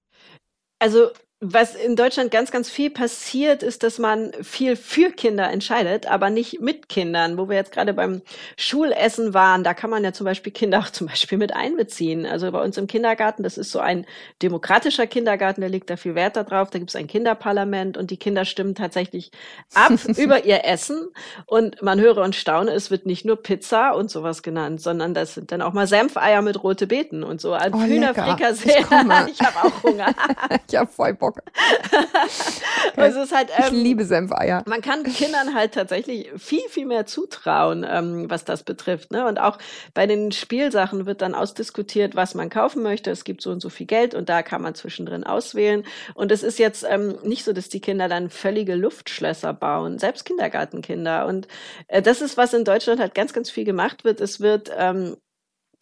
Also 0.80 1.10
was 1.54 1.76
in 1.76 1.96
Deutschland 1.96 2.32
ganz, 2.32 2.52
ganz 2.52 2.70
viel 2.70 2.90
passiert, 2.90 3.62
ist, 3.62 3.84
dass 3.84 4.00
man 4.00 4.32
viel 4.42 4.76
für 4.76 5.12
Kinder 5.12 5.50
entscheidet, 5.52 6.08
aber 6.08 6.30
nicht 6.30 6.62
mit 6.62 6.90
Kindern. 6.90 7.38
Wo 7.38 7.50
wir 7.50 7.56
jetzt 7.56 7.72
gerade 7.72 7.94
beim 7.94 8.22
Schulessen 8.58 9.34
waren, 9.34 9.64
da 9.64 9.74
kann 9.74 9.90
man 9.90 10.04
ja 10.04 10.14
zum 10.14 10.26
Beispiel 10.26 10.52
Kinder 10.52 10.80
auch 10.80 10.90
zum 10.90 11.08
Beispiel 11.08 11.38
mit 11.38 11.56
einbeziehen. 11.56 12.26
Also 12.26 12.52
bei 12.52 12.62
uns 12.62 12.78
im 12.78 12.88
Kindergarten, 12.88 13.44
das 13.44 13.58
ist 13.58 13.72
so 13.72 13.80
ein 13.80 14.06
demokratischer 14.42 15.08
Kindergarten, 15.08 15.62
der 15.62 15.70
legt 15.70 15.90
da 15.90 15.98
viel 15.98 16.16
Wert 16.16 16.36
darauf. 16.36 16.70
Da 16.70 16.80
gibt 16.80 16.90
es 16.90 16.96
ein 16.96 17.08
Kinderparlament 17.08 17.98
und 17.98 18.12
die 18.12 18.18
Kinder 18.18 18.46
stimmen 18.46 18.76
tatsächlich 18.76 19.32
ab 19.74 19.92
über 20.18 20.46
ihr 20.46 20.66
Essen. 20.66 21.10
Und 21.46 21.82
man 21.82 22.00
höre 22.00 22.18
und 22.18 22.36
staune, 22.36 22.72
es 22.72 22.92
wird 22.92 23.06
nicht 23.06 23.26
nur 23.26 23.36
Pizza 23.42 23.92
und 23.92 24.10
sowas 24.10 24.42
genannt, 24.42 24.82
sondern 24.82 25.14
das 25.14 25.36
sind 25.36 25.52
dann 25.52 25.62
auch 25.62 25.74
mal 25.74 25.88
Senfeier 25.88 26.42
mit 26.42 26.64
rote 26.64 26.88
Beeten 26.88 27.24
und 27.24 27.42
so. 27.42 27.54
Ein 27.54 27.74
oh, 27.74 27.82
Hühnerfrikassee. 27.82 28.80
Ich, 28.80 28.86
ich 29.34 29.42
habe 29.42 29.68
auch 29.68 29.84
Hunger. 29.84 30.14
ich 30.68 30.76
habe 30.76 30.90
voll 30.90 31.14
Bock. 31.14 31.35
es 32.96 33.16
ist 33.16 33.36
halt, 33.36 33.50
ähm, 33.58 33.66
ich 33.66 33.72
liebe 33.72 34.06
Senfeier. 34.06 34.64
Man 34.68 34.82
kann 34.82 35.04
Kindern 35.04 35.54
halt 35.54 35.74
tatsächlich 35.74 36.30
viel, 36.38 36.68
viel 36.70 36.86
mehr 36.86 37.06
zutrauen, 37.06 37.86
ähm, 37.88 38.30
was 38.30 38.46
das 38.46 38.64
betrifft. 38.64 39.12
Ne? 39.12 39.26
Und 39.28 39.40
auch 39.40 39.58
bei 39.94 40.08
den 40.08 40.32
Spielsachen 40.32 41.06
wird 41.06 41.22
dann 41.22 41.36
ausdiskutiert, 41.36 42.16
was 42.16 42.36
man 42.36 42.50
kaufen 42.50 42.84
möchte. 42.84 43.12
Es 43.12 43.24
gibt 43.24 43.42
so 43.42 43.52
und 43.52 43.62
so 43.62 43.70
viel 43.70 43.86
Geld 43.86 44.16
und 44.16 44.30
da 44.30 44.44
kann 44.44 44.62
man 44.62 44.76
zwischendrin 44.76 45.24
auswählen. 45.24 45.86
Und 46.14 46.32
es 46.32 46.44
ist 46.44 46.60
jetzt 46.60 46.86
ähm, 46.90 47.18
nicht 47.24 47.44
so, 47.44 47.54
dass 47.54 47.70
die 47.70 47.82
Kinder 47.82 48.08
dann 48.08 48.30
völlige 48.30 48.76
Luftschlösser 48.76 49.54
bauen, 49.54 50.00
selbst 50.00 50.26
Kindergartenkinder. 50.26 51.26
Und 51.26 51.48
äh, 51.88 52.02
das 52.02 52.22
ist, 52.22 52.38
was 52.38 52.54
in 52.54 52.66
Deutschland 52.66 53.00
halt 53.00 53.16
ganz, 53.16 53.34
ganz 53.34 53.50
viel 53.50 53.66
gemacht 53.66 54.04
wird. 54.04 54.22
Es 54.22 54.40
wird 54.40 54.72
ähm, 54.78 55.18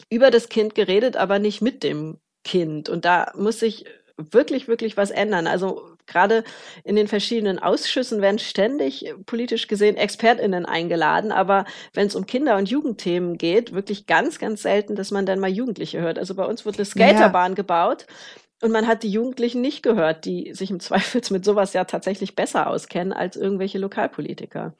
über 0.09 0.31
das 0.31 0.49
Kind 0.49 0.75
geredet, 0.75 1.17
aber 1.17 1.39
nicht 1.39 1.61
mit 1.61 1.83
dem 1.83 2.19
Kind. 2.43 2.89
Und 2.89 3.05
da 3.05 3.31
muss 3.35 3.59
sich 3.59 3.85
wirklich, 4.17 4.67
wirklich 4.67 4.97
was 4.97 5.11
ändern. 5.11 5.47
Also 5.47 5.81
gerade 6.05 6.43
in 6.83 6.95
den 6.95 7.07
verschiedenen 7.07 7.59
Ausschüssen 7.59 8.21
werden 8.21 8.39
ständig 8.39 9.13
politisch 9.25 9.67
gesehen 9.67 9.97
ExpertInnen 9.97 10.65
eingeladen, 10.65 11.31
aber 11.31 11.65
wenn 11.93 12.07
es 12.07 12.15
um 12.15 12.25
Kinder- 12.25 12.57
und 12.57 12.69
Jugendthemen 12.69 13.37
geht, 13.37 13.73
wirklich 13.73 14.05
ganz, 14.05 14.39
ganz 14.39 14.61
selten, 14.61 14.95
dass 14.95 15.11
man 15.11 15.25
dann 15.25 15.39
mal 15.39 15.49
Jugendliche 15.49 16.01
hört. 16.01 16.19
Also 16.19 16.35
bei 16.35 16.45
uns 16.45 16.65
wurde 16.65 16.79
eine 16.79 16.85
Skaterbahn 16.85 17.51
ja. 17.51 17.55
gebaut. 17.55 18.05
Und 18.61 18.71
man 18.71 18.87
hat 18.87 19.03
die 19.03 19.09
Jugendlichen 19.09 19.59
nicht 19.59 19.83
gehört, 19.83 20.23
die 20.23 20.53
sich 20.53 20.71
im 20.71 20.79
Zweifel 20.79 21.21
mit 21.31 21.43
sowas 21.43 21.73
ja 21.73 21.83
tatsächlich 21.83 22.35
besser 22.35 22.67
auskennen 22.67 23.11
als 23.11 23.35
irgendwelche 23.35 23.77
Lokalpolitiker. 23.77 24.73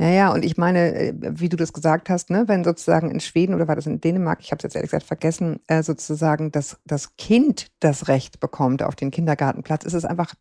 Naja, 0.00 0.32
und 0.32 0.46
ich 0.46 0.56
meine, 0.56 0.94
äh, 0.94 1.12
wie 1.20 1.50
du 1.50 1.58
das 1.58 1.74
gesagt 1.74 2.08
hast, 2.08 2.30
ne, 2.30 2.44
wenn 2.46 2.64
sozusagen 2.64 3.10
in 3.10 3.20
Schweden 3.20 3.54
oder 3.54 3.68
war 3.68 3.76
das 3.76 3.84
in 3.84 4.00
Dänemark, 4.00 4.38
ich 4.40 4.50
habe 4.50 4.56
es 4.56 4.62
jetzt 4.62 4.74
ehrlich 4.74 4.90
gesagt 4.90 5.06
vergessen, 5.06 5.60
äh, 5.66 5.82
sozusagen 5.82 6.50
das, 6.50 6.78
das 6.86 7.16
Kind 7.16 7.66
das 7.80 8.08
Recht 8.08 8.40
bekommt 8.40 8.82
auf 8.82 8.96
den 8.96 9.10
Kindergartenplatz, 9.10 9.84
ist 9.84 9.92
es 9.92 10.06
einfach 10.06 10.32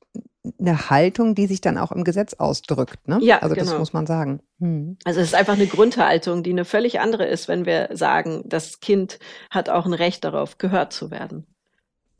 eine 0.57 0.89
Haltung, 0.89 1.35
die 1.35 1.45
sich 1.45 1.59
dann 1.59 1.77
auch 1.77 1.91
im 1.91 2.05
Gesetz 2.05 2.35
ausdrückt. 2.35 3.05
Ne? 3.09 3.19
Ja, 3.21 3.39
also 3.39 3.53
genau. 3.53 3.71
das 3.71 3.79
muss 3.79 3.91
man 3.91 4.07
sagen. 4.07 4.39
Hm. 4.61 4.97
Also 5.03 5.19
es 5.19 5.27
ist 5.27 5.35
einfach 5.35 5.55
eine 5.55 5.67
Grundhaltung, 5.67 6.41
die 6.41 6.51
eine 6.51 6.63
völlig 6.63 7.01
andere 7.01 7.25
ist, 7.25 7.49
wenn 7.49 7.65
wir 7.65 7.89
sagen, 7.91 8.43
das 8.45 8.79
Kind 8.79 9.19
hat 9.49 9.69
auch 9.69 9.85
ein 9.85 9.93
Recht 9.93 10.23
darauf, 10.23 10.57
gehört 10.57 10.93
zu 10.93 11.11
werden. 11.11 11.45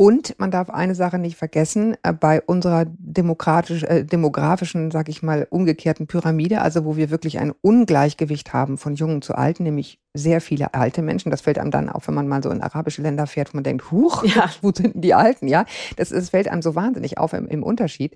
Und 0.02 0.40
man 0.40 0.50
darf 0.50 0.70
eine 0.70 0.96
Sache 0.96 1.20
nicht 1.20 1.36
vergessen, 1.36 1.98
äh, 2.04 2.14
bei 2.14 2.42
unserer 2.42 2.86
demokratisch, 2.86 3.84
äh, 3.84 4.06
demografischen, 4.06 4.92
sag 4.92 5.10
ich 5.10 5.24
mal, 5.24 5.46
umgekehrten 5.50 6.08
Pyramide, 6.08 6.62
also 6.62 6.86
wo 6.86 6.96
wir 6.96 7.10
wirklich 7.10 7.38
ein 7.38 7.52
Ungleichgewicht 7.60 8.54
haben 8.54 8.78
von 8.78 8.96
Jungen 8.96 9.22
zu 9.22 9.36
Alten, 9.36 9.64
nämlich 9.64 10.00
sehr 10.14 10.40
viele 10.40 10.74
alte 10.74 11.02
Menschen. 11.02 11.32
Das 11.32 11.42
fällt 11.42 11.60
einem 11.60 11.72
dann 11.72 11.90
auf, 11.90 12.08
wenn 12.08 12.14
man 12.14 12.30
mal 12.30 12.42
so 12.42 12.50
in 12.50 12.62
arabische 12.62 13.02
Länder 13.02 13.28
fährt, 13.28 13.54
wo 13.54 13.58
man 13.58 13.66
denkt, 13.66 13.92
huch, 13.92 14.24
ja. 14.24 14.50
wo 14.62 14.72
sind 14.72 14.96
denn 14.96 15.02
die 15.02 15.14
Alten? 15.14 15.50
Ja, 15.50 15.66
das, 15.98 16.10
das 16.10 16.30
fällt 16.30 16.48
einem 16.48 16.62
so 16.62 16.76
wahnsinnig 16.76 17.18
auf 17.18 17.34
im, 17.34 17.50
im 17.50 17.62
Unterschied 17.62 18.16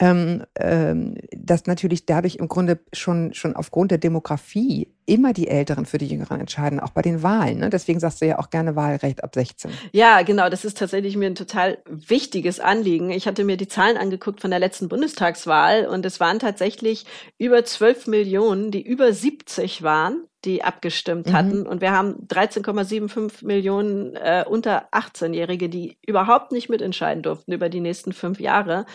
ähm, 0.00 0.44
ähm, 0.58 1.16
dass 1.36 1.66
natürlich 1.66 2.06
dadurch 2.06 2.36
im 2.36 2.48
Grunde 2.48 2.80
schon, 2.92 3.34
schon 3.34 3.54
aufgrund 3.54 3.90
der 3.90 3.98
Demografie 3.98 4.88
immer 5.06 5.32
die 5.32 5.48
Älteren 5.48 5.86
für 5.86 5.98
die 5.98 6.06
Jüngeren 6.06 6.40
entscheiden, 6.40 6.80
auch 6.80 6.90
bei 6.90 7.02
den 7.02 7.22
Wahlen. 7.22 7.58
Ne? 7.58 7.70
Deswegen 7.70 8.00
sagst 8.00 8.20
du 8.20 8.26
ja 8.26 8.38
auch 8.38 8.50
gerne 8.50 8.76
Wahlrecht 8.76 9.24
ab 9.24 9.34
16. 9.34 9.70
Ja, 9.92 10.22
genau. 10.22 10.48
Das 10.48 10.64
ist 10.64 10.78
tatsächlich 10.78 11.16
mir 11.16 11.26
ein 11.26 11.34
total 11.34 11.78
wichtiges 11.86 12.60
Anliegen. 12.60 13.10
Ich 13.10 13.26
hatte 13.26 13.44
mir 13.44 13.56
die 13.56 13.68
Zahlen 13.68 13.96
angeguckt 13.96 14.40
von 14.40 14.50
der 14.50 14.60
letzten 14.60 14.88
Bundestagswahl 14.88 15.86
und 15.86 16.06
es 16.06 16.20
waren 16.20 16.38
tatsächlich 16.38 17.06
über 17.38 17.64
12 17.64 18.06
Millionen, 18.06 18.70
die 18.70 18.82
über 18.82 19.12
70 19.12 19.82
waren 19.82 20.24
die 20.44 20.64
abgestimmt 20.64 21.26
mhm. 21.26 21.32
hatten. 21.32 21.66
Und 21.66 21.80
wir 21.80 21.92
haben 21.92 22.26
13,75 22.28 23.44
Millionen 23.44 24.16
äh, 24.16 24.44
unter 24.48 24.88
18-Jährige, 24.92 25.68
die 25.68 25.98
überhaupt 26.06 26.52
nicht 26.52 26.70
mitentscheiden 26.70 27.22
durften 27.22 27.52
über 27.52 27.68
die 27.68 27.80
nächsten 27.80 28.12
fünf 28.12 28.40
Jahre. 28.40 28.86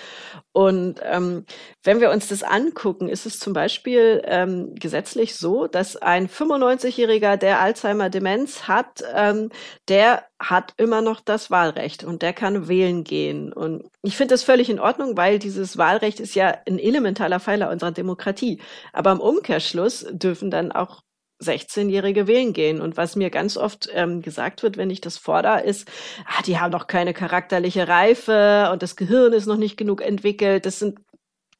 Und 0.53 1.01
ähm, 1.03 1.45
wenn 1.83 2.01
wir 2.01 2.09
uns 2.11 2.29
das 2.29 2.41
angucken, 2.41 3.09
ist 3.09 3.25
es 3.25 3.39
zum 3.39 3.53
Beispiel 3.53 4.23
ähm, 4.25 4.73
gesetzlich 4.75 5.35
so, 5.35 5.67
dass 5.67 5.94
ein 6.01 6.27
95-Jähriger, 6.27 7.37
der 7.37 7.59
Alzheimer-Demenz 7.61 8.67
hat, 8.67 9.03
ähm, 9.13 9.49
der 9.87 10.23
hat 10.39 10.73
immer 10.77 11.01
noch 11.01 11.21
das 11.21 11.51
Wahlrecht 11.51 12.03
und 12.03 12.21
der 12.21 12.33
kann 12.33 12.67
wählen 12.67 13.03
gehen. 13.03 13.53
Und 13.53 13.89
ich 14.01 14.17
finde 14.17 14.33
das 14.33 14.43
völlig 14.43 14.69
in 14.69 14.79
Ordnung, 14.79 15.17
weil 15.17 15.39
dieses 15.39 15.77
Wahlrecht 15.77 16.19
ist 16.19 16.35
ja 16.35 16.57
ein 16.67 16.79
elementarer 16.79 17.39
Pfeiler 17.39 17.69
unserer 17.69 17.91
Demokratie. 17.91 18.61
Aber 18.93 19.11
im 19.11 19.19
Umkehrschluss 19.19 20.05
dürfen 20.11 20.51
dann 20.51 20.71
auch 20.71 21.01
16-Jährige 21.41 22.27
wählen 22.27 22.53
gehen. 22.53 22.81
Und 22.81 22.97
was 22.97 23.15
mir 23.15 23.29
ganz 23.29 23.57
oft 23.57 23.89
ähm, 23.93 24.21
gesagt 24.21 24.63
wird, 24.63 24.77
wenn 24.77 24.89
ich 24.89 25.01
das 25.01 25.17
fordere, 25.17 25.61
ist, 25.61 25.89
ah, 26.25 26.41
die 26.45 26.59
haben 26.59 26.71
doch 26.71 26.87
keine 26.87 27.13
charakterliche 27.13 27.87
Reife 27.87 28.69
und 28.71 28.83
das 28.83 28.95
Gehirn 28.95 29.33
ist 29.33 29.45
noch 29.45 29.57
nicht 29.57 29.77
genug 29.77 30.01
entwickelt. 30.01 30.65
Das 30.65 30.79
sind 30.79 30.99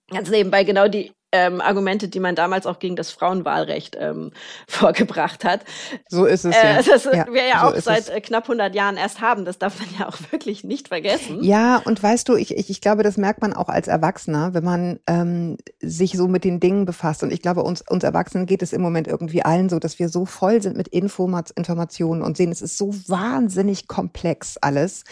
ganz 0.09 0.29
nebenbei 0.29 0.63
genau 0.63 0.87
die 0.87 1.11
ähm, 1.31 1.61
Argumente, 1.61 2.07
die 2.07 2.19
man 2.19 2.35
damals 2.35 2.65
auch 2.65 2.79
gegen 2.79 2.95
das 2.95 3.11
Frauenwahlrecht 3.11 3.97
ähm, 3.99 4.31
vorgebracht 4.67 5.43
hat. 5.43 5.61
So 6.09 6.25
ist 6.25 6.45
es 6.45 6.55
ja. 6.55 6.79
Äh, 6.79 6.83
das 6.83 7.03
ja, 7.05 7.27
wir 7.31 7.45
ja 7.45 7.61
so 7.61 7.67
auch 7.67 7.81
seit 7.81 8.03
es. 8.03 8.09
Äh, 8.09 8.21
knapp 8.21 8.43
100 8.43 8.73
Jahren 8.73 8.97
erst 8.97 9.21
haben. 9.21 9.45
Das 9.45 9.59
darf 9.59 9.79
man 9.79 9.87
ja 9.99 10.07
auch 10.07 10.17
wirklich 10.31 10.63
nicht 10.63 10.87
vergessen. 10.89 11.43
Ja, 11.43 11.77
und 11.77 12.01
weißt 12.01 12.29
du, 12.29 12.35
ich, 12.35 12.55
ich, 12.55 12.69
ich 12.69 12.81
glaube, 12.81 13.03
das 13.03 13.17
merkt 13.17 13.41
man 13.41 13.53
auch 13.53 13.69
als 13.69 13.87
Erwachsener, 13.87 14.53
wenn 14.53 14.63
man 14.63 14.99
ähm, 15.07 15.57
sich 15.81 16.13
so 16.13 16.27
mit 16.27 16.43
den 16.43 16.59
Dingen 16.59 16.85
befasst. 16.85 17.23
Und 17.23 17.31
ich 17.31 17.41
glaube, 17.41 17.63
uns, 17.63 17.81
uns 17.81 18.03
Erwachsenen 18.03 18.45
geht 18.45 18.61
es 18.61 18.73
im 18.73 18.81
Moment 18.81 19.07
irgendwie 19.07 19.43
allen 19.43 19.69
so, 19.69 19.79
dass 19.79 19.99
wir 19.99 20.09
so 20.09 20.25
voll 20.25 20.61
sind 20.61 20.77
mit 20.77 20.87
Informat 20.87 21.51
Informationen 21.51 22.21
und 22.21 22.37
sehen, 22.37 22.51
es 22.51 22.61
ist 22.61 22.77
so 22.77 22.93
wahnsinnig 23.07 23.87
komplex 23.87 24.57
alles, 24.57 25.03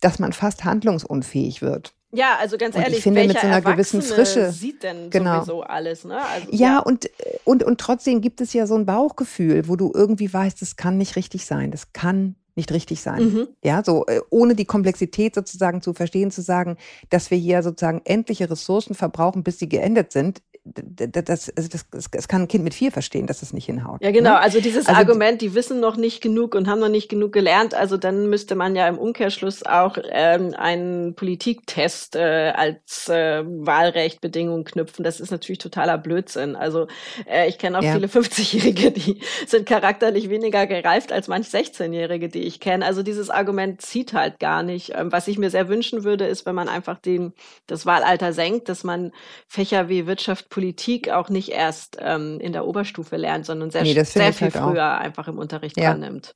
dass 0.00 0.18
man 0.18 0.32
fast 0.32 0.64
handlungsunfähig 0.64 1.62
wird. 1.62 1.94
Ja, 2.12 2.36
also 2.40 2.58
ganz 2.58 2.74
und 2.74 2.82
ehrlich, 2.82 2.98
ich 2.98 3.02
finde, 3.04 3.26
mit 3.26 3.38
so 3.38 3.46
einer 3.46 3.60
gewissen 3.60 4.02
Frische 4.02 4.50
sieht 4.50 4.82
denn 4.82 5.10
genau. 5.10 5.40
sowieso 5.40 5.62
alles, 5.62 6.04
ne? 6.04 6.20
Also, 6.20 6.48
ja, 6.50 6.58
ja, 6.58 6.78
Und, 6.80 7.08
und, 7.44 7.62
und 7.62 7.80
trotzdem 7.80 8.20
gibt 8.20 8.40
es 8.40 8.52
ja 8.52 8.66
so 8.66 8.74
ein 8.74 8.84
Bauchgefühl, 8.84 9.68
wo 9.68 9.76
du 9.76 9.92
irgendwie 9.94 10.32
weißt, 10.32 10.60
das 10.60 10.76
kann 10.76 10.98
nicht 10.98 11.16
richtig 11.16 11.46
sein, 11.46 11.70
das 11.70 11.92
kann 11.92 12.34
nicht 12.56 12.72
richtig 12.72 13.00
sein. 13.00 13.24
Mhm. 13.24 13.48
Ja, 13.62 13.82
so 13.84 14.06
äh, 14.06 14.20
ohne 14.30 14.54
die 14.54 14.64
Komplexität 14.64 15.34
sozusagen 15.34 15.82
zu 15.82 15.94
verstehen, 15.94 16.30
zu 16.30 16.42
sagen, 16.42 16.76
dass 17.08 17.30
wir 17.30 17.38
hier 17.38 17.62
sozusagen 17.62 18.02
endliche 18.04 18.50
Ressourcen 18.50 18.94
verbrauchen, 18.94 19.44
bis 19.44 19.58
sie 19.58 19.68
geendet 19.68 20.12
sind, 20.12 20.42
das, 20.64 21.50
also 21.56 21.68
das, 21.70 21.88
das, 21.90 22.10
das 22.10 22.28
kann 22.28 22.42
ein 22.42 22.48
Kind 22.48 22.64
mit 22.64 22.74
vier 22.74 22.92
verstehen, 22.92 23.26
dass 23.26 23.40
es 23.40 23.52
nicht 23.52 23.64
hinhaut. 23.64 24.02
Ja, 24.02 24.10
genau. 24.10 24.30
Ne? 24.30 24.40
Also 24.40 24.60
dieses 24.60 24.86
also, 24.86 25.00
Argument, 25.00 25.40
die 25.40 25.54
wissen 25.54 25.80
noch 25.80 25.96
nicht 25.96 26.20
genug 26.20 26.54
und 26.54 26.68
haben 26.68 26.80
noch 26.80 26.90
nicht 26.90 27.08
genug 27.08 27.32
gelernt. 27.32 27.74
Also 27.74 27.96
dann 27.96 28.28
müsste 28.28 28.56
man 28.56 28.76
ja 28.76 28.86
im 28.86 28.98
Umkehrschluss 28.98 29.64
auch 29.64 29.96
ähm, 30.10 30.54
einen 30.56 31.14
Politiktest 31.14 32.14
äh, 32.14 32.52
als 32.54 33.08
äh, 33.08 33.42
Wahlrechtbedingung 33.44 34.64
knüpfen. 34.64 35.02
Das 35.02 35.18
ist 35.18 35.30
natürlich 35.30 35.58
totaler 35.58 35.96
Blödsinn. 35.96 36.56
Also 36.56 36.88
äh, 37.26 37.48
ich 37.48 37.56
kenne 37.56 37.78
auch 37.78 37.82
ja. 37.82 37.94
viele 37.94 38.08
50-Jährige, 38.08 38.90
die 38.90 39.20
sind 39.46 39.66
charakterlich 39.66 40.28
weniger 40.28 40.66
gereift 40.66 41.10
als 41.10 41.28
manch 41.28 41.46
16-Jährige, 41.46 42.28
die 42.28 42.42
ich 42.42 42.60
kenne. 42.60 42.84
Also 42.84 43.02
dieses 43.02 43.30
Argument 43.30 43.80
zieht 43.80 44.12
halt 44.12 44.38
gar 44.38 44.62
nicht. 44.62 44.92
Ähm, 44.94 45.10
was 45.10 45.26
ich 45.26 45.38
mir 45.38 45.48
sehr 45.48 45.68
wünschen 45.68 46.04
würde, 46.04 46.26
ist, 46.26 46.44
wenn 46.44 46.54
man 46.54 46.68
einfach 46.68 46.98
den, 46.98 47.32
das 47.66 47.86
Wahlalter 47.86 48.34
senkt, 48.34 48.68
dass 48.68 48.84
man 48.84 49.12
Fächer 49.48 49.88
wie 49.88 50.06
Wirtschaft, 50.06 50.49
Politik 50.50 51.10
auch 51.10 51.30
nicht 51.30 51.50
erst 51.50 51.96
ähm, 52.00 52.38
in 52.40 52.52
der 52.52 52.66
Oberstufe 52.66 53.16
lernt, 53.16 53.46
sondern 53.46 53.70
sehr, 53.70 53.82
nee, 53.82 53.94
sehr 53.94 54.32
viel 54.32 54.52
halt 54.52 54.56
früher 54.56 54.96
auch. 54.96 55.00
einfach 55.00 55.28
im 55.28 55.38
Unterricht 55.38 55.78
ja. 55.78 55.94
nimmt. 55.94 56.34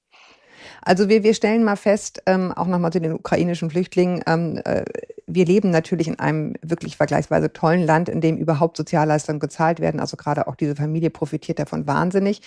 Also 0.84 1.08
wir, 1.08 1.22
wir 1.22 1.34
stellen 1.34 1.64
mal 1.64 1.76
fest, 1.76 2.22
ähm, 2.26 2.52
auch 2.52 2.66
nochmal 2.66 2.92
zu 2.92 3.00
den 3.00 3.12
ukrainischen 3.12 3.70
Flüchtlingen, 3.70 4.22
ähm, 4.26 4.60
äh, 4.64 4.84
wir 5.26 5.46
leben 5.46 5.70
natürlich 5.70 6.08
in 6.08 6.18
einem 6.18 6.54
wirklich 6.62 6.96
vergleichsweise 6.96 7.52
tollen 7.52 7.82
Land, 7.82 8.08
in 8.08 8.20
dem 8.20 8.36
überhaupt 8.36 8.76
Sozialleistungen 8.76 9.40
gezahlt 9.40 9.80
werden. 9.80 10.00
Also 10.00 10.16
gerade 10.16 10.46
auch 10.46 10.54
diese 10.54 10.76
Familie 10.76 11.10
profitiert 11.10 11.58
davon 11.58 11.86
wahnsinnig. 11.86 12.42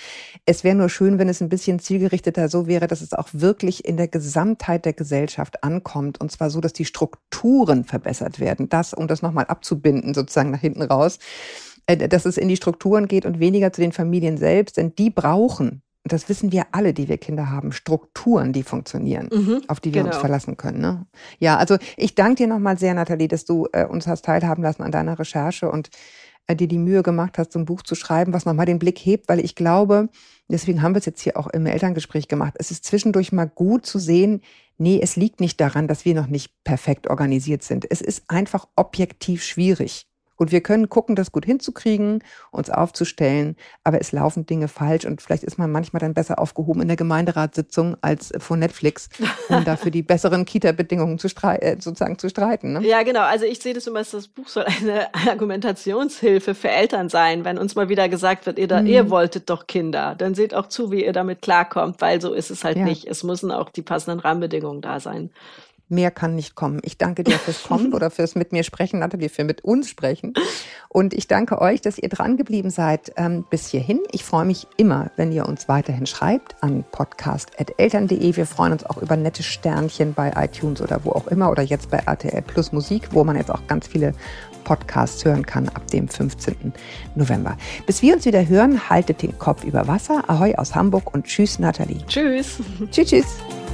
Es 0.45 0.63
wäre 0.63 0.75
nur 0.75 0.89
schön, 0.89 1.17
wenn 1.17 1.29
es 1.29 1.41
ein 1.41 1.49
bisschen 1.49 1.79
zielgerichteter 1.79 2.49
so 2.49 2.67
wäre, 2.67 2.87
dass 2.87 3.01
es 3.01 3.13
auch 3.13 3.29
wirklich 3.31 3.85
in 3.85 3.97
der 3.97 4.07
Gesamtheit 4.07 4.85
der 4.85 4.93
Gesellschaft 4.93 5.63
ankommt. 5.63 6.21
Und 6.21 6.31
zwar 6.31 6.49
so, 6.49 6.61
dass 6.61 6.73
die 6.73 6.85
Strukturen 6.85 7.83
verbessert 7.83 8.39
werden. 8.39 8.69
Das, 8.69 8.93
um 8.93 9.07
das 9.07 9.21
nochmal 9.21 9.45
abzubinden, 9.45 10.13
sozusagen 10.13 10.51
nach 10.51 10.61
hinten 10.61 10.83
raus 10.83 11.19
äh, 11.87 12.07
dass 12.07 12.25
es 12.25 12.37
in 12.37 12.47
die 12.47 12.57
Strukturen 12.57 13.07
geht 13.07 13.25
und 13.25 13.39
weniger 13.39 13.73
zu 13.73 13.81
den 13.81 13.91
Familien 13.91 14.37
selbst, 14.37 14.77
denn 14.77 14.93
die 14.95 15.09
brauchen 15.09 15.81
das 16.13 16.29
wissen 16.29 16.51
wir 16.51 16.67
alle, 16.71 16.93
die 16.93 17.07
wir 17.07 17.17
Kinder 17.17 17.49
haben, 17.49 17.71
Strukturen, 17.71 18.53
die 18.53 18.63
funktionieren, 18.63 19.29
mhm, 19.31 19.61
auf 19.67 19.79
die 19.79 19.93
wir 19.93 20.03
genau. 20.03 20.13
uns 20.13 20.21
verlassen 20.21 20.57
können. 20.57 20.79
Ne? 20.79 21.05
Ja, 21.39 21.57
also 21.57 21.77
ich 21.95 22.15
danke 22.15 22.35
dir 22.35 22.47
nochmal 22.47 22.77
sehr, 22.77 22.93
Nathalie, 22.93 23.27
dass 23.27 23.45
du 23.45 23.67
äh, 23.73 23.85
uns 23.85 24.07
hast 24.07 24.25
teilhaben 24.25 24.63
lassen 24.63 24.83
an 24.83 24.91
deiner 24.91 25.17
Recherche 25.19 25.69
und 25.69 25.89
äh, 26.47 26.55
dir 26.55 26.67
die 26.67 26.77
Mühe 26.77 27.03
gemacht 27.03 27.37
hast, 27.37 27.51
so 27.51 27.59
ein 27.59 27.65
Buch 27.65 27.81
zu 27.81 27.95
schreiben, 27.95 28.33
was 28.33 28.45
nochmal 28.45 28.65
den 28.65 28.79
Blick 28.79 28.97
hebt, 28.99 29.27
weil 29.29 29.39
ich 29.39 29.55
glaube, 29.55 30.09
deswegen 30.47 30.81
haben 30.81 30.93
wir 30.93 30.99
es 30.99 31.05
jetzt 31.05 31.21
hier 31.21 31.37
auch 31.37 31.47
im 31.47 31.65
Elterngespräch 31.65 32.27
gemacht, 32.27 32.53
es 32.57 32.71
ist 32.71 32.85
zwischendurch 32.85 33.31
mal 33.31 33.49
gut 33.49 33.85
zu 33.85 33.99
sehen, 33.99 34.41
nee, 34.77 34.99
es 35.01 35.15
liegt 35.15 35.41
nicht 35.41 35.59
daran, 35.59 35.87
dass 35.87 36.05
wir 36.05 36.15
noch 36.15 36.27
nicht 36.27 36.53
perfekt 36.63 37.09
organisiert 37.09 37.63
sind. 37.63 37.85
Es 37.89 38.01
ist 38.01 38.23
einfach 38.27 38.67
objektiv 38.75 39.43
schwierig. 39.43 40.07
Und 40.37 40.51
wir 40.51 40.61
können 40.61 40.87
gucken, 40.87 41.15
das 41.15 41.31
gut 41.31 41.45
hinzukriegen, 41.45 42.23
uns 42.51 42.69
aufzustellen, 42.69 43.55
aber 43.83 43.99
es 43.99 44.11
laufen 44.11 44.45
Dinge 44.45 44.67
falsch 44.67 45.05
und 45.05 45.21
vielleicht 45.21 45.43
ist 45.43 45.57
man 45.57 45.71
manchmal 45.71 45.99
dann 45.99 46.13
besser 46.13 46.39
aufgehoben 46.39 46.81
in 46.81 46.87
der 46.87 46.97
Gemeinderatssitzung 46.97 47.97
als 48.01 48.31
vor 48.37 48.55
Netflix, 48.55 49.09
um 49.49 49.65
dafür 49.65 49.91
die 49.91 50.03
besseren 50.03 50.45
Kita-Bedingungen 50.45 51.17
zu 51.17 51.27
äh, 51.27 51.77
sozusagen 51.79 52.17
zu 52.17 52.29
streiten. 52.29 52.73
Ne? 52.73 52.87
Ja, 52.87 53.03
genau. 53.03 53.21
Also 53.21 53.45
ich 53.45 53.59
sehe 53.59 53.73
das 53.73 53.87
immer, 53.87 54.03
das 54.03 54.27
Buch 54.27 54.47
soll 54.47 54.65
eine 54.65 55.13
Argumentationshilfe 55.27 56.55
für 56.55 56.69
Eltern 56.69 57.09
sein, 57.09 57.43
wenn 57.43 57.57
uns 57.57 57.75
mal 57.75 57.89
wieder 57.89 58.07
gesagt 58.07 58.45
wird, 58.45 58.59
ihr, 58.59 58.67
da, 58.67 58.81
mhm. 58.81 58.87
ihr 58.87 59.09
wolltet 59.09 59.49
doch 59.49 59.67
Kinder, 59.67 60.15
dann 60.17 60.35
seht 60.35 60.53
auch 60.53 60.67
zu, 60.67 60.91
wie 60.91 61.03
ihr 61.03 61.13
damit 61.13 61.41
klarkommt, 61.41 61.99
weil 62.01 62.21
so 62.21 62.33
ist 62.33 62.51
es 62.51 62.63
halt 62.63 62.77
ja. 62.77 62.85
nicht. 62.85 63.05
Es 63.05 63.23
müssen 63.23 63.51
auch 63.51 63.69
die 63.69 63.81
passenden 63.81 64.19
Rahmenbedingungen 64.19 64.81
da 64.81 64.99
sein. 64.99 65.31
Mehr 65.89 66.11
kann 66.11 66.35
nicht 66.35 66.55
kommen. 66.55 66.79
Ich 66.83 66.97
danke 66.97 67.23
dir 67.23 67.39
fürs 67.39 67.63
Kommen 67.63 67.93
oder 67.93 68.11
fürs 68.11 68.35
mit 68.35 68.51
mir 68.51 68.63
sprechen, 68.63 68.99
Nathalie, 68.99 69.29
für 69.29 69.45
mit 69.45 69.63
uns 69.63 69.89
sprechen. 69.89 70.33
Und 70.89 71.13
ich 71.13 71.27
danke 71.27 71.61
euch, 71.61 71.81
dass 71.81 71.97
ihr 71.97 72.09
dran 72.09 72.35
geblieben 72.35 72.69
seid 72.69 73.13
ähm, 73.15 73.45
bis 73.49 73.67
hierhin. 73.67 73.99
Ich 74.11 74.23
freue 74.23 74.45
mich 74.45 74.67
immer, 74.75 75.11
wenn 75.15 75.31
ihr 75.31 75.47
uns 75.47 75.69
weiterhin 75.69 76.05
schreibt 76.05 76.61
an 76.61 76.83
podcast.eltern.de. 76.91 78.35
Wir 78.35 78.45
freuen 78.45 78.73
uns 78.73 78.85
auch 78.85 78.97
über 78.97 79.15
nette 79.15 79.43
Sternchen 79.43 80.13
bei 80.13 80.33
iTunes 80.35 80.81
oder 80.81 81.05
wo 81.05 81.11
auch 81.11 81.27
immer 81.27 81.49
oder 81.51 81.63
jetzt 81.63 81.89
bei 81.89 81.97
RTL 81.97 82.41
Plus 82.41 82.71
Musik, 82.71 83.09
wo 83.11 83.23
man 83.23 83.37
jetzt 83.37 83.51
auch 83.51 83.65
ganz 83.67 83.87
viele 83.87 84.13
Podcasts 84.65 85.23
hören 85.23 85.45
kann 85.45 85.69
ab 85.69 85.87
dem 85.87 86.09
15. 86.09 86.73
November. 87.15 87.57
Bis 87.85 88.01
wir 88.01 88.13
uns 88.13 88.25
wieder 88.25 88.45
hören, 88.45 88.89
haltet 88.89 89.21
den 89.21 89.39
Kopf 89.39 89.63
über 89.63 89.87
Wasser. 89.87 90.29
Ahoi 90.29 90.55
aus 90.55 90.75
Hamburg 90.75 91.13
und 91.13 91.25
tschüss, 91.25 91.59
Nathalie. 91.59 92.05
Tschüss. 92.07 92.57
Tschüss, 92.91 93.07
tschüss. 93.09 93.66